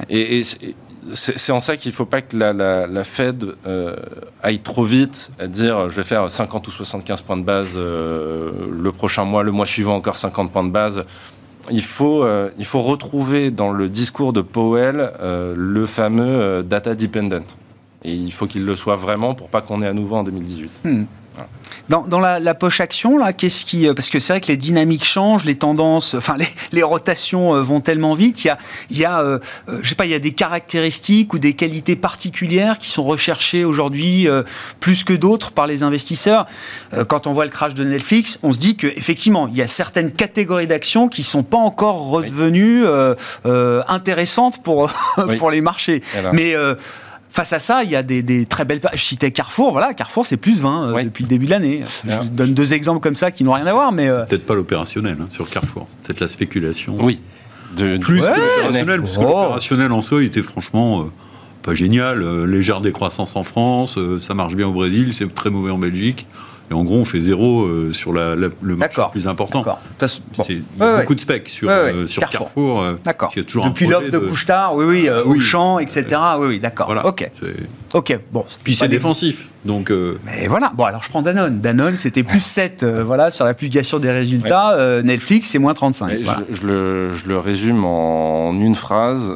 Et, 0.10 0.42
c'est 1.14 1.52
en 1.52 1.60
ça 1.60 1.78
qu'il 1.78 1.92
ne 1.92 1.96
faut 1.96 2.06
pas 2.06 2.22
que 2.22 2.38
la, 2.38 2.54
la, 2.54 3.04
Fed 3.04 3.56
aille 4.44 4.60
trop 4.60 4.84
vite 4.84 5.32
à 5.40 5.48
dire 5.48 5.90
je 5.90 5.96
vais 5.96 6.04
faire 6.04 6.30
50 6.30 6.68
ou 6.68 6.72
75 6.72 7.22
points 7.22 7.38
de 7.38 7.44
base 7.44 7.76
le 7.76 8.92
prochain 8.92 9.26
mois, 9.26 9.44
le 9.44 9.52
mois 9.52 9.66
suivant 9.66 9.96
encore 9.96 10.16
50 10.16 10.52
points 10.52 10.64
de 10.64 10.70
base 10.70 11.04
il 11.70 11.84
faut, 11.84 12.24
euh, 12.24 12.50
il 12.58 12.66
faut 12.66 12.82
retrouver 12.82 13.52
dans 13.52 13.72
le 13.72 13.90
discours 13.90 14.34
de 14.34 14.42
Powell 14.42 15.12
euh, 15.20 15.54
le 15.58 15.86
fameux 15.86 16.24
euh, 16.24 16.64
data 16.64 16.96
dependent. 16.96 17.44
Et 18.04 18.14
il 18.14 18.32
faut 18.32 18.48
qu'il 18.48 18.66
le 18.66 18.76
soit 18.76 18.96
vraiment 18.96 19.36
pour 19.36 19.50
pas 19.50 19.62
qu'on 19.62 19.82
ait 19.82 19.88
à 19.88 19.94
nouveau 19.94 20.16
en 20.16 20.24
2018. 20.24 20.84
Dans, 21.90 22.20
la, 22.20 22.54
poche 22.54 22.80
action, 22.80 23.18
là, 23.18 23.34
qu'est-ce 23.34 23.66
qui. 23.66 23.88
Euh, 23.88 23.94
parce 23.94 24.10
que 24.10 24.20
c'est 24.20 24.32
vrai 24.32 24.40
que 24.40 24.48
les 24.48 24.56
dynamiques 24.56 25.04
changent, 25.04 25.44
les 25.44 25.56
tendances, 25.56 26.14
enfin, 26.14 26.36
les, 26.72 26.84
rotations 26.84 27.54
euh, 27.54 27.62
vont 27.62 27.82
tellement 27.82 28.14
vite. 28.14 28.46
Il 28.46 28.48
y 28.48 28.50
a, 28.50 28.58
il 28.90 28.98
y 28.98 29.06
a 29.06 29.20
euh, 29.20 29.40
je 29.82 29.90
sais 29.90 29.96
pas, 29.96 30.06
il 30.06 30.12
y 30.12 30.16
a 30.16 30.20
des 30.20 30.32
caractéristiques 30.32 31.34
ou 31.34 31.40
des 31.40 31.54
qualités 31.54 31.98
particulières 31.98 32.78
qui 32.78 32.90
sont 32.90 33.04
recherchées 33.04 33.66
aujourd'hui 33.66 34.28
plus 34.80 35.04
que 35.04 35.14
d'autres 35.14 35.52
par 35.52 35.68
les 35.68 35.84
investisseurs. 35.84 36.46
quand 37.08 37.28
on 37.28 37.34
voit 37.34 37.46
le 37.46 37.52
crash 37.52 37.74
de 37.74 37.84
Netflix, 37.84 38.40
on 38.44 38.54
se 38.54 38.60
dit 38.60 38.78
qu'effectivement, 38.78 39.48
il 39.48 39.58
y 39.58 39.62
a 39.62 39.68
certaines 39.68 40.12
catégories 40.12 40.68
d'actions 40.68 41.10
qui 41.10 41.24
sont 41.24 41.44
pas 41.44 41.58
encore 41.58 42.10
revenues 42.10 42.86
intéressantes 43.88 44.64
pour, 44.64 44.92
pour 45.38 45.52
les 45.52 45.62
marchés. 45.62 46.02
Mais 46.34 46.56
Face 47.32 47.54
à 47.54 47.60
ça, 47.60 47.84
il 47.86 47.90
y 47.90 47.96
a 47.96 48.04
des, 48.04 48.46
très 48.46 48.66
belles. 48.66 48.82
Je 48.94 49.02
citais 49.02 49.32
Carrefour, 49.32 49.72
voilà, 49.72 49.94
Carrefour 49.94 50.26
c'est 50.26 50.36
plus 50.36 50.60
20 50.60 50.90
euh, 50.90 51.04
depuis 51.04 51.24
le 51.24 51.30
début 51.30 51.46
de 51.46 51.52
l'année. 51.52 51.84
Je 52.04 52.28
donne 52.28 52.54
deux 52.54 52.74
exemples 52.74 53.00
comme 53.00 53.16
ça 53.16 53.32
qui 53.32 53.46
n'ont 53.46 53.54
rien 53.54 53.66
à 53.66 53.72
voir, 53.74 53.94
mais. 53.94 54.10
Euh, 54.10 54.26
peut-être 54.26 54.46
pas 54.46 54.54
l'opérationnel 54.54 55.16
hein, 55.22 55.28
sur 55.30 55.50
Carrefour, 55.50 55.88
peut-être 56.04 56.20
la 56.20 56.28
spéculation. 56.28 56.98
Oui. 57.00 57.22
De, 57.78 57.98
plus 57.98 58.20
que 58.20 58.28
l'opérationnel, 58.28 59.02
parce 59.02 59.16
que 59.16 59.22
oh. 59.22 59.28
l'opérationnel 59.28 59.92
en 59.94 60.02
soi 60.02 60.22
il 60.22 60.28
était 60.28 60.44
franchement. 60.44 61.02
Euh, 61.02 61.06
pas 61.64 61.76
génial, 61.76 62.26
légère 62.46 62.82
décroissance 62.82 63.36
en 63.36 63.44
France, 63.44 63.96
ça 64.20 64.34
marche 64.34 64.56
bien 64.56 64.68
au 64.68 64.72
Brésil, 64.72 65.14
c'est 65.14 65.32
très 65.32 65.52
mauvais 65.52 65.70
en 65.70 65.78
Belgique. 65.78 66.26
Et 66.72 66.74
en 66.74 66.86
gros, 66.86 66.96
on 66.96 67.06
fait 67.06 67.20
zéro 67.20 67.64
euh, 67.64 67.92
sur 67.92 68.14
la, 68.14 68.34
le 68.36 68.76
marché 68.78 69.02
le 69.02 69.12
plus 69.12 69.28
important. 69.28 69.66
C'est 70.00 70.62
beaucoup 70.78 71.16
de 71.16 71.20
specs 71.20 71.50
sur, 71.50 71.70
euh, 71.70 72.08
sur 72.08 72.26
Carrefour. 72.26 72.82
Euh, 72.82 72.96
d'accord. 73.04 73.34
Depuis 73.36 73.88
l'offre 73.88 74.10
de, 74.10 74.18
de... 74.18 74.20
Couche-Tard, 74.20 74.76
oui, 74.76 74.86
oui, 74.86 75.10
oui. 75.26 75.38
Auchan, 75.38 75.80
etc. 75.80 76.06
oui, 76.40 76.48
oui, 76.48 76.60
d'accord. 76.62 76.86
Voilà. 76.86 77.06
Ok. 77.06 77.30
Ok, 77.94 78.18
bon. 78.32 78.46
Puis 78.64 78.76
c'est 78.76 78.88
défensif. 78.88 79.50
Donc, 79.66 79.92
Mais 80.26 80.48
voilà. 80.48 80.72
Bon, 80.74 80.86
alors 80.86 81.04
je 81.04 81.10
prends 81.10 81.22
Danone. 81.22 81.60
Danone, 81.60 81.98
c'était 81.98 82.24
plus 82.24 82.40
7 82.40 82.86
voilà, 82.86 83.32
sur 83.32 83.44
la 83.44 83.54
publication 83.54 84.00
des 84.00 84.12
résultats. 84.12 85.02
Netflix, 85.04 85.50
c'est 85.50 85.60
moins 85.60 85.74
35. 85.74 86.20
Je, 86.52 86.66
le, 86.66 87.12
je, 87.12 87.28
le, 87.28 87.38
résume 87.38 87.84
en 87.84 88.54
une 88.54 88.76
phrase. 88.76 89.30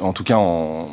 en 0.00 0.12
tout 0.12 0.22
cas, 0.22 0.36
en 0.36 0.90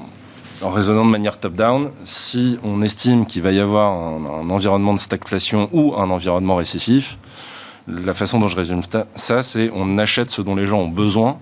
en 0.63 0.69
raisonnant 0.69 1.05
de 1.05 1.09
manière 1.09 1.39
top-down, 1.39 1.91
si 2.05 2.57
on 2.63 2.81
estime 2.81 3.25
qu'il 3.25 3.41
va 3.41 3.51
y 3.51 3.59
avoir 3.59 3.91
un, 3.91 4.49
environnement 4.49 4.93
de 4.93 4.99
stagflation 4.99 5.69
ou 5.71 5.95
un 5.95 6.09
environnement 6.09 6.55
récessif, 6.55 7.17
la 7.87 8.13
façon 8.13 8.39
dont 8.39 8.47
je 8.47 8.55
résume 8.55 8.81
ça, 9.15 9.43
c'est 9.43 9.69
on 9.73 9.97
achète 9.97 10.29
ce 10.29 10.41
dont 10.41 10.55
les 10.55 10.65
gens 10.65 10.79
ont 10.79 10.87
besoin 10.87 11.37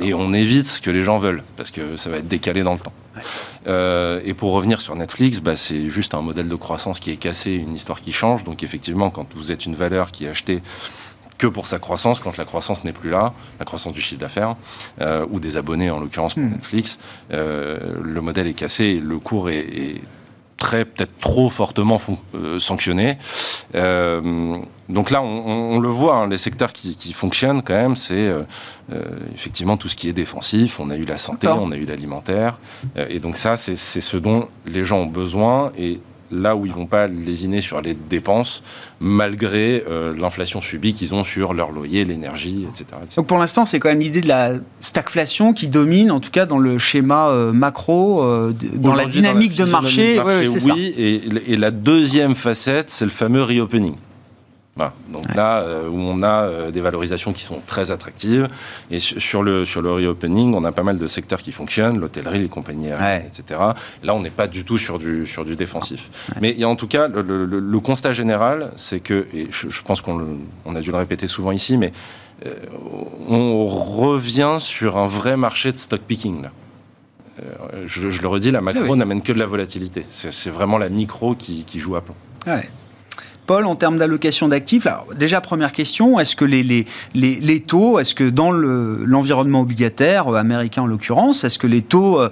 Et 0.00 0.14
on 0.14 0.32
évite 0.32 0.66
ce 0.66 0.80
que 0.80 0.90
les 0.90 1.02
gens 1.02 1.18
veulent, 1.18 1.42
parce 1.56 1.70
que 1.70 1.96
ça 1.96 2.10
va 2.10 2.18
être 2.18 2.28
décalé 2.28 2.62
dans 2.62 2.74
le 2.74 2.78
temps. 2.78 2.92
Euh, 3.66 4.20
et 4.24 4.34
pour 4.34 4.52
revenir 4.52 4.80
sur 4.80 4.94
Netflix, 4.96 5.40
bah, 5.40 5.56
c'est 5.56 5.88
juste 5.88 6.14
un 6.14 6.22
modèle 6.22 6.48
de 6.48 6.54
croissance 6.54 7.00
qui 7.00 7.10
est 7.10 7.16
cassé, 7.16 7.52
une 7.52 7.74
histoire 7.74 8.00
qui 8.00 8.12
change. 8.12 8.44
Donc 8.44 8.62
effectivement, 8.62 9.10
quand 9.10 9.26
vous 9.34 9.52
êtes 9.52 9.66
une 9.66 9.74
valeur 9.74 10.10
qui 10.10 10.24
est 10.24 10.28
achetée 10.28 10.62
que 11.40 11.46
pour 11.46 11.66
sa 11.66 11.78
croissance, 11.78 12.20
quand 12.20 12.36
la 12.36 12.44
croissance 12.44 12.84
n'est 12.84 12.92
plus 12.92 13.10
là, 13.10 13.32
la 13.58 13.64
croissance 13.64 13.92
du 13.92 14.00
chiffre 14.00 14.20
d'affaires, 14.20 14.56
euh, 15.00 15.26
ou 15.30 15.40
des 15.40 15.56
abonnés 15.56 15.90
en 15.90 15.98
l'occurrence 15.98 16.34
pour 16.34 16.44
hmm. 16.44 16.50
Netflix, 16.50 16.98
euh, 17.32 17.94
le 18.00 18.20
modèle 18.20 18.46
est 18.46 18.54
cassé, 18.54 19.00
le 19.02 19.18
cours 19.18 19.50
est 19.50 20.00
très, 20.60 20.84
peut-être 20.84 21.18
trop 21.18 21.50
fortement 21.50 22.00
euh, 22.36 22.60
sanctionnés. 22.60 23.18
Euh, 23.74 24.58
donc 24.88 25.10
là, 25.10 25.22
on, 25.22 25.78
le 25.78 25.88
voit, 25.88 26.16
hein, 26.16 26.28
les 26.28 26.36
secteurs 26.36 26.72
qui, 26.72 27.12
fonctionnent 27.12 27.62
quand 27.62 27.74
même, 27.74 27.96
c'est 27.96 28.28
euh, 28.28 28.44
effectivement 29.34 29.76
tout 29.76 29.88
ce 29.88 29.96
qui 29.96 30.08
est 30.08 30.12
défensif. 30.12 30.78
On 30.78 30.90
a 30.90 30.96
eu 30.96 31.04
la 31.04 31.18
santé, 31.18 31.48
on 31.48 31.70
a 31.70 31.76
eu 31.76 31.86
l'alimentaire. 31.86 32.58
et 32.96 33.18
donc 33.20 33.36
ça, 33.36 33.56
c'est 33.56 33.76
ce 33.76 34.16
dont 34.16 34.48
les 34.66 34.84
gens 34.84 34.98
ont 34.98 35.06
besoin. 35.06 35.72
Et 35.78 36.00
là 36.30 36.56
où 36.56 36.66
ils 36.66 36.72
vont 36.72 36.86
pas 36.86 37.06
lésiner 37.06 37.60
sur 37.60 37.80
les 37.80 37.94
dépenses, 37.94 38.62
malgré 39.00 39.84
euh, 39.88 40.14
l'inflation 40.16 40.60
subie 40.60 40.94
qu'ils 40.94 41.14
ont 41.14 41.24
sur 41.24 41.54
leur 41.54 41.70
loyer, 41.72 42.04
l'énergie, 42.04 42.66
etc., 42.68 42.86
Donc 43.16 43.26
pour 43.26 43.38
l'instant, 43.38 43.64
c'est 43.64 43.80
quand 43.80 43.88
même 43.88 44.00
l'idée 44.00 44.20
de 44.20 44.28
la 44.28 44.52
stagflation 44.80 45.52
qui 45.52 45.68
domine, 45.68 46.10
en 46.10 46.20
tout 46.20 46.30
cas 46.30 46.46
dans 46.46 46.58
le 46.58 46.78
schéma 46.78 47.28
euh, 47.28 47.52
macro, 47.52 48.22
euh, 48.22 48.54
dans 48.74 48.94
la 48.94 49.06
dynamique 49.06 49.56
de 49.56 49.64
marché. 49.64 50.20
oui, 50.20 50.94
et, 50.96 51.56
la 51.56 51.70
deuxième 51.70 52.34
facette, 52.34 52.90
c'est 52.90 53.04
le 53.04 53.10
fameux 53.10 53.42
reopening. 53.42 53.94
Donc 55.08 55.34
là, 55.34 55.60
euh, 55.60 55.88
où 55.88 55.96
on 55.96 56.22
a 56.22 56.44
euh, 56.44 56.70
des 56.70 56.80
valorisations 56.80 57.32
qui 57.32 57.42
sont 57.42 57.60
très 57.66 57.90
attractives. 57.90 58.48
Et 58.90 58.98
sur 58.98 59.42
le, 59.42 59.64
sur 59.64 59.82
le 59.82 59.92
reopening, 59.92 60.54
on 60.54 60.64
a 60.64 60.72
pas 60.72 60.82
mal 60.82 60.98
de 60.98 61.06
secteurs 61.06 61.40
qui 61.40 61.52
fonctionnent, 61.52 61.98
l'hôtellerie, 61.98 62.40
les 62.40 62.48
compagnies 62.48 62.90
aériennes, 62.90 63.26
etc. 63.26 63.60
Là, 64.02 64.14
on 64.14 64.20
n'est 64.20 64.30
pas 64.30 64.46
du 64.46 64.64
tout 64.64 64.78
sur 64.78 64.98
du, 64.98 65.26
sur 65.26 65.44
du 65.44 65.56
défensif. 65.56 66.10
Mais 66.40 66.62
en 66.64 66.76
tout 66.76 66.86
cas, 66.86 67.08
le, 67.08 67.80
constat 67.80 68.12
général, 68.12 68.72
c'est 68.76 69.00
que, 69.00 69.26
et 69.32 69.48
je, 69.50 69.82
pense 69.82 70.02
qu'on 70.02 70.38
on 70.64 70.76
a 70.76 70.80
dû 70.80 70.90
le 70.90 70.98
répéter 70.98 71.26
souvent 71.26 71.50
ici, 71.50 71.78
mais 71.78 71.92
euh, 72.46 72.54
on 73.28 73.66
revient 73.66 74.56
sur 74.58 74.96
un 74.96 75.06
vrai 75.06 75.36
marché 75.36 75.72
de 75.72 75.78
stock 75.78 76.00
picking. 76.00 76.42
Là. 76.42 76.50
Je, 77.86 78.02
le 78.02 78.28
redis, 78.28 78.50
la 78.50 78.60
macro 78.60 78.96
n'amène 78.96 79.22
que 79.22 79.32
de 79.32 79.38
la 79.38 79.46
volatilité. 79.46 80.04
C'est 80.08 80.50
vraiment 80.50 80.76
la 80.76 80.90
micro 80.90 81.34
qui, 81.34 81.64
qui 81.64 81.80
joue 81.80 81.96
à 81.96 82.02
plomb. 82.02 82.14
Ouais 82.46 82.68
en 83.50 83.74
termes 83.74 83.98
d'allocation 83.98 84.48
d'actifs 84.48 84.86
Déjà, 85.16 85.40
première 85.40 85.72
question, 85.72 86.20
est-ce 86.20 86.36
que 86.36 86.44
les, 86.44 87.60
taux, 87.66 87.98
est-ce 87.98 88.14
que 88.14 88.24
dans 88.24 88.52
l'environnement 88.52 89.62
obligataire, 89.62 90.28
euh, 90.28 90.36
américain 90.36 90.82
en 90.82 90.86
l'occurrence, 90.86 91.44
est-ce 91.44 91.58
que 91.58 91.66
les 91.66 91.82
taux... 91.82 92.20
Euh, 92.20 92.28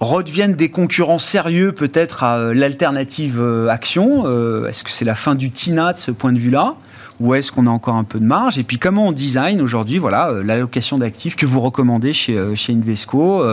redeviennent 0.00 0.54
des 0.54 0.68
concurrents 0.68 1.20
sérieux 1.20 1.70
peut-être 1.70 2.24
à 2.24 2.36
euh, 2.36 2.54
l'alternative 2.54 3.40
action 3.70 4.24
Est-ce 4.66 4.82
que 4.82 4.90
c'est 4.90 5.04
la 5.04 5.14
fin 5.14 5.36
du 5.36 5.50
TINA 5.50 5.92
de 5.92 5.98
ce 5.98 6.10
point 6.10 6.32
de 6.32 6.40
vue-là 6.40 6.74
ou 7.20 7.34
est-ce 7.34 7.52
qu'on 7.52 7.68
a 7.68 7.70
encore 7.70 7.94
un 7.94 8.02
peu 8.02 8.18
de 8.18 8.24
marge? 8.24 8.58
Et 8.58 8.64
puis 8.64 8.80
comment 8.80 9.06
on 9.06 9.12
design 9.12 9.60
aujourd'hui 9.60 9.98
voilà, 9.98 10.32
l'allocation 10.42 10.98
d'actifs 10.98 11.36
que 11.36 11.46
vous 11.46 11.60
recommandez 11.60 12.12
chez, 12.12 12.36
chez 12.56 12.72
Invesco 12.72 13.44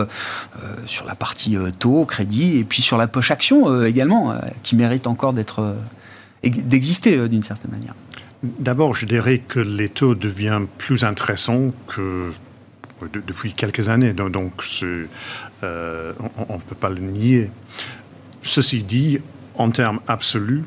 sur 0.86 1.06
la 1.06 1.14
partie 1.14 1.56
taux, 1.78 2.04
crédit 2.04 2.58
et 2.58 2.64
puis 2.64 2.82
sur 2.82 2.96
la 2.96 3.06
poche 3.06 3.30
action 3.30 3.84
également, 3.84 4.34
qui 4.64 4.74
mérite 4.74 5.06
encore 5.06 5.32
d'être 5.32 5.76
d'exister 6.42 7.16
euh, 7.16 7.28
d'une 7.28 7.42
certaine 7.42 7.70
manière. 7.70 7.94
D'abord, 8.42 8.94
je 8.94 9.06
dirais 9.06 9.38
que 9.38 9.60
les 9.60 9.88
taux 9.88 10.14
deviennent 10.14 10.66
plus 10.66 11.04
intéressants 11.04 11.72
que 11.86 12.30
depuis 13.26 13.52
quelques 13.52 13.88
années. 13.88 14.12
Donc, 14.12 14.62
euh, 14.82 16.12
on 16.48 16.54
ne 16.54 16.60
peut 16.60 16.74
pas 16.74 16.88
le 16.88 17.00
nier. 17.00 17.50
Ceci 18.42 18.82
dit, 18.82 19.18
en 19.56 19.70
termes 19.70 20.00
absolus, 20.08 20.64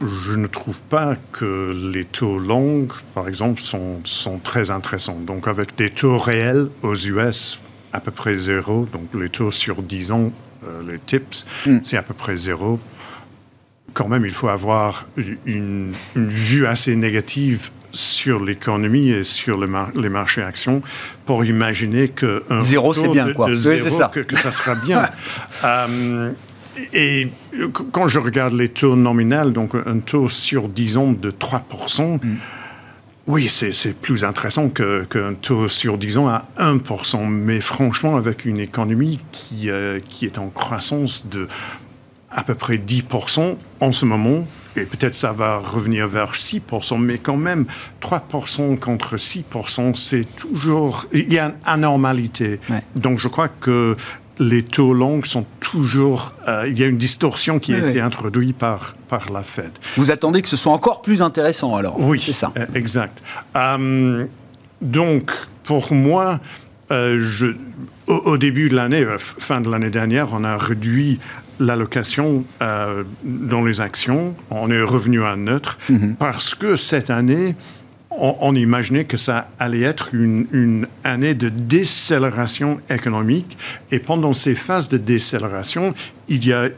je 0.00 0.32
ne 0.32 0.46
trouve 0.46 0.80
pas 0.82 1.16
que 1.32 1.90
les 1.92 2.04
taux 2.04 2.38
longs, 2.38 2.86
par 3.14 3.28
exemple, 3.28 3.60
sont, 3.60 4.00
sont, 4.04 4.38
très 4.38 4.70
intéressants. 4.70 5.18
Donc, 5.18 5.48
avec 5.48 5.74
des 5.76 5.90
taux 5.90 6.18
réels 6.18 6.68
aux 6.82 6.94
US 6.94 7.58
à 7.92 8.00
peu 8.00 8.12
près 8.12 8.36
zéro, 8.36 8.86
donc 8.92 9.08
les 9.20 9.28
taux 9.28 9.50
sur 9.50 9.82
10 9.82 10.12
ans, 10.12 10.30
euh, 10.66 10.82
les 10.86 10.98
tips, 10.98 11.46
hmm. 11.66 11.78
c'est 11.82 11.96
à 11.96 12.02
peu 12.02 12.14
près 12.14 12.36
zéro 12.36 12.78
quand 13.98 14.06
même, 14.06 14.24
il 14.24 14.32
faut 14.32 14.48
avoir 14.48 15.08
une, 15.44 15.92
vue 16.14 16.66
assez 16.66 16.94
négative 16.94 17.70
sur 17.90 18.40
l'économie 18.40 19.10
et 19.10 19.24
sur 19.24 19.58
les 19.58 20.08
marchés 20.08 20.42
actions 20.42 20.82
pour 21.26 21.44
imaginer 21.44 22.08
que 22.08 22.44
un 22.48 22.60
zéro 22.60 22.94
c'est 22.94 23.08
bien 23.08 23.32
quoi 23.32 23.48
c'est 23.56 23.78
ça 23.90 24.12
que, 24.14 24.36
ça 24.36 24.52
sera 24.52 24.74
bien 24.86 25.08
euh, 25.64 26.30
et 26.92 27.28
quand 27.90 28.06
je 28.06 28.18
regarde 28.18 28.52
les 28.52 28.68
taux 28.68 28.94
nominaux 28.94 29.50
donc 29.50 29.74
un 29.74 30.00
taux 30.00 30.28
sur 30.28 30.68
disons 30.68 31.12
de 31.12 31.30
3% 31.30 32.18
mm. 32.22 32.36
Oui, 33.26 33.50
c'est 33.50 33.92
plus 33.92 34.24
intéressant 34.24 34.70
qu'un 34.70 35.34
taux 35.34 35.68
sur 35.68 35.98
disons 35.98 36.28
à 36.28 36.46
1%. 36.58 37.28
Mais 37.28 37.60
franchement, 37.60 38.16
avec 38.16 38.46
une 38.46 38.58
économie 38.58 39.20
qui, 39.32 39.68
euh, 39.68 40.00
qui 40.08 40.24
est 40.24 40.38
en 40.38 40.48
croissance 40.48 41.26
de 41.26 41.46
à 42.30 42.42
peu 42.42 42.54
près 42.54 42.76
10% 42.76 43.56
en 43.80 43.92
ce 43.92 44.04
moment, 44.04 44.46
et 44.76 44.84
peut-être 44.84 45.14
ça 45.14 45.32
va 45.32 45.58
revenir 45.58 46.08
vers 46.08 46.32
6%, 46.32 46.98
mais 46.98 47.18
quand 47.18 47.36
même 47.36 47.66
3% 48.02 48.78
contre 48.78 49.16
6%, 49.16 49.94
c'est 49.94 50.24
toujours... 50.36 51.06
Il 51.12 51.32
y 51.32 51.38
a 51.38 51.46
une 51.46 51.54
anormalité. 51.64 52.60
Donc 52.94 53.18
je 53.18 53.28
crois 53.28 53.48
que 53.48 53.96
les 54.38 54.62
taux 54.62 54.92
longs 54.92 55.24
sont 55.24 55.46
toujours... 55.60 56.34
Euh, 56.46 56.68
il 56.68 56.78
y 56.78 56.84
a 56.84 56.86
une 56.86 56.98
distorsion 56.98 57.58
qui 57.58 57.74
a 57.74 57.88
été 57.88 58.00
introduite 58.00 58.56
par, 58.56 58.94
par 59.08 59.32
la 59.32 59.42
Fed. 59.42 59.72
Vous 59.96 60.10
attendez 60.10 60.42
que 60.42 60.48
ce 60.48 60.56
soit 60.56 60.72
encore 60.72 61.02
plus 61.02 61.22
intéressant 61.22 61.76
alors 61.76 61.98
Oui, 61.98 62.20
c'est 62.24 62.32
ça. 62.32 62.52
Euh, 62.56 62.66
exact. 62.74 63.20
Euh, 63.56 64.26
donc 64.80 65.32
pour 65.64 65.92
moi, 65.92 66.40
je, 66.90 67.54
au, 68.06 68.38
début 68.38 68.68
de 68.68 68.76
l'année, 68.76 69.04
fin 69.18 69.60
de 69.60 69.70
l'année 69.70 69.90
dernière, 69.90 70.28
on 70.32 70.44
a 70.44 70.56
réduit 70.56 71.18
l'allocation 71.58 72.44
euh, 72.62 73.04
dans 73.24 73.64
les 73.64 73.80
actions, 73.80 74.34
on 74.50 74.70
est 74.70 74.82
revenu 74.82 75.24
à 75.24 75.36
neutre, 75.36 75.78
mhm. 75.88 76.16
parce 76.16 76.54
que 76.54 76.76
cette 76.76 77.10
année, 77.10 77.54
on, 78.10 78.54
imaginait 78.54 79.04
que 79.04 79.16
ça 79.16 79.48
allait 79.58 79.82
être 79.82 80.14
une, 80.14 80.86
année 81.04 81.34
de 81.34 81.48
décélération 81.48 82.80
économique. 82.90 83.56
Et 83.90 83.98
pendant 83.98 84.32
ces 84.32 84.54
phases 84.54 84.88
de 84.88 84.96
décélération, 84.96 85.94
il 86.28 86.46
y 86.46 86.52
a, 86.52 86.68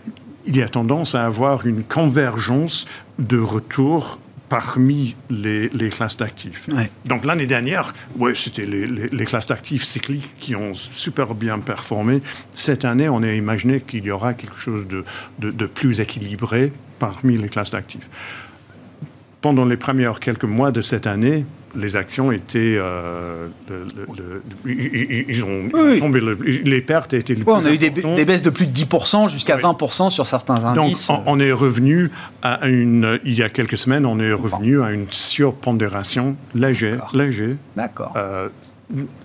il 0.47 0.57
y 0.57 0.63
a 0.63 0.69
tendance 0.69 1.15
à 1.15 1.25
avoir 1.25 1.67
une 1.67 1.83
convergence 1.83 2.87
de 3.19 3.39
retour 3.39 4.19
parmi 4.51 5.15
les, 5.31 5.71
classes 5.91 6.17
d'actifs. 6.17 6.67
Donc 7.07 7.25
l'année 7.25 7.47
dernière, 7.47 7.95
ouais, 8.17 8.35
c'était 8.35 8.67
les, 8.67 9.25
classes 9.25 9.47
d'actifs 9.47 9.85
cycliques 9.85 10.29
qui 10.41 10.57
ont 10.57 10.75
super 10.75 11.35
bien 11.35 11.61
performé. 11.61 12.21
Cette 12.53 12.85
année, 12.85 13.09
on 13.09 13.23
a 13.23 13.33
imaginé 13.33 13.81
qu'il 13.81 14.05
y 14.05 14.11
aura 14.11 14.35
quelque 14.35 14.59
chose 14.59 14.87
de, 14.89 15.05
de 15.39 15.67
plus 15.67 16.01
équilibré 16.01 16.73
parmi 16.99 17.39
les 17.39 17.49
classes 17.49 17.71
d'actifs. 17.71 18.11
Pendant 19.41 19.65
les 19.65 19.77
premiers 19.77 20.11
quelques 20.21 20.45
mois 20.45 20.73
de 20.73 20.83
cette 20.83 21.07
année, 21.07 21.47
les 21.75 21.97
actions 21.97 22.33
étaient. 22.33 22.77
Euh, 22.79 23.49
ils 24.67 25.45
ont 25.45 25.69
tombé. 25.99 26.21
les 26.65 26.81
pertes 26.81 27.13
étaient. 27.13 27.35
Les 27.35 27.43
on 27.47 27.65
a 27.65 27.73
eu 27.73 27.79
des, 27.79 27.91
baisses 27.91 28.43
de 28.43 28.51
plus 28.51 28.67
de 28.67 28.73
10% 28.73 29.29
jusqu'à 29.29 29.57
20% 29.57 30.11
sur 30.11 30.27
certains 30.27 30.65
indices. 30.65 31.09
Donc, 31.09 31.23
on, 31.27 31.41
est 31.41 31.53
revenu 31.53 32.11
à 32.43 32.67
une. 32.69 33.19
Il 33.25 33.35
y 33.35 33.43
a 33.43 33.49
quelques 33.49 33.79
semaines, 33.79 34.07
on 34.07 34.19
est 34.19 34.33
revenu 34.33 34.83
à 34.83 34.91
une 34.93 35.07
surpondération 35.11 36.37
légère. 36.55 37.11
Léger, 37.15 37.57
D'accord. 37.77 38.13
Euh, 38.17 38.49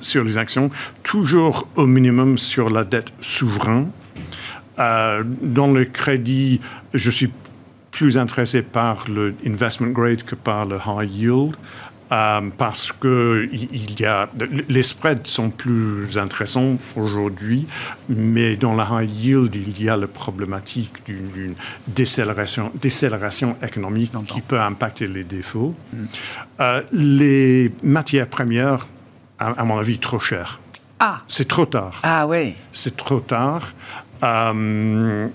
sur 0.02 0.24
les 0.24 0.38
actions, 0.38 0.70
toujours 1.04 1.68
au 1.76 1.88
minimum 1.88 2.38
sur 2.38 2.70
la 2.70 2.84
dette 2.84 3.12
souveraine. 3.22 3.90
Euh, 4.78 5.24
dans 5.42 5.72
le 5.72 5.86
crédit, 5.86 6.60
je 6.94 7.10
suis 7.10 7.32
plus 7.92 8.18
intéressé 8.18 8.62
par 8.62 9.06
le 9.10 9.34
investment 9.46 9.92
grade 9.92 10.24
que 10.24 10.36
par 10.36 10.66
le 10.66 10.78
high 10.86 11.10
yield. 11.10 11.56
Euh, 12.16 12.50
parce 12.58 12.94
que 12.94 13.50
il 13.52 14.00
y 14.00 14.06
a, 14.06 14.30
les 14.70 14.84
spreads 14.84 15.28
sont 15.28 15.50
plus 15.50 16.18
intéressants 16.18 16.78
aujourd'hui, 16.96 17.68
mais 18.08 18.56
dans 18.56 18.74
la 18.74 18.88
high 18.92 19.12
yield, 19.12 19.56
il 19.56 19.84
y 19.84 19.90
a 19.90 19.98
la 19.98 20.08
problématique 20.08 21.06
d'une 21.06 21.56
décélération, 21.88 22.72
décélération 22.76 23.58
économique 23.62 24.14
qui 24.28 24.40
peut 24.40 24.60
impacter 24.60 25.08
les 25.08 25.26
défauts. 25.26 25.74
Mm. 25.92 26.06
Euh, 26.62 26.82
les 26.94 27.74
matières 27.84 28.28
premières, 28.28 28.88
à, 29.38 29.66
mon 29.66 29.78
avis, 29.78 30.00
trop 30.00 30.20
chères. 30.20 30.62
Ah 31.00 31.22
C'est 31.28 31.48
trop 31.48 31.66
tard. 31.66 32.00
Ah 32.04 32.26
oui 32.28 32.54
C'est 32.72 32.96
trop 32.96 33.20
tard. 33.20 33.74
Euh, 34.24 35.28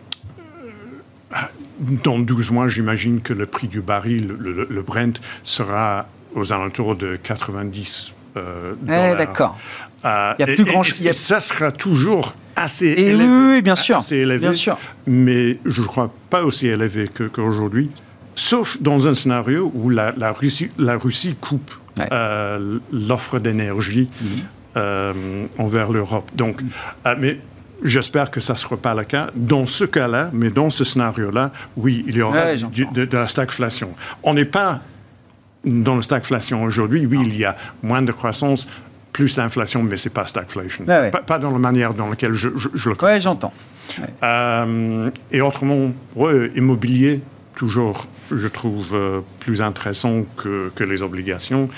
dans 1.79 2.19
12 2.19 2.51
mois, 2.53 2.69
j'imagine 2.69 3.21
que 3.21 3.35
le 3.35 3.45
prix 3.45 3.69
du 3.69 3.83
baril, 3.83 4.29
le 4.39 4.83
Brent, 4.83 5.21
sera 5.43 6.07
aux 6.35 6.53
alentours 6.53 6.97
de 6.97 7.17
90 7.17 8.15
Euh, 8.37 8.75
eh, 8.85 9.17
d'accord. 9.17 9.59
Euh, 10.05 10.35
il 10.39 10.47
y 10.47 10.53
a 10.53 10.55
plus 10.55 10.65
grand 10.65 10.85
chose. 10.85 11.11
Ça 11.11 11.41
sera 11.41 11.73
toujours 11.73 12.35
assez 12.55 12.87
élevé. 12.87 13.55
Oui, 13.57 13.63
bien 13.63 13.75
sûr. 13.75 13.97
Assez 13.97 14.19
élevé, 14.19 14.39
bien 14.39 14.55
sûr. 14.55 14.79
Mais 15.07 15.59
je 15.65 15.83
ne 15.83 15.87
crois 15.87 16.13
pas 16.31 16.45
aussi 16.45 16.69
élevé 16.69 17.09
qu'aujourd'hui. 17.09 17.91
sauf 18.37 18.81
dans 18.81 19.09
un 19.09 19.15
scénario 19.15 19.73
où 19.75 19.91
la, 19.91 20.13
la, 20.17 20.31
Russie, 20.31 20.71
la 20.79 20.97
Russie, 20.97 21.35
coupe 21.41 21.73
euh, 22.13 22.79
l'offre 22.93 23.39
d'énergie 23.39 24.09
mhm. 24.21 24.29
euh, 24.77 25.47
envers 25.59 25.91
l'Europe. 25.91 26.31
Donc, 26.35 26.61
euh, 27.07 27.15
mais 27.19 27.39
J'espère 27.83 28.31
que 28.31 28.41
ça 28.41 28.53
ne 28.53 28.59
sera 28.59 28.77
pas 28.77 28.95
le 28.95 29.05
cas. 29.05 29.29
Dans 29.35 29.65
ce 29.65 29.85
cas-là, 29.85 30.29
mais 30.35 30.51
dans 30.51 30.69
ce 30.69 30.85
scénario-là, 30.85 31.51
oui, 31.79 32.05
il 32.07 32.17
y 32.17 32.21
aura 32.21 32.55
de, 32.55 33.07
de, 33.07 33.17
la 33.17 33.27
stagflation. 33.27 33.95
On 34.23 34.35
n'est 34.35 34.45
pas 34.45 34.81
dans 35.65 35.97
la 35.97 36.03
stagflation 36.03 36.63
aujourd'hui. 36.63 37.07
Oui, 37.07 37.19
il 37.25 37.37
y 37.37 37.45
a 37.45 37.57
moins 37.83 38.03
de 38.03 38.13
croissance, 38.13 38.67
plus 39.13 39.35
d'inflation, 39.35 39.83
mais 39.83 39.97
ce 39.97 40.09
n'est 40.09 40.13
pas 40.13 40.27
stagflation. 40.27 40.85
pas, 40.85 41.39
dans 41.39 41.51
la 41.51 41.59
manière 41.59 41.95
dans 41.95 42.09
laquelle 42.09 42.35
je, 42.35 42.49
le 42.49 42.95
crois. 42.95 43.15
Oui, 43.15 43.21
j'entends. 43.21 43.53
Euh, 44.23 45.11
et 45.31 45.41
autrement, 45.41 45.93
immobilier, 46.55 47.21
toujours, 47.55 48.07
je 48.31 48.47
trouve, 48.47 48.95
euh, 48.95 49.21
plus 49.41 49.61
intéressant 49.63 50.23
que, 50.37 50.71
que, 50.75 50.85
les 50.85 51.03
obligations. 51.03 51.69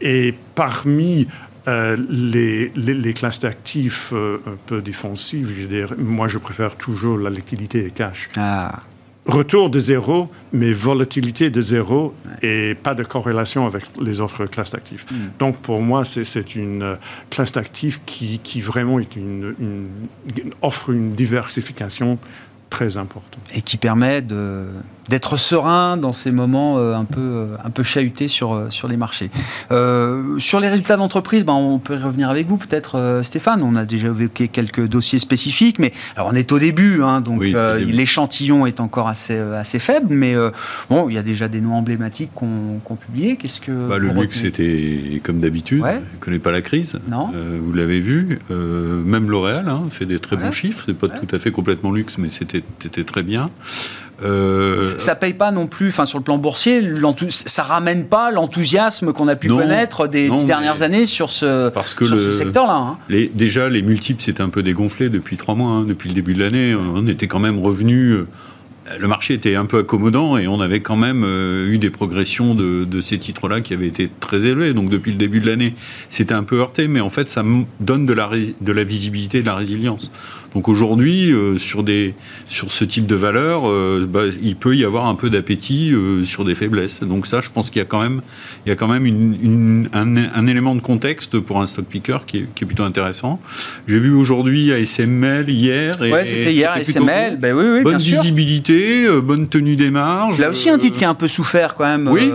Et 0.00 0.34
parmi 0.54 1.28
euh, 1.68 1.98
les, 2.08 2.72
les, 2.74 3.12
classes 3.12 3.40
d'actifs 3.40 4.14
un 4.14 4.56
peu 4.66 4.80
défensives, 4.80 5.54
je 5.54 5.66
dire, 5.66 5.94
moi, 5.98 6.28
je 6.28 6.38
préfère 6.38 6.76
toujours 6.76 7.18
la 7.18 7.28
liquidité 7.28 7.84
et 7.84 7.90
cash. 7.90 8.30
Ah 8.38 8.80
retour 9.30 9.70
de 9.70 9.78
zéro, 9.78 10.26
mais 10.52 10.72
volatilité 10.72 11.50
de 11.50 11.60
zéro 11.60 12.14
et 12.42 12.74
pas 12.74 12.94
de 12.94 13.02
corrélation 13.02 13.66
avec 13.66 13.84
les 14.00 14.20
autres 14.20 14.46
classes 14.46 14.70
d'actifs. 14.70 15.06
Hmm. 15.10 15.30
Donc 15.38 15.56
pour 15.58 15.80
moi, 15.80 16.04
c'est 16.04 16.54
une 16.54 16.82
euh, 16.82 16.96
classe 17.30 17.52
d'actifs 17.52 18.00
qui, 18.06 18.38
qui, 18.38 18.60
vraiment 18.60 18.98
est 18.98 19.16
une, 19.16 19.54
offre 20.62 20.90
une 20.90 21.14
diversification 21.14 22.18
très 22.68 22.96
importante. 22.96 23.42
Et 23.54 23.62
qui 23.62 23.76
permet 23.76 24.22
de 24.22 24.66
d'être 25.10 25.36
serein 25.36 25.96
dans 25.96 26.12
ces 26.12 26.30
moments 26.30 26.78
euh, 26.78 26.94
un 26.94 27.04
peu, 27.04 27.20
euh, 27.20 27.46
un 27.64 27.70
peu 27.70 27.82
chahutés 27.82 28.28
sur, 28.28 28.54
euh, 28.54 28.70
sur 28.70 28.86
les 28.86 28.96
marchés. 28.96 29.28
sur 30.38 30.60
les 30.60 30.68
résultats 30.68 30.96
d'entreprise, 30.96 31.44
ben, 31.44 31.54
on 31.54 31.78
peut 31.80 31.96
y 31.96 32.02
revenir 32.02 32.30
avec 32.30 32.46
vous 32.46 32.56
peut-être, 32.56 33.20
Stéphane. 33.24 33.62
On 33.62 33.74
a 33.74 33.84
déjà 33.84 34.08
évoqué 34.08 34.48
quelques 34.48 34.86
dossiers 34.86 35.18
spécifiques, 35.18 35.78
mais 35.78 35.92
alors 36.16 36.30
on 36.32 36.36
est 36.36 36.52
au 36.52 36.58
début, 36.58 37.02
hein, 37.02 37.20
donc 37.20 37.42
l'échantillon 37.42 38.66
est 38.66 38.80
encore 38.80 39.08
assez, 39.08 39.36
assez 39.36 39.80
faible, 39.80 40.06
mais 40.10 40.34
bon, 40.88 41.08
il 41.08 41.14
y 41.14 41.18
a 41.18 41.22
déjà 41.22 41.48
des 41.48 41.60
noms 41.60 41.74
emblématiques 41.74 42.30
qu'on 42.34 42.80
qu. 42.84 43.36
Qu'est-ce 43.36 43.60
que 43.60 43.88
bah, 43.88 43.98
le 43.98 44.08
luxe, 44.10 44.40
c'était 44.42 45.20
comme 45.24 45.40
d'habitude. 45.40 45.82
Ouais. 45.82 45.96
ne 45.96 46.20
connaît 46.20 46.38
pas 46.38 46.52
la 46.52 46.62
crise. 46.62 46.98
Non. 47.08 47.30
vous 47.32 47.72
l'avez 47.72 47.98
vu. 47.98 48.38
même 48.48 49.28
L'Oréal 49.28 49.68
hein, 49.68 49.82
fait 49.90 50.06
des 50.06 50.20
très 50.20 50.36
bons 50.36 50.52
chiffres. 50.52 50.84
C'est 50.86 50.96
pas 50.96 51.08
tout 51.08 51.34
à 51.34 51.38
fait 51.38 51.50
complètement 51.50 51.90
luxe, 51.90 52.16
mais 52.18 52.28
c'était 52.28 53.04
très 53.04 53.22
bien. 53.22 53.50
Euh, 54.22 54.84
ça 54.84 55.14
paye 55.14 55.32
pas 55.32 55.50
non 55.50 55.66
plus, 55.66 55.88
enfin 55.88 56.04
sur 56.04 56.18
le 56.18 56.24
plan 56.24 56.38
boursier, 56.38 56.82
ça 57.30 57.62
ramène 57.62 58.04
pas 58.04 58.30
l'enthousiasme 58.30 59.12
qu'on 59.12 59.28
a 59.28 59.36
pu 59.36 59.48
connaître 59.48 60.06
des 60.06 60.28
dix 60.28 60.44
dernières 60.44 60.82
années 60.82 61.06
sur 61.06 61.30
ce, 61.30 61.68
parce 61.70 61.94
que 61.94 62.04
ce 62.04 62.32
secteur-là. 62.32 62.74
Hein. 62.74 62.98
déjà, 63.34 63.68
les 63.68 63.82
multiples 63.82 64.22
s'étaient 64.22 64.42
un 64.42 64.48
peu 64.48 64.62
dégonflés 64.62 65.08
depuis 65.08 65.36
trois 65.36 65.54
mois, 65.54 65.70
hein. 65.70 65.84
depuis 65.86 66.08
le 66.08 66.14
début 66.14 66.34
de 66.34 66.40
l'année. 66.40 66.74
On 66.74 67.06
était 67.06 67.26
quand 67.26 67.40
même 67.40 67.58
revenu. 67.58 68.12
Euh, 68.12 68.26
le 68.98 69.08
marché 69.08 69.34
était 69.34 69.54
un 69.54 69.66
peu 69.66 69.78
accommodant 69.78 70.36
et 70.36 70.48
on 70.48 70.60
avait 70.60 70.80
quand 70.80 70.96
même 70.96 71.22
euh, 71.24 71.70
eu 71.70 71.78
des 71.78 71.90
progressions 71.90 72.54
de, 72.54 72.84
de 72.84 73.00
ces 73.00 73.18
titres-là 73.18 73.60
qui 73.60 73.74
avaient 73.74 73.86
été 73.86 74.10
très 74.20 74.44
élevées. 74.46 74.72
Donc 74.72 74.88
depuis 74.88 75.12
le 75.12 75.18
début 75.18 75.40
de 75.40 75.46
l'année, 75.46 75.74
c'était 76.08 76.34
un 76.34 76.42
peu 76.42 76.58
heurté, 76.58 76.88
mais 76.88 77.00
en 77.00 77.10
fait, 77.10 77.28
ça 77.28 77.44
donne 77.78 78.06
de 78.06 78.12
la, 78.12 78.30
de 78.60 78.72
la 78.72 78.84
visibilité, 78.84 79.40
de 79.42 79.46
la 79.46 79.54
résilience. 79.54 80.10
Donc 80.54 80.68
aujourd'hui, 80.68 81.32
euh, 81.32 81.58
sur, 81.58 81.82
des, 81.82 82.14
sur 82.48 82.72
ce 82.72 82.84
type 82.84 83.06
de 83.06 83.14
valeur, 83.14 83.68
euh, 83.68 84.06
bah, 84.08 84.22
il 84.42 84.56
peut 84.56 84.76
y 84.76 84.84
avoir 84.84 85.06
un 85.06 85.14
peu 85.14 85.30
d'appétit 85.30 85.92
euh, 85.92 86.24
sur 86.24 86.44
des 86.44 86.54
faiblesses. 86.54 87.00
Donc 87.00 87.26
ça, 87.26 87.40
je 87.40 87.50
pense 87.50 87.70
qu'il 87.70 87.78
y 87.78 87.82
a 87.82 87.86
quand 87.86 88.02
même, 88.02 88.20
il 88.66 88.68
y 88.68 88.72
a 88.72 88.76
quand 88.76 88.88
même 88.88 89.06
une, 89.06 89.88
un, 89.92 90.46
élément 90.46 90.74
de 90.74 90.80
contexte 90.80 91.38
pour 91.38 91.60
un 91.60 91.66
stock 91.66 91.84
picker 91.84 92.18
qui 92.26 92.38
est, 92.38 92.46
qui 92.54 92.64
est 92.64 92.66
plutôt 92.66 92.82
intéressant. 92.82 93.40
J'ai 93.86 93.98
vu 93.98 94.12
aujourd'hui 94.12 94.72
ASML 94.72 95.48
hier. 95.48 96.02
Et, 96.02 96.12
ouais, 96.12 96.24
c'était 96.24 96.52
hier 96.52 96.72
ASML. 96.72 97.36
Ben 97.38 97.54
oui, 97.54 97.64
oui, 97.72 97.82
bonne 97.82 97.98
visibilité, 97.98 99.06
bonne 99.22 99.48
tenue 99.48 99.76
des 99.76 99.90
marges. 99.90 100.38
Là 100.40 100.50
aussi 100.50 100.68
un 100.68 100.78
titre 100.78 100.98
qui 100.98 101.04
a 101.04 101.10
un 101.10 101.14
peu 101.14 101.28
souffert 101.28 101.76
quand 101.76 101.84
même. 101.84 102.08
Oui, 102.08 102.28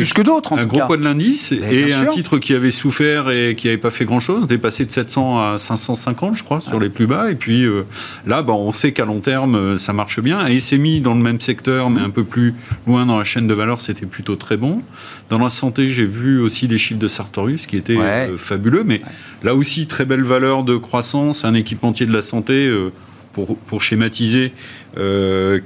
plus 0.00 0.12
que 0.12 0.22
d'autres. 0.22 0.52
Un 0.58 0.66
gros 0.66 0.86
poids 0.86 0.98
de 0.98 1.04
l'indice 1.04 1.52
et 1.52 1.94
un 1.94 2.06
titre 2.06 2.38
qui 2.38 2.52
avait 2.52 2.70
souffert 2.70 3.30
et 3.30 3.54
qui 3.56 3.68
n'avait 3.68 3.78
pas 3.78 3.90
fait 3.90 4.04
grand 4.04 4.20
chose, 4.20 4.46
dépassé 4.46 4.84
de 4.84 4.90
700 4.90 5.54
à 5.54 5.58
550, 5.58 6.36
je 6.36 6.44
crois, 6.44 6.60
sur 6.60 6.78
les 6.78 6.90
plus 6.90 7.06
bas. 7.06 7.30
Et 7.30 7.34
puis 7.34 7.45
euh, 7.48 7.86
là, 8.26 8.42
bah, 8.42 8.52
on 8.52 8.72
sait 8.72 8.92
qu'à 8.92 9.04
long 9.04 9.20
terme, 9.20 9.54
euh, 9.54 9.78
ça 9.78 9.92
marche 9.92 10.20
bien. 10.20 10.46
Et 10.46 10.60
mis 10.78 11.00
dans 11.00 11.14
le 11.14 11.22
même 11.22 11.40
secteur, 11.40 11.90
mais 11.90 12.00
un 12.00 12.10
peu 12.10 12.24
plus 12.24 12.54
loin 12.86 13.06
dans 13.06 13.16
la 13.16 13.24
chaîne 13.24 13.46
de 13.46 13.54
valeur, 13.54 13.80
c'était 13.80 14.06
plutôt 14.06 14.36
très 14.36 14.56
bon. 14.56 14.82
Dans 15.30 15.38
la 15.38 15.50
santé, 15.50 15.88
j'ai 15.88 16.06
vu 16.06 16.40
aussi 16.40 16.66
les 16.68 16.78
chiffres 16.78 17.00
de 17.00 17.08
Sartorius 17.08 17.66
qui 17.66 17.76
étaient 17.76 17.96
euh, 17.96 18.36
fabuleux. 18.36 18.84
Mais 18.84 19.00
là 19.42 19.54
aussi, 19.54 19.86
très 19.86 20.04
belle 20.04 20.22
valeur 20.22 20.64
de 20.64 20.76
croissance, 20.76 21.44
un 21.44 21.54
équipementier 21.54 22.06
de 22.06 22.12
la 22.12 22.22
santé. 22.22 22.70
Pour, 23.32 23.54
pour, 23.54 23.82
schématiser, 23.82 24.54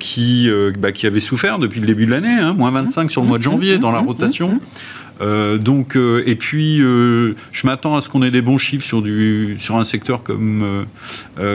qui, 0.01 0.51
bah, 0.81 0.91
qui 0.91 1.07
avait 1.07 1.21
souffert 1.21 1.61
depuis 1.61 1.79
le 1.79 1.87
début 1.87 2.05
de 2.05 2.11
l'année, 2.11 2.37
hein, 2.41 2.53
moins 2.53 2.73
25 2.73 3.13
sur 3.13 3.23
le 3.23 3.29
mois 3.29 3.39
de 3.39 3.45
janvier 3.45 3.79
dans 3.79 3.93
la 3.93 4.01
rotation. 4.01 4.61
Euh, 5.21 5.59
donc, 5.59 5.97
euh, 5.97 6.23
et 6.27 6.35
puis, 6.35 6.81
euh, 6.81 7.35
je 7.53 7.67
m'attends 7.67 7.97
à 7.97 8.01
ce 8.01 8.09
qu'on 8.09 8.23
ait 8.23 8.31
des 8.31 8.43
bons 8.43 8.59
chiffres 8.59 8.85
sur, 8.85 9.03
du, 9.03 9.57
sur 9.59 9.77
un 9.77 9.85
secteur 9.85 10.23
comme, 10.23 10.87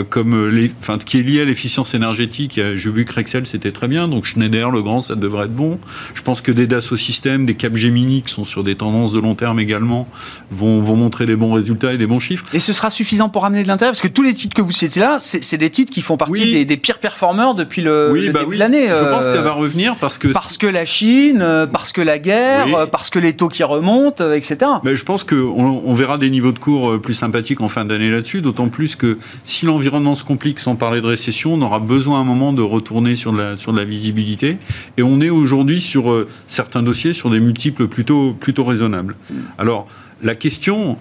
comme 0.09 0.47
les, 0.49 0.71
enfin, 0.79 0.97
qui 1.03 1.19
est 1.19 1.23
lié 1.23 1.41
à 1.41 1.45
l'efficience 1.45 1.93
énergétique. 1.93 2.59
J'ai 2.75 2.91
vu 2.91 3.05
que 3.05 3.13
Rexel, 3.13 3.47
c'était 3.47 3.71
très 3.71 3.87
bien. 3.87 4.07
Donc, 4.07 4.25
Schneider, 4.25 4.71
le 4.71 4.81
grand, 4.81 5.01
ça 5.01 5.15
devrait 5.15 5.45
être 5.45 5.55
bon. 5.55 5.79
Je 6.13 6.21
pense 6.21 6.41
que 6.41 6.51
des 6.51 6.67
Dassault 6.67 6.95
Systèmes, 6.95 7.45
des 7.45 7.55
Capgemini, 7.55 8.21
qui 8.21 8.33
sont 8.33 8.45
sur 8.45 8.63
des 8.63 8.75
tendances 8.75 9.13
de 9.13 9.19
long 9.19 9.35
terme 9.35 9.59
également, 9.59 10.07
vont, 10.51 10.79
vont 10.79 10.95
montrer 10.95 11.25
des 11.25 11.35
bons 11.35 11.53
résultats 11.53 11.93
et 11.93 11.97
des 11.97 12.07
bons 12.07 12.19
chiffres. 12.19 12.45
Et 12.53 12.59
ce 12.59 12.73
sera 12.73 12.89
suffisant 12.89 13.29
pour 13.29 13.43
ramener 13.43 13.63
de 13.63 13.67
l'intérêt 13.67 13.91
Parce 13.91 14.01
que 14.01 14.07
tous 14.07 14.23
les 14.23 14.33
titres 14.33 14.55
que 14.55 14.61
vous 14.61 14.71
citez 14.71 14.99
là, 14.99 15.17
c'est 15.19 15.57
des 15.57 15.69
titres 15.69 15.91
qui 15.91 16.01
font 16.01 16.17
partie 16.17 16.65
des, 16.65 16.77
pires 16.77 16.99
performeurs 16.99 17.55
depuis 17.55 17.81
le, 17.81 18.11
bah 18.31 18.41
début 18.41 18.55
de 18.55 18.59
l'année. 18.59 18.87
Je 18.87 19.09
pense 19.09 19.25
que 19.25 19.31
ça 19.31 19.41
va 19.41 19.51
revenir 19.51 19.95
parce 19.95 20.17
que... 20.17 20.27
Parce 20.27 20.57
que 20.57 20.67
la 20.67 20.85
Chine, 20.85 21.45
parce 21.71 21.91
que 21.91 22.01
la 22.01 22.19
guerre, 22.19 22.89
parce 22.89 23.09
que 23.09 23.19
les 23.19 23.33
taux 23.33 23.49
qui 23.55 23.63
remonte, 23.63 24.19
euh, 24.19 24.35
etc. 24.35 24.69
Mais 24.83 24.97
je 24.97 25.05
pense 25.05 25.23
qu'on 25.23 25.81
on 25.85 25.93
verra 25.93 26.17
des 26.17 26.29
niveaux 26.29 26.51
de 26.51 26.59
cours 26.59 26.91
euh, 26.91 26.99
plus 26.99 27.13
sympathiques 27.13 27.61
en 27.61 27.69
fin 27.69 27.85
d'année 27.85 28.11
là-dessus, 28.11 28.41
d'autant 28.41 28.67
plus 28.67 28.97
que 28.97 29.17
si 29.45 29.65
l'environnement 29.65 30.13
se 30.13 30.25
complique, 30.25 30.59
sans 30.59 30.75
parler 30.75 30.99
de 30.99 31.07
récession, 31.07 31.53
on 31.53 31.61
aura 31.61 31.79
besoin 31.79 32.17
à 32.17 32.21
un 32.21 32.25
moment 32.25 32.51
de 32.51 32.61
retourner 32.61 33.15
sur 33.15 33.31
de 33.31 33.77
la, 33.77 33.85
visibilité. 33.85 34.57
Et 34.97 35.03
on 35.03 35.21
est 35.21 35.29
aujourd'hui 35.29 35.79
sur 35.79 36.11
euh, 36.11 36.27
certains 36.49 36.83
dossiers 36.83 37.13
sur 37.13 37.29
des 37.29 37.39
multiples 37.39 37.87
plutôt, 37.87 38.33
plutôt 38.33 38.65
raisonnables. 38.65 39.15
Alors, 39.57 39.87
la 40.21 40.35
question, 40.35 40.97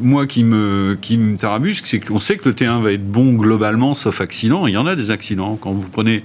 moi 0.00 0.26
qui 0.26 0.44
me, 0.44 0.98
qui 1.00 1.16
me 1.16 1.36
tarabusque, 1.36 1.86
c'est 1.86 2.00
qu'on 2.00 2.18
sait 2.18 2.36
que 2.36 2.48
le 2.48 2.54
T1 2.54 2.82
va 2.82 2.92
être 2.92 3.06
bon 3.06 3.32
globalement, 3.32 3.94
sauf 3.94 4.20
accident. 4.20 4.66
Il 4.66 4.74
y 4.74 4.76
en 4.76 4.86
a 4.86 4.96
des 4.96 5.10
accidents. 5.10 5.56
Quand 5.56 5.72
vous 5.72 5.88
prenez 5.88 6.24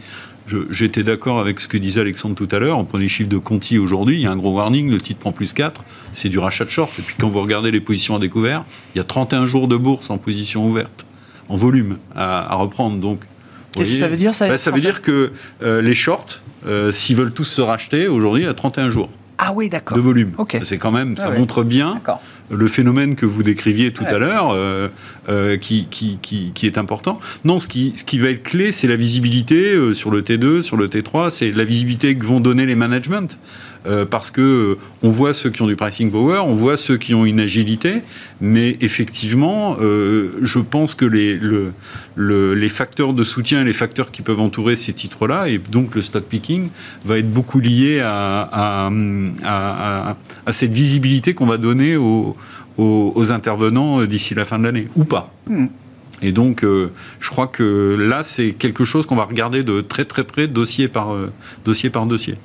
J'étais 0.69 1.03
d'accord 1.03 1.39
avec 1.39 1.59
ce 1.59 1.67
que 1.67 1.77
disait 1.77 2.01
Alexandre 2.01 2.35
tout 2.35 2.47
à 2.51 2.59
l'heure. 2.59 2.77
On 2.77 2.85
prend 2.85 2.97
les 2.97 3.09
chiffres 3.09 3.29
de 3.29 3.37
Conti 3.37 3.77
aujourd'hui, 3.77 4.15
il 4.15 4.21
y 4.21 4.25
a 4.25 4.31
un 4.31 4.37
gros 4.37 4.53
warning, 4.53 4.89
le 4.89 4.99
titre 4.99 5.19
prend 5.19 5.31
plus 5.31 5.53
4, 5.53 5.83
c'est 6.13 6.29
du 6.29 6.39
rachat 6.39 6.65
de 6.65 6.69
short. 6.69 6.91
Et 6.99 7.01
puis 7.01 7.15
quand 7.19 7.29
vous 7.29 7.41
regardez 7.41 7.71
les 7.71 7.81
positions 7.81 8.15
à 8.15 8.19
découvert, 8.19 8.65
il 8.93 8.97
y 8.97 9.01
a 9.01 9.03
31 9.03 9.45
jours 9.45 9.67
de 9.67 9.77
bourse 9.77 10.09
en 10.09 10.17
position 10.17 10.67
ouverte, 10.67 11.05
en 11.49 11.55
volume 11.55 11.97
à, 12.15 12.55
reprendre. 12.55 12.97
Donc, 12.97 13.21
Qu'est-ce 13.71 13.91
que 13.91 13.97
ça 13.97 14.07
veut 14.07 14.17
dire 14.17 14.33
ça, 14.33 14.47
bah, 14.47 14.57
ça 14.57 14.71
veut 14.71 14.81
dire 14.81 15.01
que 15.01 15.31
euh, 15.61 15.81
les 15.81 15.93
shorts, 15.93 16.41
euh, 16.65 16.91
s'ils 16.91 17.15
veulent 17.15 17.33
tous 17.33 17.45
se 17.45 17.61
racheter, 17.61 18.07
aujourd'hui, 18.07 18.45
à 18.47 18.53
31 18.53 18.89
jours. 18.89 19.09
Ah 19.37 19.53
oui, 19.55 19.69
d'accord. 19.69 19.95
De 19.95 20.01
volume. 20.01 20.33
C'est 20.63 20.77
quand 20.77 20.91
même, 20.91 21.15
ça 21.15 21.31
ah 21.33 21.37
montre 21.37 21.63
bien 21.63 22.01
le 22.49 22.67
phénomène 22.67 23.15
que 23.15 23.25
vous 23.25 23.43
décriviez 23.43 23.91
tout 23.91 24.05
à 24.05 24.17
l'heure, 24.17 24.51
euh, 24.51 24.87
euh, 25.29 25.57
qui, 25.57 25.87
qui, 25.89 26.17
qui, 26.21 26.65
est 26.65 26.77
important. 26.77 27.19
Non, 27.45 27.59
ce 27.59 27.67
qui, 27.67 27.91
ce 27.95 28.03
qui 28.03 28.17
va 28.19 28.29
être 28.29 28.43
clé, 28.43 28.71
c'est 28.71 28.87
la 28.87 28.95
visibilité 28.95 29.73
euh, 29.73 29.93
sur 29.93 30.11
le 30.11 30.21
T2, 30.21 30.61
sur 30.61 30.77
le 30.77 30.87
T3, 30.87 31.29
c'est 31.29 31.51
la 31.51 31.63
visibilité 31.63 32.15
que 32.17 32.25
vont 32.25 32.39
donner 32.39 32.65
les 32.65 32.75
managements. 32.75 33.27
Euh, 33.85 34.05
parce 34.05 34.29
que 34.29 34.41
euh, 34.41 34.77
on 35.03 35.09
voit 35.09 35.33
ceux 35.33 35.49
qui 35.49 35.61
ont 35.61 35.67
du 35.67 35.77
pricing 35.77 36.11
power, 36.11 36.39
on 36.39 36.53
voit 36.53 36.75
ceux 36.75 36.97
qui 36.97 37.13
ont 37.13 37.23
une 37.25 37.39
agilité, 37.39 38.01
mais 38.41 38.77
effectivement, 38.81 39.77
euh, 39.79 40.31
je 40.41 40.59
pense 40.59 40.95
que 40.95 41.05
les, 41.05 41.37
le, 41.37 42.53
les 42.53 42.69
facteurs 42.69 43.13
de 43.13 43.23
soutien, 43.23 43.63
les 43.63 43.71
facteurs 43.71 44.11
qui 44.11 44.21
peuvent 44.21 44.41
entourer 44.41 44.75
ces 44.75 44.91
titres-là, 44.91 45.47
et 45.47 45.59
donc 45.59 45.95
le 45.95 46.01
stock 46.01 46.25
picking, 46.25 46.67
va 47.05 47.19
être 47.19 47.31
beaucoup 47.31 47.61
lié 47.61 48.01
à, 48.03 48.49
à, 48.51 50.15
à, 50.45 50.51
cette 50.51 50.73
visibilité 50.73 51.33
qu'on 51.33 51.45
va 51.45 51.57
donner 51.57 51.95
aux, 51.95 52.35
aux, 52.77 53.31
intervenants 53.31 54.03
d'ici 54.05 54.33
la 54.35 54.43
fin 54.43 54.59
de 54.59 54.65
l'année, 54.65 54.87
ou 54.97 55.05
pas. 55.05 55.33
Hmm. 55.47 55.67
Et 56.21 56.33
donc, 56.33 56.63
je 56.65 57.29
crois 57.29 57.47
que 57.47 57.95
là, 57.97 58.23
c'est 58.23 58.51
quelque 58.51 58.83
chose 58.83 59.05
qu'on 59.05 59.15
va 59.15 59.23
regarder 59.23 59.63
de 59.63 59.79
très 59.79 60.03
très 60.03 60.25
près, 60.25 60.47
dossier 60.47 60.89
par, 60.89 61.15
dossier, 61.63 61.89
par 61.89 62.07
dossier. 62.07 62.35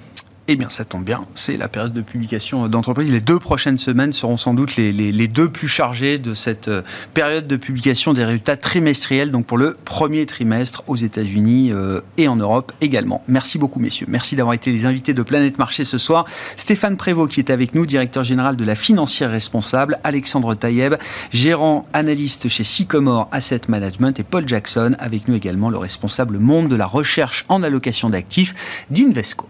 Eh 0.46 0.56
bien, 0.56 0.68
ça 0.68 0.84
tombe 0.84 1.04
bien, 1.04 1.24
c'est 1.34 1.56
la 1.56 1.68
période 1.68 1.94
de 1.94 2.02
publication 2.02 2.68
d'entreprise. 2.68 3.10
Les 3.10 3.22
deux 3.22 3.38
prochaines 3.38 3.78
semaines 3.78 4.12
seront 4.12 4.36
sans 4.36 4.52
doute 4.52 4.76
les, 4.76 4.92
les, 4.92 5.28
deux 5.28 5.48
plus 5.48 5.68
chargées 5.68 6.18
de 6.18 6.34
cette 6.34 6.68
euh, 6.68 6.82
période 7.14 7.46
de 7.46 7.56
publication 7.56 8.12
des 8.12 8.24
résultats 8.24 8.58
trimestriels, 8.58 9.30
donc 9.30 9.46
pour 9.46 9.56
le 9.56 9.74
premier 9.84 10.26
trimestre 10.26 10.84
aux 10.86 10.96
États-Unis 10.96 11.70
euh, 11.72 12.02
et 12.18 12.28
en 12.28 12.36
Europe 12.36 12.72
également. 12.82 13.24
Merci 13.26 13.58
beaucoup, 13.58 13.80
messieurs. 13.80 14.06
Merci 14.08 14.36
d'avoir 14.36 14.54
été 14.54 14.70
les 14.70 14.84
invités 14.84 15.14
de 15.14 15.22
Planète 15.22 15.58
Marché 15.58 15.84
ce 15.84 15.96
soir. 15.96 16.26
Stéphane 16.58 16.98
Prévost, 16.98 17.32
qui 17.32 17.40
est 17.40 17.50
avec 17.50 17.74
nous, 17.74 17.86
directeur 17.86 18.22
général 18.22 18.56
de 18.56 18.64
la 18.64 18.74
financière 18.74 19.30
responsable, 19.30 19.98
Alexandre 20.04 20.54
Taïeb, 20.54 20.94
gérant 21.32 21.86
analyste 21.94 22.48
chez 22.48 22.64
Sycomore 22.64 23.28
Asset 23.32 23.62
Management, 23.68 24.20
et 24.20 24.24
Paul 24.24 24.46
Jackson, 24.46 24.94
avec 24.98 25.26
nous 25.26 25.34
également, 25.34 25.70
le 25.70 25.78
responsable 25.78 26.38
monde 26.38 26.68
de 26.68 26.76
la 26.76 26.86
recherche 26.86 27.46
en 27.48 27.62
allocation 27.62 28.10
d'actifs 28.10 28.54
d'Invesco. 28.90 29.48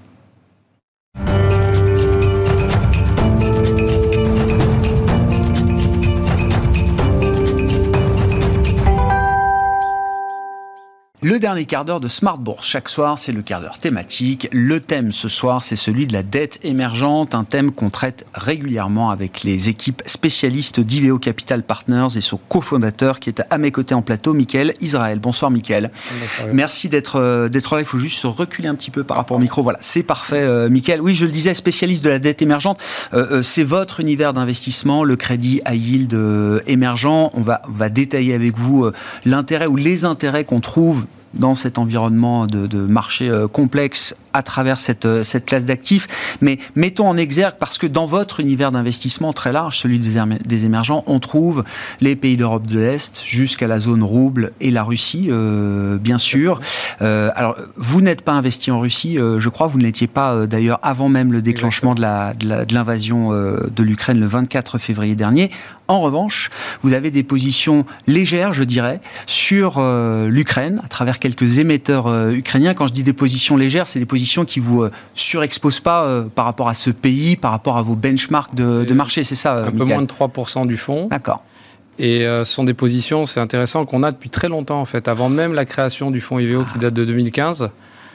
Thank 1.16 1.52
you. 1.52 1.53
Le 11.26 11.38
dernier 11.38 11.64
quart 11.64 11.86
d'heure 11.86 12.00
de 12.00 12.08
Smart 12.08 12.36
Bourse. 12.36 12.66
Chaque 12.66 12.90
soir, 12.90 13.18
c'est 13.18 13.32
le 13.32 13.40
quart 13.40 13.62
d'heure 13.62 13.78
thématique. 13.78 14.46
Le 14.52 14.78
thème 14.78 15.10
ce 15.10 15.30
soir, 15.30 15.62
c'est 15.62 15.74
celui 15.74 16.06
de 16.06 16.12
la 16.12 16.22
dette 16.22 16.60
émergente, 16.62 17.34
un 17.34 17.44
thème 17.44 17.72
qu'on 17.72 17.88
traite 17.88 18.26
régulièrement 18.34 19.08
avec 19.08 19.42
les 19.42 19.70
équipes 19.70 20.02
spécialistes 20.04 20.80
d'Iveo 20.80 21.18
Capital 21.18 21.62
Partners 21.62 22.08
et 22.16 22.20
son 22.20 22.36
cofondateur 22.50 23.20
qui 23.20 23.30
est 23.30 23.40
à 23.48 23.56
mes 23.56 23.72
côtés 23.72 23.94
en 23.94 24.02
plateau, 24.02 24.34
Mickaël 24.34 24.74
Israël. 24.82 25.18
Bonsoir 25.18 25.50
Mickaël. 25.50 25.90
Merci 26.52 26.90
d'être 26.90 27.18
euh, 27.18 27.48
d'être 27.48 27.74
là. 27.74 27.80
Il 27.80 27.86
faut 27.86 27.96
juste 27.96 28.18
se 28.18 28.26
reculer 28.26 28.68
un 28.68 28.74
petit 28.74 28.90
peu 28.90 29.02
par 29.02 29.16
rapport 29.16 29.38
au 29.38 29.40
micro. 29.40 29.62
Voilà, 29.62 29.78
c'est 29.80 30.02
parfait 30.02 30.42
euh, 30.42 30.68
Mickaël. 30.68 31.00
Oui, 31.00 31.14
je 31.14 31.24
le 31.24 31.30
disais, 31.30 31.54
spécialiste 31.54 32.04
de 32.04 32.10
la 32.10 32.18
dette 32.18 32.42
émergente. 32.42 32.78
Euh, 33.14 33.40
c'est 33.40 33.64
votre 33.64 34.00
univers 34.00 34.34
d'investissement, 34.34 35.04
le 35.04 35.16
crédit 35.16 35.62
à 35.64 35.74
yield 35.74 36.14
émergent. 36.66 37.30
On 37.32 37.40
va, 37.40 37.62
on 37.66 37.72
va 37.72 37.88
détailler 37.88 38.34
avec 38.34 38.58
vous 38.58 38.90
l'intérêt 39.24 39.66
ou 39.66 39.76
les 39.76 40.04
intérêts 40.04 40.44
qu'on 40.44 40.60
trouve 40.60 41.06
dans 41.34 41.54
cet 41.54 41.78
environnement 41.78 42.46
de, 42.46 42.78
marché 42.78 43.28
euh, 43.28 43.48
complexe 43.48 44.14
à 44.34 44.42
travers 44.42 44.78
cette, 44.78 45.06
euh, 45.06 45.24
cette 45.24 45.46
classe 45.46 45.64
d'actifs. 45.64 46.36
Mais 46.42 46.58
mettons 46.74 47.08
en 47.08 47.16
exergue, 47.16 47.54
parce 47.58 47.78
que 47.78 47.86
dans 47.86 48.04
votre 48.04 48.40
univers 48.40 48.72
d'investissement 48.72 49.32
très 49.32 49.52
large, 49.52 49.78
celui 49.78 49.98
des, 49.98 50.66
émergents, 50.66 51.02
on 51.06 51.20
trouve 51.20 51.64
les 52.00 52.16
pays 52.16 52.36
d'Europe 52.36 52.66
de 52.66 52.80
l'Est 52.80 53.22
jusqu'à 53.24 53.68
la 53.68 53.78
zone 53.78 54.02
rouble 54.02 54.50
et 54.60 54.70
la 54.70 54.82
Russie, 54.82 55.28
euh, 55.30 55.96
bien 55.96 56.18
sûr. 56.18 56.60
Euh, 57.00 57.30
alors, 57.36 57.56
vous 57.76 58.00
n'êtes 58.00 58.22
pas 58.22 58.32
investi 58.32 58.70
en 58.70 58.80
Russie, 58.80 59.16
je 59.16 59.48
crois, 59.48 59.68
vous 59.68 59.78
ne 59.78 59.84
l'étiez 59.84 60.08
pas 60.08 60.46
d'ailleurs 60.46 60.80
avant 60.82 61.08
même 61.08 61.32
le 61.32 61.40
déclenchement 61.40 61.94
de 61.94 62.02
l'invasion 62.74 63.30
de 63.30 63.82
l'Ukraine 63.82 64.18
le 64.18 64.26
24 64.26 64.78
février 64.78 65.14
dernier. 65.14 65.50
En 65.86 66.00
revanche, 66.00 66.50
vous 66.82 66.94
avez 66.94 67.10
des 67.10 67.22
positions 67.22 67.84
légères, 68.06 68.52
je 68.52 68.64
dirais, 68.64 69.00
sur 69.26 69.80
l'Ukraine, 70.28 70.80
à 70.84 70.88
travers 70.88 71.18
quelques 71.18 71.58
émetteurs 71.58 72.30
ukrainiens. 72.30 72.74
Quand 72.74 72.88
je 72.88 72.94
dis 72.94 73.02
des 73.02 73.12
positions 73.12 73.56
légères, 73.56 73.86
c'est 73.86 73.98
des 73.98 74.06
positions 74.06 74.23
qui 74.24 74.60
vous 74.60 74.82
euh, 74.82 74.90
surexpose 75.14 75.80
pas 75.80 76.04
euh, 76.04 76.22
par 76.22 76.44
rapport 76.44 76.68
à 76.68 76.74
ce 76.74 76.90
pays, 76.90 77.36
par 77.36 77.50
rapport 77.50 77.76
à 77.76 77.82
vos 77.82 77.94
benchmarks 77.96 78.54
de, 78.54 78.92
marché, 78.94 79.24
c'est 79.24 79.34
ça 79.34 79.64
Un 79.66 79.70
peu 79.70 79.84
moins 79.84 80.02
de 80.02 80.06
3% 80.06 80.66
du 80.66 80.76
fonds. 80.76 81.08
D'accord. 81.08 81.42
Et 81.98 82.26
euh, 82.26 82.44
ce 82.44 82.52
sont 82.52 82.64
des 82.64 82.74
positions, 82.74 83.24
c'est 83.24 83.40
intéressant, 83.40 83.84
qu'on 83.86 84.02
a 84.02 84.10
depuis 84.10 84.30
très 84.30 84.48
longtemps 84.48 84.80
en 84.80 84.84
fait. 84.84 85.06
Avant 85.06 85.28
même 85.28 85.52
la 85.52 85.64
création 85.64 86.10
du 86.10 86.20
fonds 86.20 86.38
IVO 86.38 86.64
qui 86.72 86.78
date 86.78 86.94
de 86.94 87.04
2015, 87.04 87.70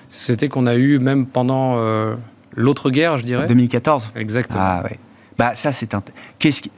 c'était 0.10 0.49
qu'on 0.49 0.68
a 0.68 0.76
eu 0.76 0.99
même 0.99 1.26
pendant 1.26 1.78
l'autre 2.55 2.89
guerre, 2.89 3.18
je 3.18 3.24
dirais. 3.24 3.45
2014 3.45 4.12
Exactement. 4.16 4.60
Ah 4.62 4.84
ouais. 4.84 4.99
Bah 5.38 5.55
ça 5.55 5.72
c'est 5.72 5.93
un... 5.93 6.03
Qu'est-ce 6.39 6.62
qui 6.62 6.72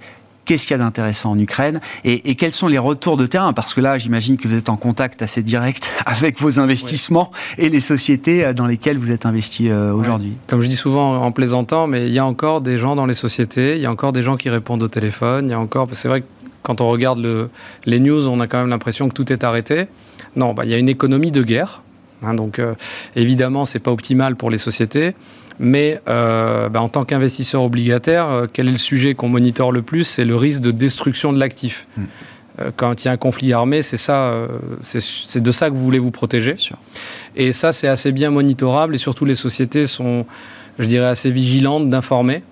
qu'est-ce 0.52 0.68
qu'il 0.68 0.76
y 0.78 0.82
a 0.82 0.84
d'intéressant 0.84 1.32
en 1.32 1.40
Ukraine 1.40 1.80
et, 2.04 2.36
quels 2.36 2.52
sont 2.52 2.68
les 2.68 2.78
retours 2.78 3.16
de 3.16 3.26
terrain? 3.26 3.54
Parce 3.54 3.74
que 3.74 3.80
là, 3.80 3.98
j'imagine 3.98 4.36
que 4.36 4.50
vous 4.50 4.58
êtes 4.58 4.68
en 4.68 4.76
contact 4.76 5.22
assez 5.22 5.44
direct 5.44 5.90
avec 6.06 6.42
vos 6.42 6.60
investissements 6.60 7.32
et 7.58 7.70
les 7.70 7.80
sociétés 7.80 8.44
euh, 8.44 8.52
dans 8.52 8.68
lesquelles 8.68 8.98
vous 8.98 9.14
êtes 9.14 9.26
investi 9.26 9.70
euh, 9.70 9.94
aujourd'hui. 9.94 10.34
Comme 10.48 10.60
je 10.60 10.68
dis 10.68 10.76
souvent 10.76 11.24
en 11.24 11.32
plaisantant, 11.32 11.88
mais 11.88 12.08
il 12.08 12.14
y 12.14 12.20
a 12.20 12.26
encore 12.26 12.60
des 12.60 12.78
gens 12.78 12.98
dans 12.98 13.06
les 13.06 13.14
sociétés, 13.14 13.78
il 13.78 13.82
y 13.82 13.86
a 13.86 13.90
encore 13.90 14.12
des 14.12 14.24
gens 14.24 14.36
qui 14.36 14.50
répondent 14.50 14.84
au 14.84 14.90
téléphone, 14.90 15.48
il 15.48 15.52
y 15.52 15.54
a 15.54 15.60
encore... 15.60 15.88
C'est 15.94 16.10
vrai 16.10 16.20
que 16.20 16.28
quand 16.64 16.82
on 16.82 16.90
regarde 16.90 17.20
le, 17.20 17.50
les 17.86 18.02
news, 18.02 18.28
on 18.28 18.42
a 18.42 18.48
quand 18.48 18.60
même 18.60 18.70
l'impression 18.70 19.08
que 19.08 19.14
tout 19.14 19.32
est 19.32 19.46
arrêté. 19.46 19.86
Non, 20.36 20.54
bah, 20.54 20.66
il 20.66 20.72
y 20.72 20.74
a 20.74 20.78
une 20.78 20.90
économie 20.90 21.32
de 21.32 21.44
guerre. 21.44 21.82
Hein, 22.24 22.34
donc 22.34 22.60
euh, 22.60 22.76
évidemment, 23.16 23.64
c'est 23.64 23.80
pas 23.80 23.92
optimal 23.92 24.36
pour 24.36 24.50
les 24.50 24.58
sociétés. 24.58 25.16
Mais 25.60 26.02
euh, 26.08 26.70
bah, 26.70 26.82
en 26.82 26.90
tant 26.90 27.06
qu'investisseur 27.06 27.64
obligataire, 27.64 28.28
euh, 28.28 28.46
quel 28.52 28.68
est 28.68 28.72
le 28.72 28.78
sujet 28.78 29.14
qu'on 29.14 29.30
monitore 29.30 29.72
le 29.72 29.82
plus? 29.82 30.04
C'est 30.04 30.26
le 30.26 30.36
risque 30.36 30.62
de 30.62 30.72
destruction 30.72 31.34
de 31.34 31.40
l'actif. 31.40 31.88
Hmm. 31.98 32.04
Euh, 32.60 32.72
quand 32.76 33.04
il 33.04 33.06
y 33.06 33.10
a 33.10 33.12
un 33.12 33.18
conflit 33.18 33.54
armé, 33.54 33.82
c'est 33.82 33.98
ça, 33.98 34.34
c'est 34.82 35.42
de 35.42 35.52
ça 35.52 35.70
que 35.70 35.76
vous 35.76 35.84
voulez 35.84 36.00
vous 36.00 36.12
protéger. 36.12 36.56
Et 37.36 37.52
ça, 37.52 37.72
c'est 37.72 37.88
assez 37.88 38.12
bien 38.12 38.30
monitorable. 38.30 38.96
Et 38.96 38.98
surtout, 38.98 39.26
les 39.26 39.36
sociétés 39.36 39.88
sont, 39.88 40.26
je 40.80 40.86
dirais, 40.86 41.08
assez 41.08 41.32
vigilantes 41.32 41.90
d'informer. 41.90 42.44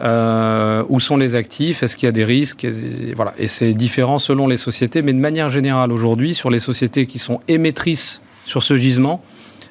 où 0.00 1.00
sont 1.00 1.16
les 1.16 1.34
actifs 1.34 1.82
Est-ce 1.82 1.96
qu'il 1.96 2.06
y 2.06 2.10
a 2.10 2.12
des 2.12 2.24
risques 2.24 2.64
et, 2.64 3.14
voilà. 3.16 3.32
Et 3.38 3.48
c'est 3.48 3.72
différent 3.72 4.18
selon 4.18 4.46
les 4.46 4.58
sociétés, 4.58 5.02
mais 5.02 5.12
de 5.12 5.20
manière 5.20 5.48
générale 5.48 5.92
aujourd'hui, 5.92 6.34
sur 6.34 6.50
les 6.50 6.60
sociétés 6.60 7.06
qui 7.06 7.18
sont 7.18 7.40
émettrices 7.48 8.20
sur 8.44 8.62
ce 8.62 8.76
gisement, 8.76 9.22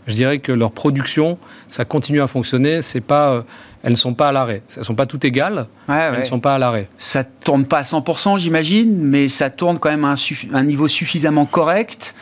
je 0.07 0.13
dirais 0.13 0.39
que 0.39 0.51
leur 0.51 0.71
production, 0.71 1.37
ça 1.67 1.85
continue 1.85 2.21
à 2.21 2.27
fonctionner. 2.27 2.81
C'est 2.81 3.01
pas, 3.01 3.31
euh, 3.31 3.41
elles 3.83 3.91
ne 3.91 3.97
sont 3.97 4.13
pas 4.13 4.29
à 4.29 4.31
l'arrêt. 4.31 4.63
Elles 4.71 4.79
ne 4.79 4.85
sont 4.85 4.95
pas 4.95 5.05
toutes 5.05 5.25
égales. 5.25 5.67
elles 5.89 6.19
ne 6.19 6.23
sont 6.23 6.39
pas 6.39 6.55
à 6.55 6.57
l'arrêt. 6.57 6.89
Ça 6.97 7.23
tourne 7.23 7.65
pas 7.65 7.79
à 7.79 7.83
100%, 7.83 8.39
j'imagine, 8.39 8.97
mais 8.97 9.27
ça 9.27 9.49
tourne 9.49 9.79
quand 9.79 9.89
même 9.89 10.05
à 10.05 10.15
un, 10.53 10.63
niveau 10.63 10.87
suffisamment 10.87 11.45
correct. 11.45 12.15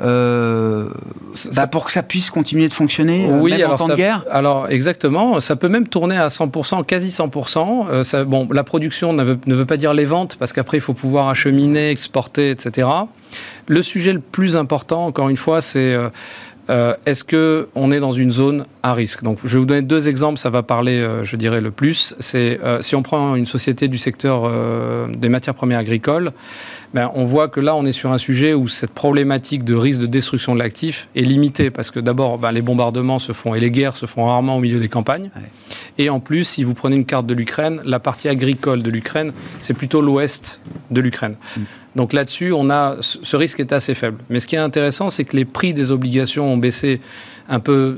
Euh, 0.00 0.90
bah, 1.56 1.66
pour 1.66 1.84
que 1.84 1.90
ça 1.90 2.04
puisse 2.04 2.30
continuer 2.30 2.68
de 2.68 2.74
fonctionner 2.74 3.28
euh, 3.28 3.40
oui, 3.40 3.56
même 3.56 3.68
en 3.68 3.76
temps 3.76 3.88
de 3.88 3.96
guerre? 3.96 4.24
Alors 4.30 4.68
exactement, 4.70 5.40
ça 5.40 5.56
peut 5.56 5.68
même 5.68 5.88
tourner 5.88 6.16
à 6.16 6.28
100%, 6.28 6.84
quasi 6.84 7.08
100%. 7.08 8.04
ça, 8.04 8.22
bon, 8.22 8.46
la 8.52 8.62
production 8.62 9.12
ne 9.12 9.24
veut, 9.24 9.38
ne 9.46 9.56
veut, 9.56 9.66
pas 9.66 9.76
dire 9.76 9.94
les 9.94 10.04
ventes, 10.04 10.36
parce 10.36 10.52
qu'après 10.52 10.76
il 10.76 10.80
faut 10.82 10.94
pouvoir 10.94 11.26
acheminer, 11.28 11.90
exporter, 11.90 12.50
etc. 12.50 12.86
Le 13.68 13.82
sujet 13.82 14.14
le 14.14 14.20
plus 14.20 14.56
important, 14.56 15.06
encore 15.06 15.28
une 15.28 15.36
fois, 15.36 15.60
c'est 15.60 15.92
euh, 15.94 16.08
est-ce 16.68 17.24
que 17.24 17.68
on 17.74 17.90
est 17.90 18.00
dans 18.00 18.12
une 18.12 18.30
zone 18.30 18.66
à 18.82 18.92
risque? 18.92 19.22
Donc, 19.22 19.38
je 19.44 19.54
vais 19.54 19.58
vous 19.58 19.66
donner 19.66 19.82
deux 19.82 20.08
exemples. 20.08 20.38
Ça 20.38 20.50
va 20.50 20.62
parler, 20.62 20.98
euh, 20.98 21.24
je 21.24 21.36
dirais, 21.36 21.60
le 21.60 21.70
plus. 21.70 22.14
C'est 22.18 22.60
euh, 22.62 22.82
si 22.82 22.94
on 22.94 23.02
prend 23.02 23.34
une 23.36 23.46
société 23.46 23.88
du 23.88 23.98
secteur 23.98 24.50
des 25.08 25.28
matières 25.28 25.54
premières 25.54 25.78
agricoles, 25.78 26.32
ben, 26.94 27.10
on 27.14 27.24
voit 27.24 27.48
que 27.48 27.60
là, 27.60 27.76
on 27.76 27.84
est 27.84 27.92
sur 27.92 28.12
un 28.12 28.18
sujet 28.18 28.54
où 28.54 28.66
cette 28.66 28.92
problématique 28.92 29.64
de 29.64 29.74
risque 29.74 30.00
de 30.00 30.06
destruction 30.06 30.54
de 30.54 30.58
l'actif 30.58 31.08
est 31.14 31.22
limitée 31.22 31.70
parce 31.70 31.90
que 31.90 32.00
d'abord, 32.00 32.38
ben, 32.38 32.50
les 32.52 32.62
bombardements 32.62 33.18
se 33.18 33.32
font 33.32 33.54
et 33.54 33.60
les 33.60 33.70
guerres 33.70 33.96
se 33.96 34.06
font 34.06 34.24
rarement 34.24 34.56
au 34.56 34.60
milieu 34.60 34.80
des 34.80 34.88
campagnes. 34.88 35.30
Et 35.98 36.08
en 36.08 36.20
plus, 36.20 36.44
si 36.44 36.64
vous 36.64 36.74
prenez 36.74 36.96
une 36.96 37.04
carte 37.04 37.26
de 37.26 37.34
l'Ukraine, 37.34 37.82
la 37.84 37.98
partie 37.98 38.28
agricole 38.28 38.82
de 38.82 38.90
l'Ukraine, 38.90 39.32
c'est 39.60 39.74
plutôt 39.74 40.00
l'ouest 40.00 40.60
de 40.90 41.00
l'Ukraine. 41.00 41.36
Mm. 41.56 41.60
Donc 41.96 42.12
là-dessus, 42.12 42.52
on 42.52 42.70
a 42.70 42.96
ce 43.00 43.36
risque 43.36 43.60
est 43.60 43.72
assez 43.72 43.94
faible. 43.94 44.18
Mais 44.30 44.40
ce 44.40 44.46
qui 44.46 44.54
est 44.54 44.58
intéressant, 44.58 45.08
c'est 45.08 45.24
que 45.24 45.36
les 45.36 45.44
prix 45.44 45.74
des 45.74 45.90
obligations 45.90 46.52
ont 46.52 46.56
baissé 46.56 47.00
un 47.48 47.60
peu, 47.60 47.96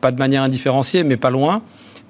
pas 0.00 0.12
de 0.12 0.18
manière 0.18 0.42
indifférenciée, 0.42 1.04
mais 1.04 1.16
pas 1.16 1.30
loin. 1.30 1.62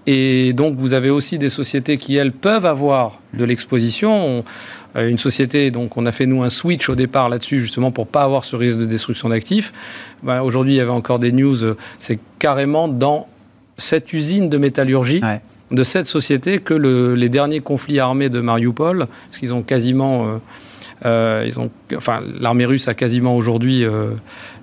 Et 0.07 0.53
donc, 0.53 0.77
vous 0.77 0.93
avez 0.93 1.11
aussi 1.11 1.39
des 1.39 1.49
sociétés 1.49 1.97
qui, 1.97 2.17
elles, 2.17 2.33
peuvent 2.33 2.67
avoir 2.67 3.21
de 3.33 3.45
l'exposition. 3.45 4.45
Euh, 4.97 5.09
une 5.09 5.19
société, 5.19 5.71
donc, 5.71 5.97
on 5.97 6.07
a 6.07 6.13
fait, 6.13 6.27
nous, 6.27 6.43
un 6.43 6.49
switch 6.49 6.89
au 6.89 6.95
départ 6.95 7.29
là-dessus, 7.29 7.61
justement, 7.61 7.91
pour 7.91 8.07
pas 8.07 8.23
avoir 8.23 8.45
ce 8.45 8.57
risque 8.57 8.79
de 8.79 8.87
destruction 8.87 9.29
d'actifs. 9.29 9.73
Ben, 10.23 10.43
aujourd'hui, 10.43 10.75
il 10.75 10.77
y 10.77 10.81
avait 10.81 10.91
encore 10.91 11.19
des 11.19 11.33
news. 11.33 11.65
Euh, 11.65 11.77
c'est 11.99 12.19
carrément 12.39 12.89
dans 12.89 13.29
cette 13.77 14.13
usine 14.13 14.49
de 14.49 14.59
métallurgie. 14.59 15.21
de 15.71 15.83
cette 15.83 16.07
société 16.07 16.59
que 16.59 16.75
les 16.75 17.29
derniers 17.29 17.61
conflits 17.61 17.99
armés 17.99 18.29
de 18.29 18.41
Mariupol, 18.41 19.07
parce 19.27 19.39
qu'ils 19.39 19.53
ont 19.55 19.63
quasiment 19.63 20.27
euh, 20.27 20.37
euh, 21.05 21.45
ils 21.47 21.59
ont, 21.59 21.71
enfin, 21.97 22.23
l'armée 22.39 22.65
russe 22.65 22.89
a 22.89 22.95
quasiment 22.95 23.37
aujourd'hui 23.37 23.85
euh, 23.85 24.11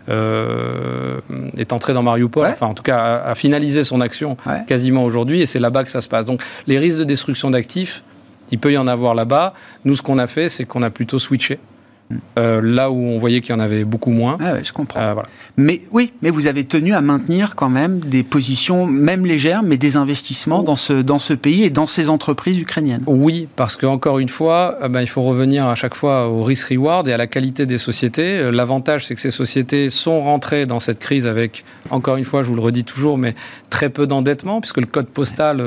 euh, 0.10 1.20
est 1.58 1.74
entrée 1.74 1.94
dans 1.94 2.04
Mariupol, 2.04 2.48
enfin 2.48 2.68
en 2.68 2.74
tout 2.74 2.84
cas 2.84 3.22
a, 3.24 3.36
finalisé 3.36 3.84
son 3.84 4.02
action 4.02 4.38
quasiment 4.68 5.04
aujourd'hui, 5.04 5.42
et 5.42 5.46
c'est 5.46 5.60
là-bas 5.60 5.84
que 5.84 5.92
ça 5.92 6.02
se 6.02 6.08
passe. 6.08 6.26
Donc 6.26 6.42
les 6.68 6.78
risques 6.78 7.00
de 7.00 7.04
destruction 7.04 7.52
d'actifs, 7.52 8.04
il 8.52 8.60
peut 8.60 8.72
y 8.72 8.78
en 8.78 8.88
avoir 8.88 9.14
là-bas. 9.14 9.54
Nous, 9.86 9.96
ce 9.96 10.02
qu'on 10.02 10.18
a 10.18 10.28
fait, 10.28 10.50
c'est 10.50 10.66
qu'on 10.66 10.82
a 10.82 10.90
plutôt 10.90 11.20
switché. 11.20 11.60
euh, 12.40 12.62
là 12.64 12.92
où 12.92 12.98
on 12.98 13.20
voyait 13.20 13.42
qu'il 13.42 13.54
y 13.54 13.58
en 13.58 13.60
avait 13.60 13.84
beaucoup 13.84 14.12
moins. 14.12 14.38
Ah 14.40 14.54
ouais, 14.54 14.64
je 14.64 14.74
comprends. 14.74 15.00
Euh, 15.00 15.16
mais 15.58 15.82
oui, 15.92 16.14
mais 16.22 16.30
vous 16.30 16.48
avez 16.48 16.64
tenu 16.64 16.94
à 16.94 17.02
maintenir 17.02 17.56
quand 17.56 17.70
même 17.70 18.00
des 18.00 18.24
positions, 18.24 18.86
même 18.86 19.26
légères, 19.26 19.64
mais 19.64 19.78
des 19.78 19.96
investissements 19.96 20.64
dans 20.64 20.76
ce, 20.76 20.94
dans 20.94 21.20
ce 21.20 21.34
pays 21.34 21.64
et 21.64 21.70
dans 21.70 21.88
ces 21.88 22.10
entreprises 22.10 22.60
ukrainiennes. 22.60 23.04
Oui, 23.08 23.48
parce 23.56 23.76
qu'encore 23.76 24.20
une 24.20 24.30
fois, 24.30 24.78
euh, 24.82 24.88
ben, 24.88 25.02
il 25.02 25.08
faut 25.08 25.22
revenir 25.22 25.66
à 25.68 25.76
chaque 25.76 25.96
fois 25.96 26.28
au 26.28 26.44
risk-reward 26.44 27.08
et 27.08 27.14
à 27.14 27.18
la 27.18 27.28
qualité 27.28 27.66
des 27.66 27.78
sociétés. 27.78 28.52
L'avantage, 28.52 29.06
c'est 29.06 29.16
que 29.16 29.22
ces 29.22 29.32
sociétés 29.32 29.90
sont 29.90 30.22
rentrées 30.22 30.66
dans 30.66 30.80
cette 30.80 31.00
crise 31.00 31.28
avec, 31.28 31.64
encore 31.90 32.18
une 32.18 32.24
fois, 32.24 32.44
je 32.44 32.48
vous 32.48 32.56
le 32.56 32.62
redis 32.62 32.84
toujours, 32.84 33.18
mais 33.18 33.36
très 33.70 33.90
peu 33.90 34.08
d'endettement, 34.08 34.62
puisque 34.62 34.78
le 34.78 34.86
code 34.86 35.08
postal... 35.08 35.64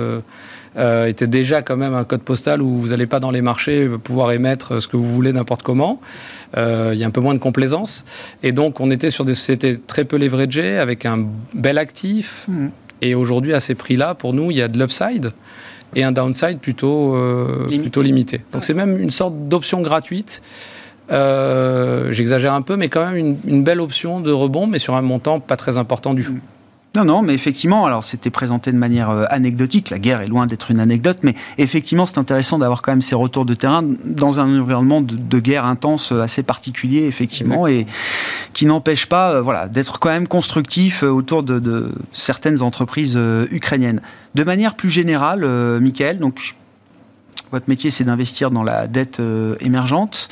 Euh, 0.76 1.06
était 1.06 1.28
déjà 1.28 1.62
quand 1.62 1.76
même 1.76 1.94
un 1.94 2.04
code 2.04 2.22
postal 2.22 2.60
où 2.60 2.78
vous 2.78 2.88
n'allez 2.88 3.06
pas 3.06 3.20
dans 3.20 3.30
les 3.30 3.42
marchés 3.42 3.88
pouvoir 4.02 4.32
émettre 4.32 4.82
ce 4.82 4.88
que 4.88 4.96
vous 4.96 5.12
voulez 5.12 5.32
n'importe 5.32 5.62
comment. 5.62 6.00
Euh, 6.56 6.90
il 6.92 6.98
y 6.98 7.04
a 7.04 7.06
un 7.06 7.10
peu 7.10 7.20
moins 7.20 7.34
de 7.34 7.38
complaisance. 7.38 8.04
Et 8.42 8.52
donc, 8.52 8.80
on 8.80 8.90
était 8.90 9.10
sur 9.10 9.24
des 9.24 9.34
sociétés 9.34 9.78
très 9.78 10.04
peu 10.04 10.16
leveragées, 10.16 10.78
avec 10.78 11.06
un 11.06 11.26
bel 11.54 11.78
actif. 11.78 12.46
Mmh. 12.48 12.68
Et 13.02 13.14
aujourd'hui, 13.14 13.54
à 13.54 13.60
ces 13.60 13.74
prix-là, 13.74 14.14
pour 14.14 14.34
nous, 14.34 14.50
il 14.50 14.56
y 14.56 14.62
a 14.62 14.68
de 14.68 14.78
l'upside 14.78 15.30
et 15.96 16.02
un 16.02 16.10
downside 16.10 16.58
plutôt, 16.58 17.14
euh, 17.14 17.66
limité. 17.68 17.78
plutôt 17.78 18.02
limité. 18.02 18.40
Donc, 18.52 18.64
c'est 18.64 18.74
même 18.74 18.98
une 18.98 19.12
sorte 19.12 19.48
d'option 19.48 19.80
gratuite. 19.80 20.42
J'exagère 21.10 22.54
un 22.54 22.62
peu, 22.62 22.76
mais 22.76 22.88
quand 22.88 23.04
même 23.04 23.16
une, 23.16 23.36
une, 23.46 23.62
belle 23.62 23.80
option 23.80 24.20
de 24.20 24.32
rebond, 24.32 24.66
mais 24.66 24.80
sur 24.80 24.96
un 24.96 25.02
montant 25.02 25.38
pas 25.38 25.56
très 25.56 25.78
important 25.78 26.14
du 26.14 26.24
tout. 26.24 26.40
Non, 26.96 27.04
non, 27.04 27.22
mais 27.22 27.34
effectivement, 27.34 27.86
alors 27.86 28.04
c'était 28.04 28.30
présenté 28.30 28.70
de 28.70 28.76
manière 28.76 29.10
euh, 29.10 29.24
anecdotique, 29.28 29.90
la 29.90 29.98
guerre 29.98 30.20
est 30.20 30.28
loin 30.28 30.46
d'être 30.46 30.70
une 30.70 30.78
anecdote, 30.78 31.18
mais 31.22 31.34
effectivement 31.58 32.06
c'est 32.06 32.18
intéressant 32.18 32.58
d'avoir 32.58 32.82
quand 32.82 32.92
même 32.92 33.02
ces 33.02 33.16
retours 33.16 33.44
de 33.44 33.54
terrain 33.54 33.82
dans 34.04 34.38
un 34.38 34.60
environnement 34.60 35.00
de, 35.00 35.38
guerre 35.40 35.64
intense 35.64 36.12
euh, 36.12 36.20
assez 36.20 36.44
particulier, 36.44 37.06
effectivement, 37.06 37.66
et 37.66 37.86
qui 38.52 38.66
n'empêche 38.66 39.06
pas 39.06 39.32
euh, 39.32 39.40
voilà, 39.40 39.66
d'être 39.66 39.98
quand 39.98 40.10
même 40.10 40.28
constructif 40.28 41.02
autour 41.02 41.42
de, 41.42 41.90
certaines 42.12 42.62
entreprises 42.62 43.18
ukrainiennes. 43.50 44.00
De 44.34 44.44
manière 44.44 44.74
plus 44.74 44.90
générale, 44.90 45.44
Michael, 45.80 46.18
donc 46.18 46.54
votre 47.50 47.68
métier 47.68 47.90
c'est 47.90 48.04
d'investir 48.04 48.50
dans 48.50 48.62
la 48.62 48.86
dette 48.86 49.20
émergente. 49.60 50.28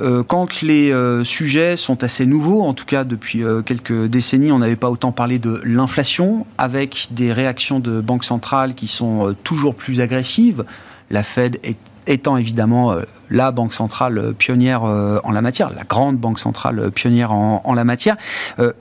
Euh, 0.00 0.22
quand 0.22 0.62
les 0.62 0.92
euh, 0.92 1.24
sujets 1.24 1.76
sont 1.76 2.04
assez 2.04 2.26
nouveaux, 2.26 2.62
en 2.62 2.74
tout 2.74 2.84
cas 2.84 3.04
depuis 3.04 3.42
euh, 3.42 3.62
quelques 3.62 4.06
décennies, 4.06 4.52
on 4.52 4.58
n'avait 4.58 4.76
pas 4.76 4.90
autant 4.90 5.12
parlé 5.12 5.38
de 5.38 5.60
l'inflation, 5.64 6.46
avec 6.58 7.08
des 7.10 7.32
réactions 7.32 7.80
de 7.80 8.00
banques 8.00 8.24
centrales 8.24 8.74
qui 8.74 8.88
sont 8.88 9.34
toujours 9.44 9.74
plus 9.74 10.00
agressives. 10.00 10.64
La 11.10 11.22
Fed 11.22 11.58
étant 12.06 12.36
évidemment 12.36 12.94
la 13.30 13.50
banque 13.50 13.74
centrale 13.74 14.32
pionnière 14.34 14.82
en 14.82 15.30
la 15.30 15.42
matière, 15.42 15.70
la 15.70 15.84
grande 15.84 16.16
banque 16.16 16.38
centrale 16.38 16.90
pionnière 16.92 17.32
en, 17.32 17.62
en 17.64 17.74
la 17.74 17.84
matière. 17.84 18.16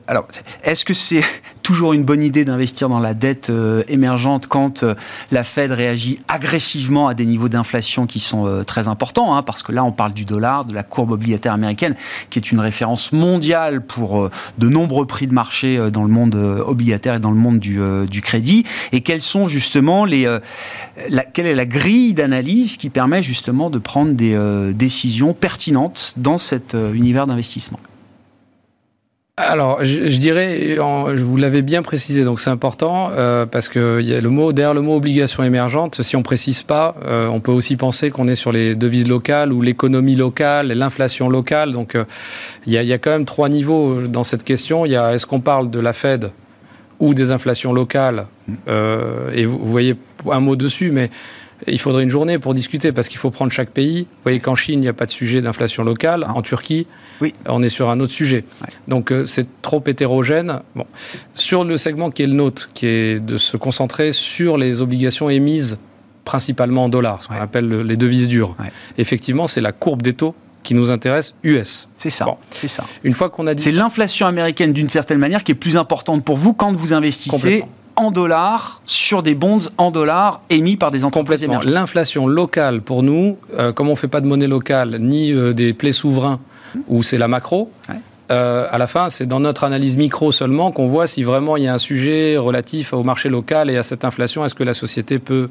alors, 0.08 0.28
est-ce 0.64 0.86
que 0.86 0.94
c'est 0.94 1.24
toujours 1.70 1.94
une 1.94 2.04
bonne 2.04 2.24
idée 2.24 2.46
d'investir 2.46 2.90
dans 2.90 2.98
la 2.98 3.14
dette 3.14 3.52
euh, 3.52 3.84
émergente 3.88 4.48
quand 4.48 4.82
euh, 4.82 4.96
la 5.30 5.44
Fed 5.44 5.72
réagit 5.72 6.18
agressivement 6.28 7.08
à 7.08 7.14
des 7.14 7.28
niveaux 7.28 7.48
d'inflation 7.48 8.08
qui 8.08 8.20
sont 8.20 8.48
euh, 8.48 8.64
très 8.64 8.88
importants, 8.88 9.36
hein, 9.36 9.44
parce 9.44 9.62
que 9.62 9.72
là 9.72 9.84
on 9.84 9.92
parle 9.92 10.14
du 10.14 10.26
dollar, 10.26 10.66
de 10.66 10.74
la 10.74 10.82
courbe 10.82 11.12
obligataire 11.12 11.54
américaine, 11.54 11.94
qui 12.32 12.40
est 12.40 12.52
une 12.52 12.60
référence 12.60 13.12
mondiale 13.12 13.86
pour 13.86 14.32
de 14.58 14.68
nombreux 14.68 15.06
prix 15.06 15.28
de 15.28 15.34
marché 15.34 15.92
dans 15.92 16.02
le 16.02 16.10
monde 16.10 16.34
obligataire 16.66 17.14
et 17.14 17.20
dans 17.20 17.30
le 17.30 17.38
monde 17.38 17.60
du, 17.60 17.80
du 18.10 18.22
crédit, 18.22 18.66
et 18.92 19.02
quelles 19.02 19.22
sont 19.22 19.48
justement 19.48 20.06
les, 20.06 20.26
la, 21.10 21.24
quelle 21.24 21.46
est 21.46 21.54
la 21.54 21.68
grille 21.68 22.16
d'analyse 22.16 22.78
qui 22.78 22.90
permet 22.90 23.22
justement 23.22 23.70
de 23.70 23.78
prendre 23.78 24.14
des 24.16 24.36
décisions 24.74 25.36
pertinentes 25.36 26.14
dans 26.18 26.40
cet 26.40 26.76
univers 26.96 27.28
d'investissement? 27.28 27.80
Alors, 29.40 29.84
je, 29.84 30.18
dirais, 30.18 30.76
je 30.76 31.24
vous 31.24 31.38
l'avez 31.38 31.62
bien 31.62 31.82
précisé, 31.82 32.24
donc 32.24 32.40
c'est 32.40 32.50
important 32.50 33.10
euh, 33.12 33.46
parce 33.46 33.70
que 33.70 34.02
y 34.02 34.14
a 34.14 34.20
le 34.20 34.30
mot 34.30 34.52
derrière 34.52 34.74
le 34.74 34.82
mot 34.82 34.96
obligation 34.96 35.44
émergente, 35.44 36.02
si 36.02 36.16
on 36.16 36.24
précise 36.24 36.62
pas, 36.62 36.96
euh, 37.06 37.28
on 37.28 37.40
peut 37.40 37.52
aussi 37.52 37.78
penser 37.78 38.12
qu'on 38.12 38.28
est 38.28 38.36
sur 38.36 38.52
les 38.52 38.76
devises 38.76 39.08
locales 39.08 39.54
ou 39.54 39.62
l'économie 39.62 40.16
locale, 40.16 40.68
l'inflation 40.68 41.30
locale. 41.30 41.72
Donc, 41.72 41.96
euh, 41.96 42.04
il 42.66 42.74
y, 42.74 42.78
a, 42.78 42.84
y, 42.84 42.92
a, 42.92 42.98
quand 42.98 43.12
même 43.12 43.26
trois 43.26 43.50
niveaux 43.50 44.02
dans 44.02 44.24
cette 44.24 44.44
question. 44.44 44.86
Il 44.86 44.92
y 44.92 44.98
a 44.98 45.14
est-ce 45.14 45.26
qu'on 45.26 45.40
parle 45.42 45.70
de 45.70 45.80
la 45.80 45.94
Fed 45.94 46.32
ou 47.00 47.14
des 47.14 47.32
inflations 47.32 47.72
locales 47.72 48.26
Et 49.34 49.46
vous, 49.46 49.58
vous, 49.58 49.72
voyez 49.72 49.96
un 50.30 50.42
mot 50.42 50.58
dessus, 50.58 50.92
mais 50.92 51.10
il 51.68 51.80
faudrait 51.80 52.04
une 52.04 52.10
journée 52.10 52.40
pour 52.40 52.54
discuter 52.54 52.92
parce 52.92 53.10
qu'il 53.10 53.20
faut 53.20 53.32
prendre 53.32 53.52
chaque 53.52 53.72
pays. 53.72 54.02
Vous 54.02 54.24
voyez 54.24 54.40
qu'en 54.40 54.56
Chine, 54.56 54.80
il 54.80 54.84
n'y 54.84 54.88
a 54.88 54.94
pas 54.94 55.06
de 55.06 55.12
sujet 55.12 55.42
d'inflation 55.42 55.84
locale. 55.84 56.24
En 56.24 56.42
Turquie, 56.42 56.88
oui. 57.22 57.34
on 57.46 57.62
est 57.62 57.70
sur 57.70 57.90
un 57.90 58.00
autre 58.00 58.14
sujet. 58.14 58.44
Donc 58.88 59.12
euh, 59.12 59.26
c'est 59.26 59.62
trop 59.62 59.84
hétérogène. 59.86 60.62
Bon. 60.76 60.86
Sur 61.36 61.64
le 61.64 61.78
segment 61.78 62.12
qui 62.12 62.24
est 62.24 62.28
le 62.28 62.34
nôtre, 62.34 62.70
qui 62.74 62.88
est 62.88 63.20
de 63.20 63.38
se 63.38 63.58
concentrer 63.58 64.14
sur 64.14 64.58
les 64.58 64.82
obligations 64.82 65.30
émises 65.30 65.78
principalement 66.26 66.86
en 66.86 66.90
dollars, 66.90 67.24
ce 67.24 67.28
qu'on 67.28 67.34
appelle 67.36 67.68
les 67.82 67.98
devises 67.98 68.28
dures. 68.28 68.56
Effectivement, 69.00 69.48
c'est 69.48 69.62
la 69.62 69.72
courbe 69.72 70.04
des 70.04 70.14
taux 70.14 70.36
qui 70.62 70.76
nous 70.76 70.92
intéresse 70.92 71.34
US. 71.44 71.88
C'est 71.96 72.12
ça. 72.12 72.28
C'est 72.52 72.68
ça. 72.68 72.84
Une 73.04 73.14
fois 73.14 73.30
qu'on 73.30 73.48
a 73.48 73.56
dit 73.56 73.64
c'est 73.64 73.72
l'inflation 73.72 74.28
américaine 74.28 74.72
d'une 74.72 74.90
certaine 74.90 75.18
manière 75.18 75.44
qui 75.44 75.54
est 75.54 75.56
plus 75.56 75.78
importante 75.78 76.24
pour 76.24 76.38
vous 76.38 76.54
quand 76.54 76.72
vous 76.74 76.94
investissez 76.94 77.64
en 78.00 78.12
dollars 78.12 78.82
sur 78.86 79.22
des 79.22 79.36
bonds 79.36 79.60
en 79.78 79.92
dollars 79.92 80.40
émis 80.50 80.78
par 80.78 80.90
des 80.90 81.04
entreprises 81.04 81.44
émergentes. 81.44 81.70
L'inflation 81.70 82.28
locale 82.28 82.82
pour 82.82 83.04
nous, 83.04 83.38
euh, 83.58 83.74
comme 83.74 83.90
on 83.90 83.92
ne 83.92 83.98
fait 83.98 84.08
pas 84.08 84.22
de 84.22 84.26
monnaie 84.26 84.48
locale 84.48 84.98
ni 85.02 85.34
euh, 85.34 85.54
des 85.54 85.74
plaies 85.74 85.92
souverains 85.92 86.40
où 86.88 87.04
c'est 87.04 87.18
la 87.18 87.28
macro, 87.28 87.70
euh, 88.32 88.68
à 88.70 88.78
la 88.78 88.88
fin, 88.88 89.10
c'est 89.10 89.26
dans 89.26 89.42
notre 89.42 89.66
analyse 89.66 89.98
micro 89.98 90.32
seulement 90.32 90.72
qu'on 90.72 90.88
voit 90.88 91.08
si 91.08 91.24
vraiment 91.24 91.58
il 91.58 91.64
y 91.64 91.68
a 91.68 91.74
un 91.74 91.80
sujet 91.80 92.38
relatif 92.38 92.94
au 92.94 93.04
marché 93.04 93.28
local 93.28 93.70
et 93.70 93.76
à 93.76 93.84
cette 93.84 94.06
inflation. 94.06 94.46
Est-ce 94.46 94.56
que 94.56 94.64
la 94.64 94.76
société 94.76 95.20
peut 95.20 95.50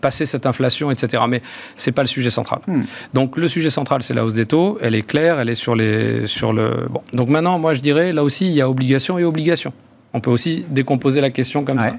passer 0.00 0.26
cette 0.26 0.46
inflation, 0.46 0.92
etc. 0.92 1.24
Mais 1.28 1.42
c'est 1.74 1.90
pas 1.90 2.02
le 2.02 2.08
sujet 2.08 2.30
central. 2.30 2.60
Hmm. 2.68 2.82
Donc 3.12 3.36
le 3.36 3.48
sujet 3.48 3.70
central, 3.70 4.04
c'est 4.04 4.14
la 4.14 4.24
hausse 4.24 4.34
des 4.34 4.46
taux. 4.46 4.78
Elle 4.80 4.94
est 4.94 5.02
claire, 5.02 5.40
elle 5.40 5.48
est 5.48 5.56
sur 5.56 5.74
les 5.74 6.28
sur 6.28 6.52
le. 6.52 6.86
Bon. 6.88 7.02
Donc 7.12 7.28
maintenant, 7.28 7.58
moi, 7.58 7.74
je 7.74 7.80
dirais 7.80 8.12
là 8.12 8.22
aussi, 8.22 8.46
il 8.46 8.52
y 8.52 8.60
a 8.60 8.68
obligation 8.70 9.18
et 9.18 9.24
obligation. 9.24 9.72
On 10.12 10.20
peut 10.20 10.30
aussi 10.30 10.64
décomposer 10.68 11.20
la 11.20 11.30
question 11.30 11.64
comme 11.64 11.78
ça. 11.78 11.96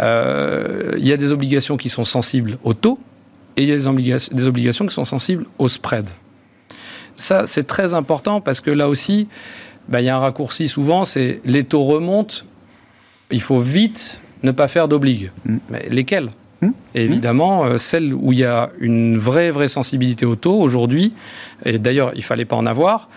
Euh, 0.00 0.92
il 0.98 1.06
y 1.06 1.12
a 1.12 1.16
des 1.16 1.32
obligations 1.32 1.76
qui 1.76 1.88
sont 1.88 2.04
sensibles 2.04 2.58
au 2.64 2.74
taux 2.74 2.98
et 3.56 3.62
il 3.62 3.68
y 3.68 3.72
a 3.72 3.76
des, 3.76 3.86
obligations, 4.46 4.86
qui 4.86 4.94
sont 4.94 5.06
sensibles 5.06 5.46
au 5.58 5.68
spread. 5.68 6.10
Ça, 7.16 7.46
c'est 7.46 7.66
très 7.66 7.94
important 7.94 8.42
parce 8.42 8.60
que 8.60 8.70
là 8.70 8.88
aussi, 8.88 9.28
ben, 9.88 10.00
il 10.00 10.06
y 10.06 10.08
a 10.10 10.16
un 10.16 10.20
raccourci 10.20 10.68
souvent, 10.68 11.06
c'est 11.06 11.40
les 11.46 11.64
taux 11.64 11.84
remontent, 11.84 12.36
il 13.30 13.40
faut 13.40 13.60
vite 13.60 14.20
ne 14.42 14.50
pas 14.50 14.68
faire 14.68 14.88
d'obliges. 14.88 15.30
Mm. 15.46 15.56
Mais 15.70 15.86
lesquels? 15.88 16.30
Mm. 16.62 16.70
évidemment, 16.94 17.64
euh, 17.64 17.76
celles 17.76 18.14
où 18.14 18.32
il 18.32 18.38
y 18.38 18.44
a 18.44 18.70
une 18.78 19.18
vraie, 19.18 19.50
vraie 19.50 19.68
sensibilité 19.68 20.24
au 20.24 20.36
taux 20.36 20.58
aujourd'hui, 20.58 21.14
et 21.64 21.78
d'ailleurs, 21.78 22.12
il 22.14 22.18
ne 22.18 22.24
fallait 22.24 22.46
pas 22.46 22.56
en 22.56 22.64
avoir, 22.66 23.08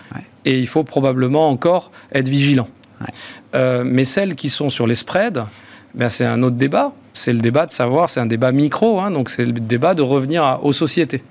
et 0.44 0.58
il 0.58 0.66
faut 0.66 0.84
probablement 0.84 1.48
encore 1.48 1.90
être 2.12 2.28
vigilant. 2.28 2.68
Euh, 3.54 3.82
mais 3.84 4.04
celles 4.04 4.34
qui 4.34 4.50
sont 4.50 4.70
sur 4.70 4.86
les 4.86 4.94
spreads, 4.94 5.46
ben 5.94 6.08
c'est 6.08 6.26
un 6.26 6.42
autre 6.42 6.56
débat. 6.56 6.92
C'est 7.12 7.32
le 7.32 7.40
débat 7.40 7.66
de 7.66 7.72
savoir, 7.72 8.08
c'est 8.08 8.20
un 8.20 8.26
débat 8.26 8.52
micro, 8.52 9.00
hein, 9.00 9.10
donc 9.10 9.30
c'est 9.30 9.44
le 9.44 9.52
débat 9.52 9.94
de 9.94 10.02
revenir 10.02 10.60
aux 10.62 10.72
sociétés. 10.72 11.22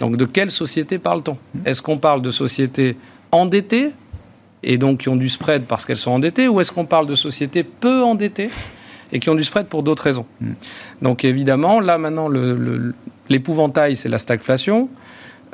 Donc 0.00 0.16
de 0.16 0.24
quelle 0.24 0.50
société 0.50 0.98
parle-t-on? 0.98 1.36
Est-ce 1.64 1.82
qu'on 1.82 1.98
parle 1.98 2.22
de 2.22 2.30
sociétés 2.30 2.96
endettées 3.30 3.92
et 4.62 4.78
donc 4.78 5.00
qui 5.00 5.08
ont 5.08 5.16
du 5.16 5.28
spread 5.28 5.64
parce 5.64 5.86
qu'elles 5.86 5.96
sont 5.96 6.10
endettées, 6.10 6.48
ou 6.48 6.60
est-ce 6.60 6.72
qu'on 6.72 6.86
parle 6.86 7.06
de 7.06 7.14
sociétés 7.14 7.62
peu 7.62 8.02
endettées 8.02 8.50
et 9.12 9.20
qui 9.20 9.30
ont 9.30 9.34
du 9.34 9.44
spread 9.44 9.66
pour 9.66 9.82
d'autres 9.82 10.02
raisons? 10.02 10.26
Donc 11.02 11.24
évidemment, 11.24 11.80
là 11.80 11.98
maintenant, 11.98 12.28
l'épouvantail, 13.28 13.94
c'est 13.96 14.08
la 14.08 14.18
stagflation. 14.18 14.88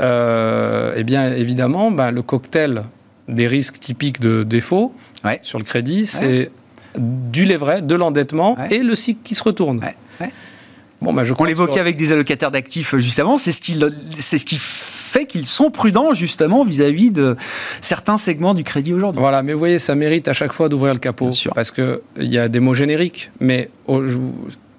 Euh, 0.01 0.95
eh 0.97 1.05
bien 1.05 1.35
évidemment, 1.35 1.91
ben, 1.91 2.11
le 2.11 2.23
cocktail 2.23 2.85
des 3.33 3.47
risques 3.47 3.79
typiques 3.79 4.21
de 4.21 4.43
défaut 4.43 4.95
sur 5.43 5.59
le 5.59 5.65
crédit, 5.65 6.07
c'est 6.07 6.51
du 6.99 7.45
leverage, 7.45 7.83
de 7.83 7.95
l'endettement 7.95 8.57
et 8.71 8.79
le 8.79 8.95
cycle 8.95 9.21
qui 9.25 9.35
se 9.35 9.43
retourne. 9.43 9.81
Bon, 11.03 11.13
bah, 11.13 11.25
je 11.25 11.35
On 11.37 11.45
l'évoquait 11.45 11.81
avec 11.81 11.97
des 11.97 12.13
allocataires 12.13 12.53
d'actifs 12.53 12.95
euh, 12.95 12.99
juste 12.99 13.19
avant, 13.19 13.37
c'est 13.37 13.51
ce 13.51 13.61
qui, 13.61 13.79
c'est 14.15 14.39
ce 14.39 14.45
qui 14.45 14.57
fait 14.61 15.27
qu'ils 15.27 15.47
sont 15.47 15.71
prudents 15.71 16.15
justement 16.15 16.65
vis-à-vis 16.65 17.11
de 17.11 17.37
certains 17.81 18.19
segments 18.19 18.55
du 18.55 18.63
crédit 18.63 18.95
aujourd'hui. 18.95 19.21
Voilà, 19.21 19.43
mais 19.43 19.53
vous 19.53 19.59
voyez, 19.59 19.81
ça 19.81 19.97
mérite 19.97 20.29
à 20.29 20.33
chaque 20.33 20.53
fois 20.53 20.69
d'ouvrir 20.69 20.95
le 20.95 21.01
capot 21.01 21.31
parce 21.55 21.73
qu'il 21.73 21.99
y 22.19 22.39
a 22.39 22.49
des 22.49 22.61
mots 22.61 22.75
génériques, 22.75 23.33
mais 23.41 23.69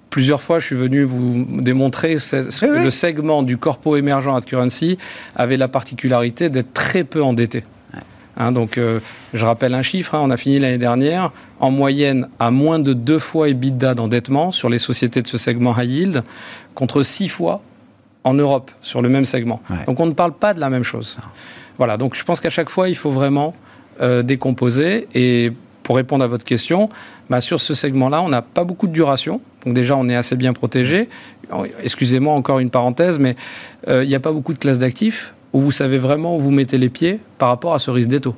plusieurs 0.09 0.41
fois, 0.41 0.59
je 0.59 0.67
suis 0.67 0.75
venu 0.75 1.03
vous 1.03 1.45
démontrer 1.59 2.15
que 2.15 2.83
le 2.83 2.89
segment 2.89 3.43
du 3.43 3.57
corpo 3.57 3.97
émergent 3.97 4.33
at 4.33 4.41
currency 4.41 4.97
avait 5.35 5.57
la 5.57 5.67
particularité 5.67 6.49
d'être 6.49 6.73
très 6.73 7.03
peu 7.03 7.21
endetté. 7.21 7.63
Hein, 8.37 8.51
donc, 8.51 8.77
euh, 8.77 8.99
je 9.33 9.45
rappelle 9.45 9.73
un 9.73 9.81
chiffre, 9.81 10.15
hein, 10.15 10.21
on 10.23 10.29
a 10.29 10.37
fini 10.37 10.59
l'année 10.59 10.77
dernière, 10.77 11.31
en 11.59 11.71
moyenne 11.71 12.27
à 12.39 12.51
moins 12.51 12.79
de 12.79 12.93
deux 12.93 13.19
fois 13.19 13.49
EBITDA 13.49 13.95
d'endettement 13.95 14.51
sur 14.51 14.69
les 14.69 14.79
sociétés 14.79 15.21
de 15.21 15.27
ce 15.27 15.37
segment 15.37 15.75
high 15.77 15.89
yield, 15.89 16.23
contre 16.73 17.03
six 17.03 17.29
fois 17.29 17.61
en 18.23 18.33
Europe 18.33 18.71
sur 18.81 19.01
le 19.01 19.09
même 19.09 19.25
segment. 19.25 19.61
Donc 19.85 19.99
on 19.99 20.05
ne 20.05 20.13
parle 20.13 20.33
pas 20.33 20.53
de 20.53 20.59
la 20.59 20.69
même 20.69 20.83
chose. 20.83 21.17
Voilà, 21.77 21.97
donc 21.97 22.15
je 22.15 22.23
pense 22.23 22.39
qu'à 22.39 22.49
chaque 22.49 22.69
fois, 22.69 22.89
il 22.89 22.95
faut 22.95 23.11
vraiment 23.11 23.53
euh, 24.01 24.23
décomposer. 24.23 25.07
Et 25.13 25.51
pour 25.83 25.97
répondre 25.97 26.23
à 26.23 26.27
votre 26.27 26.45
question, 26.45 26.89
bah, 27.29 27.41
sur 27.41 27.59
ce 27.59 27.73
segment-là, 27.73 28.21
on 28.21 28.29
n'a 28.29 28.41
pas 28.41 28.63
beaucoup 28.63 28.87
de 28.87 28.93
duration. 28.93 29.41
Donc 29.65 29.73
déjà, 29.73 29.97
on 29.97 30.07
est 30.07 30.15
assez 30.15 30.35
bien 30.35 30.53
protégé. 30.53 31.09
Excusez-moi 31.83 32.33
encore 32.33 32.59
une 32.59 32.69
parenthèse, 32.69 33.19
mais 33.19 33.35
euh, 33.87 34.03
il 34.03 34.07
n'y 34.07 34.15
a 34.15 34.19
pas 34.19 34.31
beaucoup 34.31 34.53
de 34.53 34.59
classes 34.59 34.79
d'actifs 34.79 35.33
où 35.53 35.61
vous 35.61 35.71
savez 35.71 35.97
vraiment 35.97 36.35
où 36.35 36.39
vous 36.39 36.51
mettez 36.51 36.77
les 36.77 36.89
pieds 36.89 37.19
par 37.37 37.49
rapport 37.49 37.73
à 37.73 37.79
ce 37.79 37.91
risque 37.91 38.09
des 38.09 38.19
taux. 38.19 38.35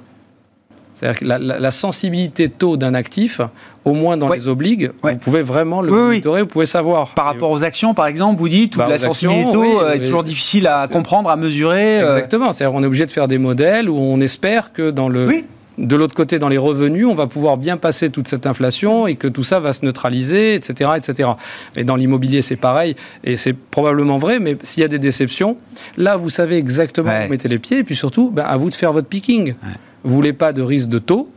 C'est-à-dire 0.96 1.20
que 1.20 1.26
la, 1.26 1.72
sensibilité 1.72 2.48
taux 2.48 2.78
d'un 2.78 2.94
actif, 2.94 3.42
au 3.84 3.94
moins 3.94 4.16
dans 4.16 4.30
les 4.30 4.48
obligues, 4.48 4.92
vous 5.04 5.18
pouvez 5.18 5.42
vraiment 5.42 5.82
le 5.82 5.92
monitorer, 5.92 6.42
vous 6.42 6.48
pouvez 6.48 6.66
savoir. 6.66 7.10
Par 7.10 7.26
rapport 7.26 7.52
aux 7.52 7.64
actions, 7.66 7.94
par 7.94 8.08
exemple, 8.08 8.40
vous 8.40 8.48
dites, 8.48 8.76
où 8.76 8.80
bah, 8.80 8.88
la 8.88 8.98
sensibilité 8.98 9.52
taux 9.52 9.82
euh, 9.82 9.94
est 9.94 10.00
toujours 10.00 10.24
difficile 10.24 10.68
à 10.68 10.88
comprendre, 10.88 11.30
à 11.30 11.36
mesurer. 11.36 12.00
Euh. 12.00 12.16
Exactement. 12.16 12.54
C'est-à-dire 12.54 12.74
qu'on 12.74 12.84
est 12.84 12.88
obligé 12.88 13.06
de 13.06 13.12
faire 13.12 13.28
des 13.28 13.38
modèles 13.38 13.90
où 13.90 13.98
on 13.98 14.22
espère 14.22 14.72
que 14.72 14.90
dans 14.90 15.10
le 15.10 15.44
de 15.78 15.96
l'autre 15.96 16.16
côté, 16.16 16.40
dans 16.40 16.48
les 16.48 16.58
revenus, 16.58 17.06
on 17.06 17.16
va 17.16 17.28
pouvoir 17.28 17.58
bien 17.58 17.78
passer 17.78 18.10
toute 18.10 18.28
cette 18.28 18.46
inflation 18.46 19.08
et 19.08 19.16
que 19.16 19.28
tout 19.28 19.44
ça 19.44 19.60
va 19.60 19.74
se 19.74 19.86
neutraliser, 19.86 20.56
etc. 20.56 20.92
etc. 20.96 21.30
Et 21.76 21.84
dans 21.84 21.96
l'immobilier, 21.96 22.42
c'est 22.42 22.56
pareil, 22.56 22.96
et 23.24 23.36
c'est 23.36 23.54
probablement 23.54 24.18
vrai, 24.18 24.40
mais 24.40 24.58
s'il 24.62 24.82
y 24.82 24.86
a 24.86 24.88
des 24.88 25.00
déceptions, 25.00 25.58
là, 25.98 26.18
vous 26.18 26.30
savez 26.30 26.58
exactement 26.58 27.12
où 27.12 27.24
vous 27.24 27.30
mettez 27.30 27.50
les 27.50 27.60
pieds, 27.60 27.80
et 27.80 27.84
puis 27.84 27.96
surtout, 27.96 28.32
ben, 28.32 28.44
à 28.44 28.58
vous 28.58 28.70
de 28.70 28.76
faire 28.76 28.94
votre 28.94 29.08
picking. 29.08 29.56
Vous 30.04 30.14
voulez 30.14 30.34
pas 30.34 30.54
de 30.54 30.62
risque 30.62 30.90
de 30.90 31.00
taux, 31.00 31.32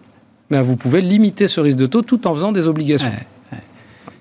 mais 0.51 0.63
vous 0.63 0.77
pouvez 0.77 1.01
limiter 1.01 1.49
ce 1.49 1.61
risque 1.61 1.79
de 1.79 1.87
taux 1.87 2.03
tout 2.03 2.27
en 2.27 2.35
faisant 2.35 2.53
des 2.53 2.69
obligations. 2.69 3.11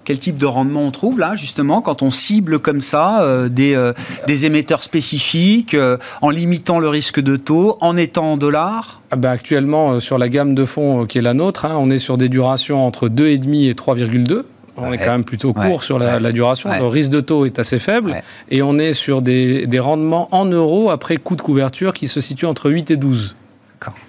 Quel 0.07 0.19
type 0.19 0.37
de 0.37 0.45
rendement 0.45 0.85
on 0.85 0.91
trouve 0.91 1.19
là, 1.19 1.35
justement, 1.35 1.81
quand 1.81 2.01
on 2.01 2.11
cible 2.11 2.59
comme 2.59 2.79
ça 2.79 3.23
euh, 3.23 3.49
des, 3.49 3.75
euh, 3.75 3.91
des, 4.25 4.45
émetteurs 4.45 4.81
spécifiques, 4.81 5.73
euh, 5.73 5.97
en 6.21 6.29
limitant 6.29 6.79
le 6.79 6.87
risque 6.87 7.19
de 7.19 7.35
taux, 7.35 7.77
en 7.81 7.97
étant 7.97 8.31
en 8.31 8.37
dollars? 8.37 9.01
Ah 9.11 9.17
ben 9.17 9.31
Actuellement, 9.31 9.99
sur 9.99 10.17
la 10.17 10.29
gamme 10.29 10.55
de 10.55 10.63
fonds 10.63 11.05
qui 11.05 11.17
est 11.17 11.21
la 11.21 11.33
nôtre, 11.33 11.65
hein, 11.65 11.75
on 11.77 11.89
est 11.89 11.99
sur 11.99 12.17
des 12.17 12.29
durations 12.29 12.87
entre 12.87 13.09
2,5 13.09 13.69
et 13.69 13.73
3,2. 13.73 14.43
On 14.77 14.93
est 14.93 14.97
quand 14.97 15.11
même 15.11 15.25
plutôt 15.25 15.51
court 15.51 15.83
sur 15.83 15.99
la, 15.99 16.31
duration. 16.31 16.69
Le 16.71 16.85
risque 16.85 17.11
de 17.11 17.19
taux 17.19 17.45
est 17.45 17.59
assez 17.59 17.77
faible. 17.77 18.15
Et 18.49 18.61
on 18.61 18.79
est 18.79 18.93
sur 18.93 19.21
des, 19.21 19.67
des 19.67 19.79
rendements 19.79 20.29
en 20.31 20.45
euros 20.45 20.89
après 20.89 21.17
coût 21.17 21.35
de 21.35 21.41
couverture 21.41 21.91
qui 21.91 22.07
se 22.07 22.21
situent 22.21 22.45
entre 22.45 22.71
8 22.71 22.91
et 22.91 22.95
12. 22.95 23.35
D'accord. 23.73 23.99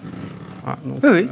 oui, 1.02 1.10
oui. 1.10 1.26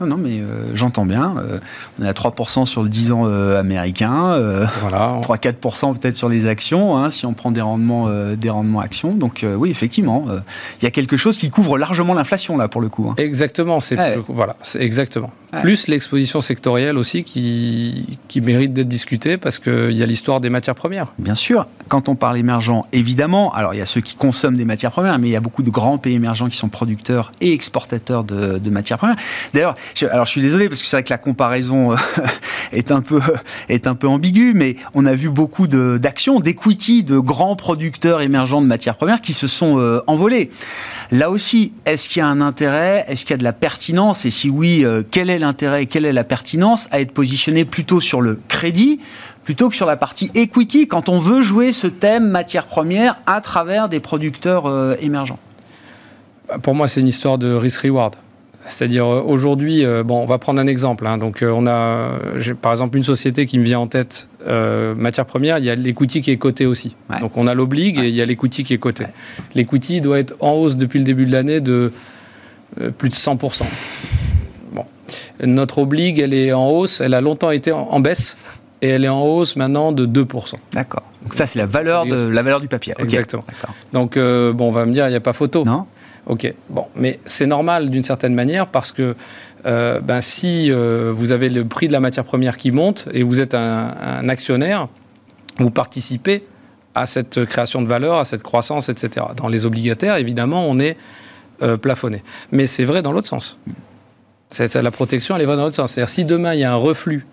Non, 0.00 0.06
non, 0.06 0.16
mais 0.16 0.38
euh, 0.40 0.74
j'entends 0.74 1.04
bien. 1.04 1.34
Euh, 1.38 1.58
on 1.98 2.04
est 2.04 2.08
à 2.08 2.12
3% 2.12 2.66
sur 2.66 2.82
le 2.82 2.88
10 2.88 3.12
ans 3.12 3.22
euh, 3.26 3.58
américain, 3.58 4.68
voilà. 4.80 5.20
3-4% 5.22 5.98
peut-être 5.98 6.16
sur 6.16 6.28
les 6.28 6.46
actions, 6.46 6.96
hein, 6.96 7.10
si 7.10 7.26
on 7.26 7.32
prend 7.32 7.50
des 7.50 7.60
rendements, 7.60 8.08
des 8.34 8.50
rendements 8.50 8.80
actions. 8.80 9.14
Donc 9.14 9.44
oui, 9.56 9.70
effectivement, 9.70 10.26
il 10.80 10.84
y 10.84 10.86
a 10.86 10.90
quelque 10.90 11.16
chose 11.16 11.38
qui 11.38 11.50
couvre 11.50 11.78
largement 11.78 12.14
l'inflation 12.14 12.56
là 12.56 12.68
pour 12.68 12.80
le 12.80 12.88
coup. 12.88 13.08
Hein. 13.10 13.14
Exactement, 13.16 13.80
c'est 13.80 13.96
voilà, 14.28 14.56
exactement. 14.78 15.30
Plus 15.62 15.88
l'exposition 15.88 16.40
sectorielle 16.42 16.98
aussi 16.98 17.22
qui, 17.22 18.18
qui 18.28 18.42
mérite 18.42 18.74
d'être 18.74 18.88
discutée 18.88 19.38
parce 19.38 19.58
qu'il 19.58 19.92
y 19.92 20.02
a 20.02 20.06
l'histoire 20.06 20.40
des 20.40 20.50
matières 20.50 20.74
premières. 20.74 21.14
Bien 21.18 21.34
sûr, 21.34 21.66
quand 21.88 22.08
on 22.10 22.16
parle 22.16 22.36
émergent, 22.36 22.82
évidemment, 22.92 23.52
alors 23.54 23.72
il 23.72 23.78
y 23.78 23.80
a 23.80 23.86
ceux 23.86 24.02
qui 24.02 24.14
consomment 24.14 24.58
des 24.58 24.66
matières 24.66 24.90
premières, 24.90 25.18
mais 25.18 25.28
il 25.28 25.32
y 25.32 25.36
a 25.36 25.40
beaucoup 25.40 25.62
de 25.62 25.70
grands 25.70 25.96
pays 25.96 26.14
émergents 26.14 26.48
qui 26.48 26.56
sont 26.58 26.68
producteurs 26.68 27.32
et 27.40 27.52
exportateurs 27.52 28.24
de, 28.24 28.58
de 28.58 28.70
matières 28.70 28.98
premières. 28.98 29.16
D'ailleurs, 29.54 29.74
alors 30.10 30.26
je 30.26 30.30
suis 30.30 30.40
désolé 30.40 30.68
parce 30.68 30.80
que 30.80 30.86
c'est 30.86 30.96
vrai 30.96 31.02
que 31.02 31.10
la 31.10 31.18
comparaison 31.18 31.92
euh, 31.92 31.96
est 32.72 32.90
un 32.90 33.00
peu 33.00 33.20
est 33.68 33.86
un 33.86 33.94
peu 33.94 34.08
ambiguë, 34.08 34.52
mais 34.54 34.76
on 34.94 35.06
a 35.06 35.14
vu 35.14 35.28
beaucoup 35.28 35.66
d'actions, 35.66 36.40
d'equity 36.40 37.02
de 37.02 37.18
grands 37.18 37.56
producteurs 37.56 38.20
émergents 38.20 38.60
de 38.60 38.66
matières 38.66 38.96
premières 38.96 39.20
qui 39.20 39.32
se 39.32 39.46
sont 39.46 39.78
euh, 39.78 40.00
envolés. 40.06 40.50
Là 41.10 41.30
aussi, 41.30 41.72
est-ce 41.86 42.08
qu'il 42.08 42.20
y 42.20 42.22
a 42.22 42.28
un 42.28 42.40
intérêt? 42.40 43.04
Est-ce 43.08 43.24
qu'il 43.24 43.32
y 43.32 43.34
a 43.34 43.38
de 43.38 43.44
la 43.44 43.52
pertinence? 43.52 44.24
Et 44.24 44.30
si 44.30 44.50
oui, 44.50 44.84
euh, 44.84 45.02
quel 45.08 45.30
est 45.30 45.38
l'intérêt 45.38 45.86
quelle 45.86 46.04
est 46.04 46.12
la 46.12 46.24
pertinence 46.24 46.88
à 46.90 47.00
être 47.00 47.12
positionné 47.12 47.64
plutôt 47.64 48.00
sur 48.00 48.20
le 48.20 48.40
crédit 48.48 49.00
plutôt 49.44 49.70
que 49.70 49.76
sur 49.76 49.86
la 49.86 49.96
partie 49.96 50.30
equity 50.34 50.86
quand 50.86 51.08
on 51.08 51.18
veut 51.18 51.42
jouer 51.42 51.72
ce 51.72 51.86
thème 51.86 52.28
matière 52.28 52.66
première 52.66 53.16
à 53.26 53.40
travers 53.40 53.88
des 53.88 53.98
producteurs 53.98 54.96
émergents? 55.00 55.38
Pour 56.62 56.74
moi, 56.74 56.86
c'est 56.86 57.00
une 57.00 57.08
histoire 57.08 57.38
de 57.38 57.54
risk-reward. 57.54 58.14
C'est-à-dire 58.68 59.06
euh, 59.06 59.22
aujourd'hui, 59.22 59.84
euh, 59.84 60.02
bon, 60.02 60.22
on 60.22 60.26
va 60.26 60.38
prendre 60.38 60.60
un 60.60 60.66
exemple. 60.66 61.06
Hein. 61.06 61.18
donc 61.18 61.42
euh, 61.42 61.50
on 61.50 61.66
a, 61.66 62.18
par 62.60 62.72
exemple, 62.72 62.96
une 62.96 63.04
société 63.04 63.46
qui 63.46 63.58
me 63.58 63.64
vient 63.64 63.80
en 63.80 63.86
tête, 63.86 64.28
matière 64.96 65.26
première, 65.26 65.58
il 65.58 65.64
y 65.64 65.70
a 65.70 65.74
l'equity 65.74 66.22
qui 66.22 66.30
est 66.30 66.38
coté 66.38 66.64
aussi. 66.64 66.96
Donc 67.20 67.36
on 67.36 67.46
a 67.46 67.54
l'obligue 67.54 67.98
et 67.98 68.08
il 68.08 68.14
y 68.14 68.22
a 68.22 68.24
l'equity 68.24 68.64
qui 68.64 68.72
est 68.72 68.78
coté. 68.78 69.04
L'equity 69.54 70.00
doit 70.00 70.18
être 70.18 70.34
en 70.40 70.52
hausse 70.52 70.76
depuis 70.76 70.98
le 70.98 71.04
début 71.04 71.26
de 71.26 71.32
l'année 71.32 71.60
de 71.60 71.92
plus 72.96 73.10
de 73.10 73.14
100%. 73.14 73.64
Bon. 74.72 74.84
Notre 75.44 75.78
obligue, 75.78 76.18
elle 76.18 76.32
est 76.32 76.52
en 76.52 76.70
hausse, 76.70 77.02
elle 77.02 77.12
a 77.12 77.20
longtemps 77.20 77.50
été 77.50 77.72
en, 77.72 78.00
baisse 78.00 78.38
et 78.80 78.88
elle 78.88 79.04
est 79.04 79.10
en 79.10 79.22
hausse 79.22 79.56
maintenant 79.56 79.92
de 79.92 80.06
2%. 80.06 80.54
D'accord. 80.72 81.02
Donc 81.22 81.34
ça, 81.34 81.46
c'est 81.46 81.58
la 81.58 81.66
valeur, 81.66 82.06
de, 82.06 82.16
la 82.16 82.42
valeur 82.42 82.60
du 82.60 82.68
papier. 82.68 82.94
Exactement. 82.98 83.44
Donc, 83.92 84.14
bon, 84.14 84.68
on 84.68 84.72
va 84.72 84.86
me 84.86 84.92
dire, 84.92 85.06
il 85.08 85.10
n'y 85.10 85.16
a 85.16 85.20
pas 85.20 85.34
photo. 85.34 85.64
Non. 85.64 85.84
Ok, 86.28 86.52
bon, 86.68 86.86
mais 86.94 87.18
c'est 87.24 87.46
normal 87.46 87.88
d'une 87.88 88.02
certaine 88.02 88.34
manière 88.34 88.66
parce 88.66 88.92
que 88.92 89.16
euh, 89.64 89.98
ben, 90.00 90.20
si 90.20 90.70
euh, 90.70 91.10
vous 91.16 91.32
avez 91.32 91.48
le 91.48 91.64
prix 91.64 91.88
de 91.88 91.92
la 91.92 92.00
matière 92.00 92.24
première 92.24 92.58
qui 92.58 92.70
monte 92.70 93.08
et 93.12 93.22
vous 93.22 93.40
êtes 93.40 93.54
un, 93.54 94.28
actionnaire, 94.28 94.88
vous 95.58 95.70
participez 95.70 96.42
à 96.94 97.06
cette 97.06 97.46
création 97.46 97.80
de 97.80 97.88
valeur, 97.88 98.18
à 98.18 98.24
cette 98.24 98.42
croissance, 98.42 98.90
etc. 98.90 99.24
Dans 99.36 99.48
les 99.48 99.64
obligataires, 99.64 100.16
évidemment, 100.16 100.66
on 100.68 100.78
est 100.78 100.98
euh, 101.62 101.78
plafonné. 101.78 102.22
Mais 102.52 102.66
c'est 102.66 102.84
vrai 102.84 103.00
dans 103.00 103.12
l'autre 103.12 103.28
sens. 103.28 103.58
la 104.74 104.90
protection, 104.90 105.34
elle 105.34 105.42
est 105.42 105.46
vraie 105.46 105.56
dans 105.56 105.64
l'autre 105.64 105.76
sens. 105.76 105.92
C'est-à-dire 105.92 106.10
si 106.10 106.26
demain 106.26 106.52
il 106.52 106.60
y 106.60 106.64
a 106.64 106.72
un 106.72 106.76
reflux 106.76 107.26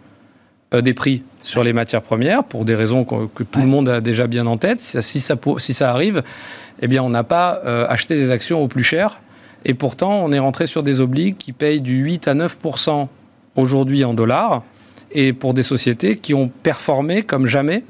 des 0.72 0.94
prix 0.94 1.24
sur 1.42 1.64
les 1.64 1.74
matières 1.74 2.02
premières, 2.02 2.44
pour 2.44 2.66
des 2.66 2.76
raisons 2.76 3.06
que, 3.06 3.44
tout 3.44 3.60
le 3.62 3.68
monde 3.68 3.88
a 3.88 4.02
déjà 4.02 4.28
bien 4.28 4.48
en 4.48 4.58
tête, 4.58 4.82
si 4.82 5.20
ça, 5.20 5.36
si 5.58 5.74
ça 5.74 5.92
arrive, 5.92 6.24
eh 6.82 6.88
bien, 6.88 7.04
on 7.04 7.10
n'a 7.10 7.24
pas 7.24 7.62
euh, 7.66 7.86
acheté 7.88 8.16
des 8.16 8.32
actions 8.32 8.62
au 8.62 8.68
plus 8.68 8.84
cher. 8.84 9.22
Et 9.64 9.74
pourtant, 9.74 10.24
on 10.24 10.32
est 10.32 10.40
rentré 10.40 10.68
sur 10.68 10.84
des 10.84 11.02
obligues 11.02 11.38
qui 11.38 11.52
payent 11.52 11.82
du 11.82 11.98
8 11.98 12.28
à 12.28 12.34
9 12.34 12.58
aujourd'hui 13.56 14.04
en 14.04 14.14
dollars, 14.14 14.64
et 15.12 15.34
pour 15.34 15.54
des 15.54 15.64
sociétés 15.64 16.18
qui 16.18 16.34
ont 16.34 16.50
performé 16.64 17.24
comme 17.24 17.46
jamais 17.46 17.84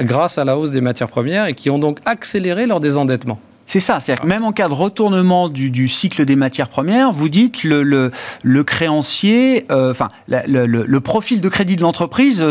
grâce 0.00 0.38
à 0.38 0.44
la 0.44 0.58
hausse 0.58 0.72
des 0.72 0.80
matières 0.80 1.08
premières 1.08 1.46
et 1.46 1.54
qui 1.54 1.70
ont 1.70 1.78
donc 1.78 1.98
accéléré 2.04 2.66
leur 2.66 2.80
désendettement. 2.80 3.38
C'est 3.66 3.80
ça, 3.80 3.98
c'est-à-dire 4.00 4.22
que 4.22 4.28
même 4.28 4.44
en 4.44 4.52
cas 4.52 4.68
de 4.68 4.74
retournement 4.74 5.48
du, 5.48 5.88
cycle 5.88 6.24
des 6.24 6.36
matières 6.36 6.68
premières, 6.68 7.12
vous 7.12 7.28
dites 7.28 7.64
le, 7.64 7.82
le, 7.82 8.10
le 8.42 8.64
créancier, 8.64 9.64
euh, 9.70 9.90
enfin 9.90 10.08
le, 10.28 10.66
le, 10.66 11.00
profil 11.00 11.40
de 11.40 11.48
crédit 11.48 11.76
de 11.76 11.82
l'entreprise 11.82 12.44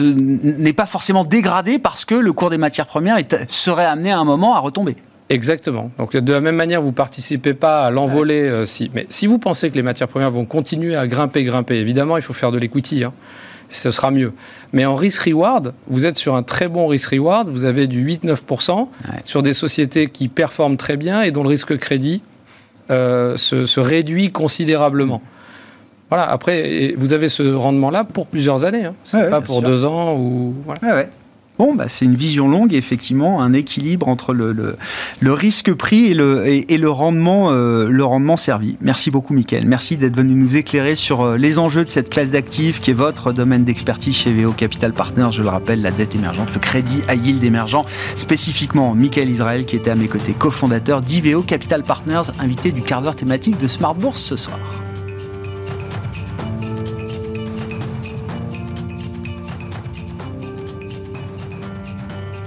n'est 0.00 0.72
pas 0.72 0.86
forcément 0.86 1.24
dégradé 1.24 1.78
parce 1.78 2.04
que 2.04 2.14
le 2.14 2.32
cours 2.32 2.50
des 2.50 2.58
matières 2.58 2.86
premières 2.86 3.18
serait 3.48 3.84
amené 3.84 4.10
à 4.10 4.18
un 4.18 4.24
moment 4.24 4.54
à 4.56 4.60
retomber. 4.60 4.96
Exactement. 5.30 5.90
Donc 5.98 6.16
de 6.16 6.32
la 6.32 6.40
même 6.40 6.56
manière, 6.56 6.82
vous 6.82 6.92
participez 6.92 7.54
pas 7.54 7.84
à 7.86 7.90
l'envoler. 7.90 8.42
Euh, 8.42 8.66
si, 8.66 8.90
mais 8.94 9.06
si 9.08 9.26
vous 9.26 9.38
pensez 9.38 9.70
que 9.70 9.74
les 9.74 9.82
matières 9.82 10.08
premières 10.08 10.30
vont 10.30 10.44
continuer 10.44 10.96
à 10.96 11.06
grimper, 11.06 11.44
grimper, 11.44 11.76
évidemment, 11.76 12.16
il 12.16 12.22
faut 12.22 12.34
faire 12.34 12.52
de 12.52 12.58
l'equity. 12.58 13.04
Hein, 13.04 13.12
ce 13.76 13.90
sera 13.90 14.10
mieux. 14.10 14.32
Mais 14.72 14.84
en 14.84 14.94
risk-reward, 14.94 15.74
vous 15.88 16.06
êtes 16.06 16.16
sur 16.16 16.34
un 16.34 16.42
très 16.42 16.68
bon 16.68 16.86
risk-reward. 16.86 17.48
Vous 17.48 17.64
avez 17.64 17.86
du 17.86 18.06
8-9% 18.06 18.88
sur 19.24 19.42
des 19.42 19.54
sociétés 19.54 20.08
qui 20.08 20.28
performent 20.28 20.76
très 20.76 20.96
bien 20.96 21.22
et 21.22 21.30
dont 21.30 21.42
le 21.42 21.48
risque 21.48 21.76
crédit 21.78 22.22
euh, 22.90 23.36
se, 23.36 23.80
réduit 23.80 24.30
considérablement. 24.30 25.22
Voilà, 26.10 26.30
après, 26.30 26.94
vous 26.98 27.12
avez 27.12 27.28
ce 27.28 27.42
rendement-là 27.54 28.04
pour 28.04 28.26
plusieurs 28.26 28.64
années. 28.64 28.84
Hein. 28.84 28.94
Ce 29.04 29.16
n'est 29.16 29.30
pas 29.30 29.40
pour 29.40 29.62
deux 29.62 29.84
ans 29.84 30.16
ou. 30.16 30.54
Voilà. 30.64 31.06
Bon, 31.56 31.72
bah, 31.72 31.84
c'est 31.86 32.04
une 32.04 32.16
vision 32.16 32.48
longue, 32.48 32.74
effectivement, 32.74 33.40
un 33.40 33.52
équilibre 33.52 34.08
entre 34.08 34.34
le, 34.34 34.52
le, 35.20 35.32
risque-prix 35.32 36.10
et 36.10 36.18
euh, 36.18 36.64
le 36.66 38.04
rendement 38.04 38.36
servi. 38.36 38.76
Merci 38.80 39.12
beaucoup, 39.12 39.34
Mickaël. 39.34 39.64
Merci 39.64 39.96
d'être 39.96 40.16
venu 40.16 40.34
nous 40.34 40.56
éclairer 40.56 40.96
sur 40.96 41.20
euh, 41.20 41.36
les 41.36 41.60
enjeux 41.60 41.84
de 41.84 41.88
cette 41.88 42.10
classe 42.10 42.30
d'actifs 42.30 42.80
qui 42.80 42.90
est 42.90 42.94
votre 42.94 43.32
domaine 43.32 43.62
d'expertise 43.62 44.16
chez 44.16 44.32
VO 44.32 44.50
Capital 44.50 44.92
Partners. 44.92 45.28
Je 45.30 45.42
le 45.42 45.48
rappelle, 45.48 45.80
la 45.80 45.92
dette 45.92 46.16
émergente, 46.16 46.52
le 46.52 46.58
crédit 46.58 47.04
à 47.06 47.14
yield 47.14 47.44
émergent, 47.44 47.84
spécifiquement 48.16 48.92
Mickaël 48.96 49.30
Israël, 49.30 49.64
qui 49.64 49.76
était 49.76 49.90
à 49.90 49.94
mes 49.94 50.08
côtés, 50.08 50.32
cofondateur 50.32 51.02
d'IVO 51.02 51.42
Capital 51.42 51.84
Partners, 51.84 52.32
invité 52.40 52.72
du 52.72 52.82
quart 52.82 53.00
d'heure 53.00 53.14
thématique 53.14 53.58
de 53.58 53.68
Smart 53.68 53.94
Bourse 53.94 54.20
ce 54.20 54.34
soir. 54.34 54.58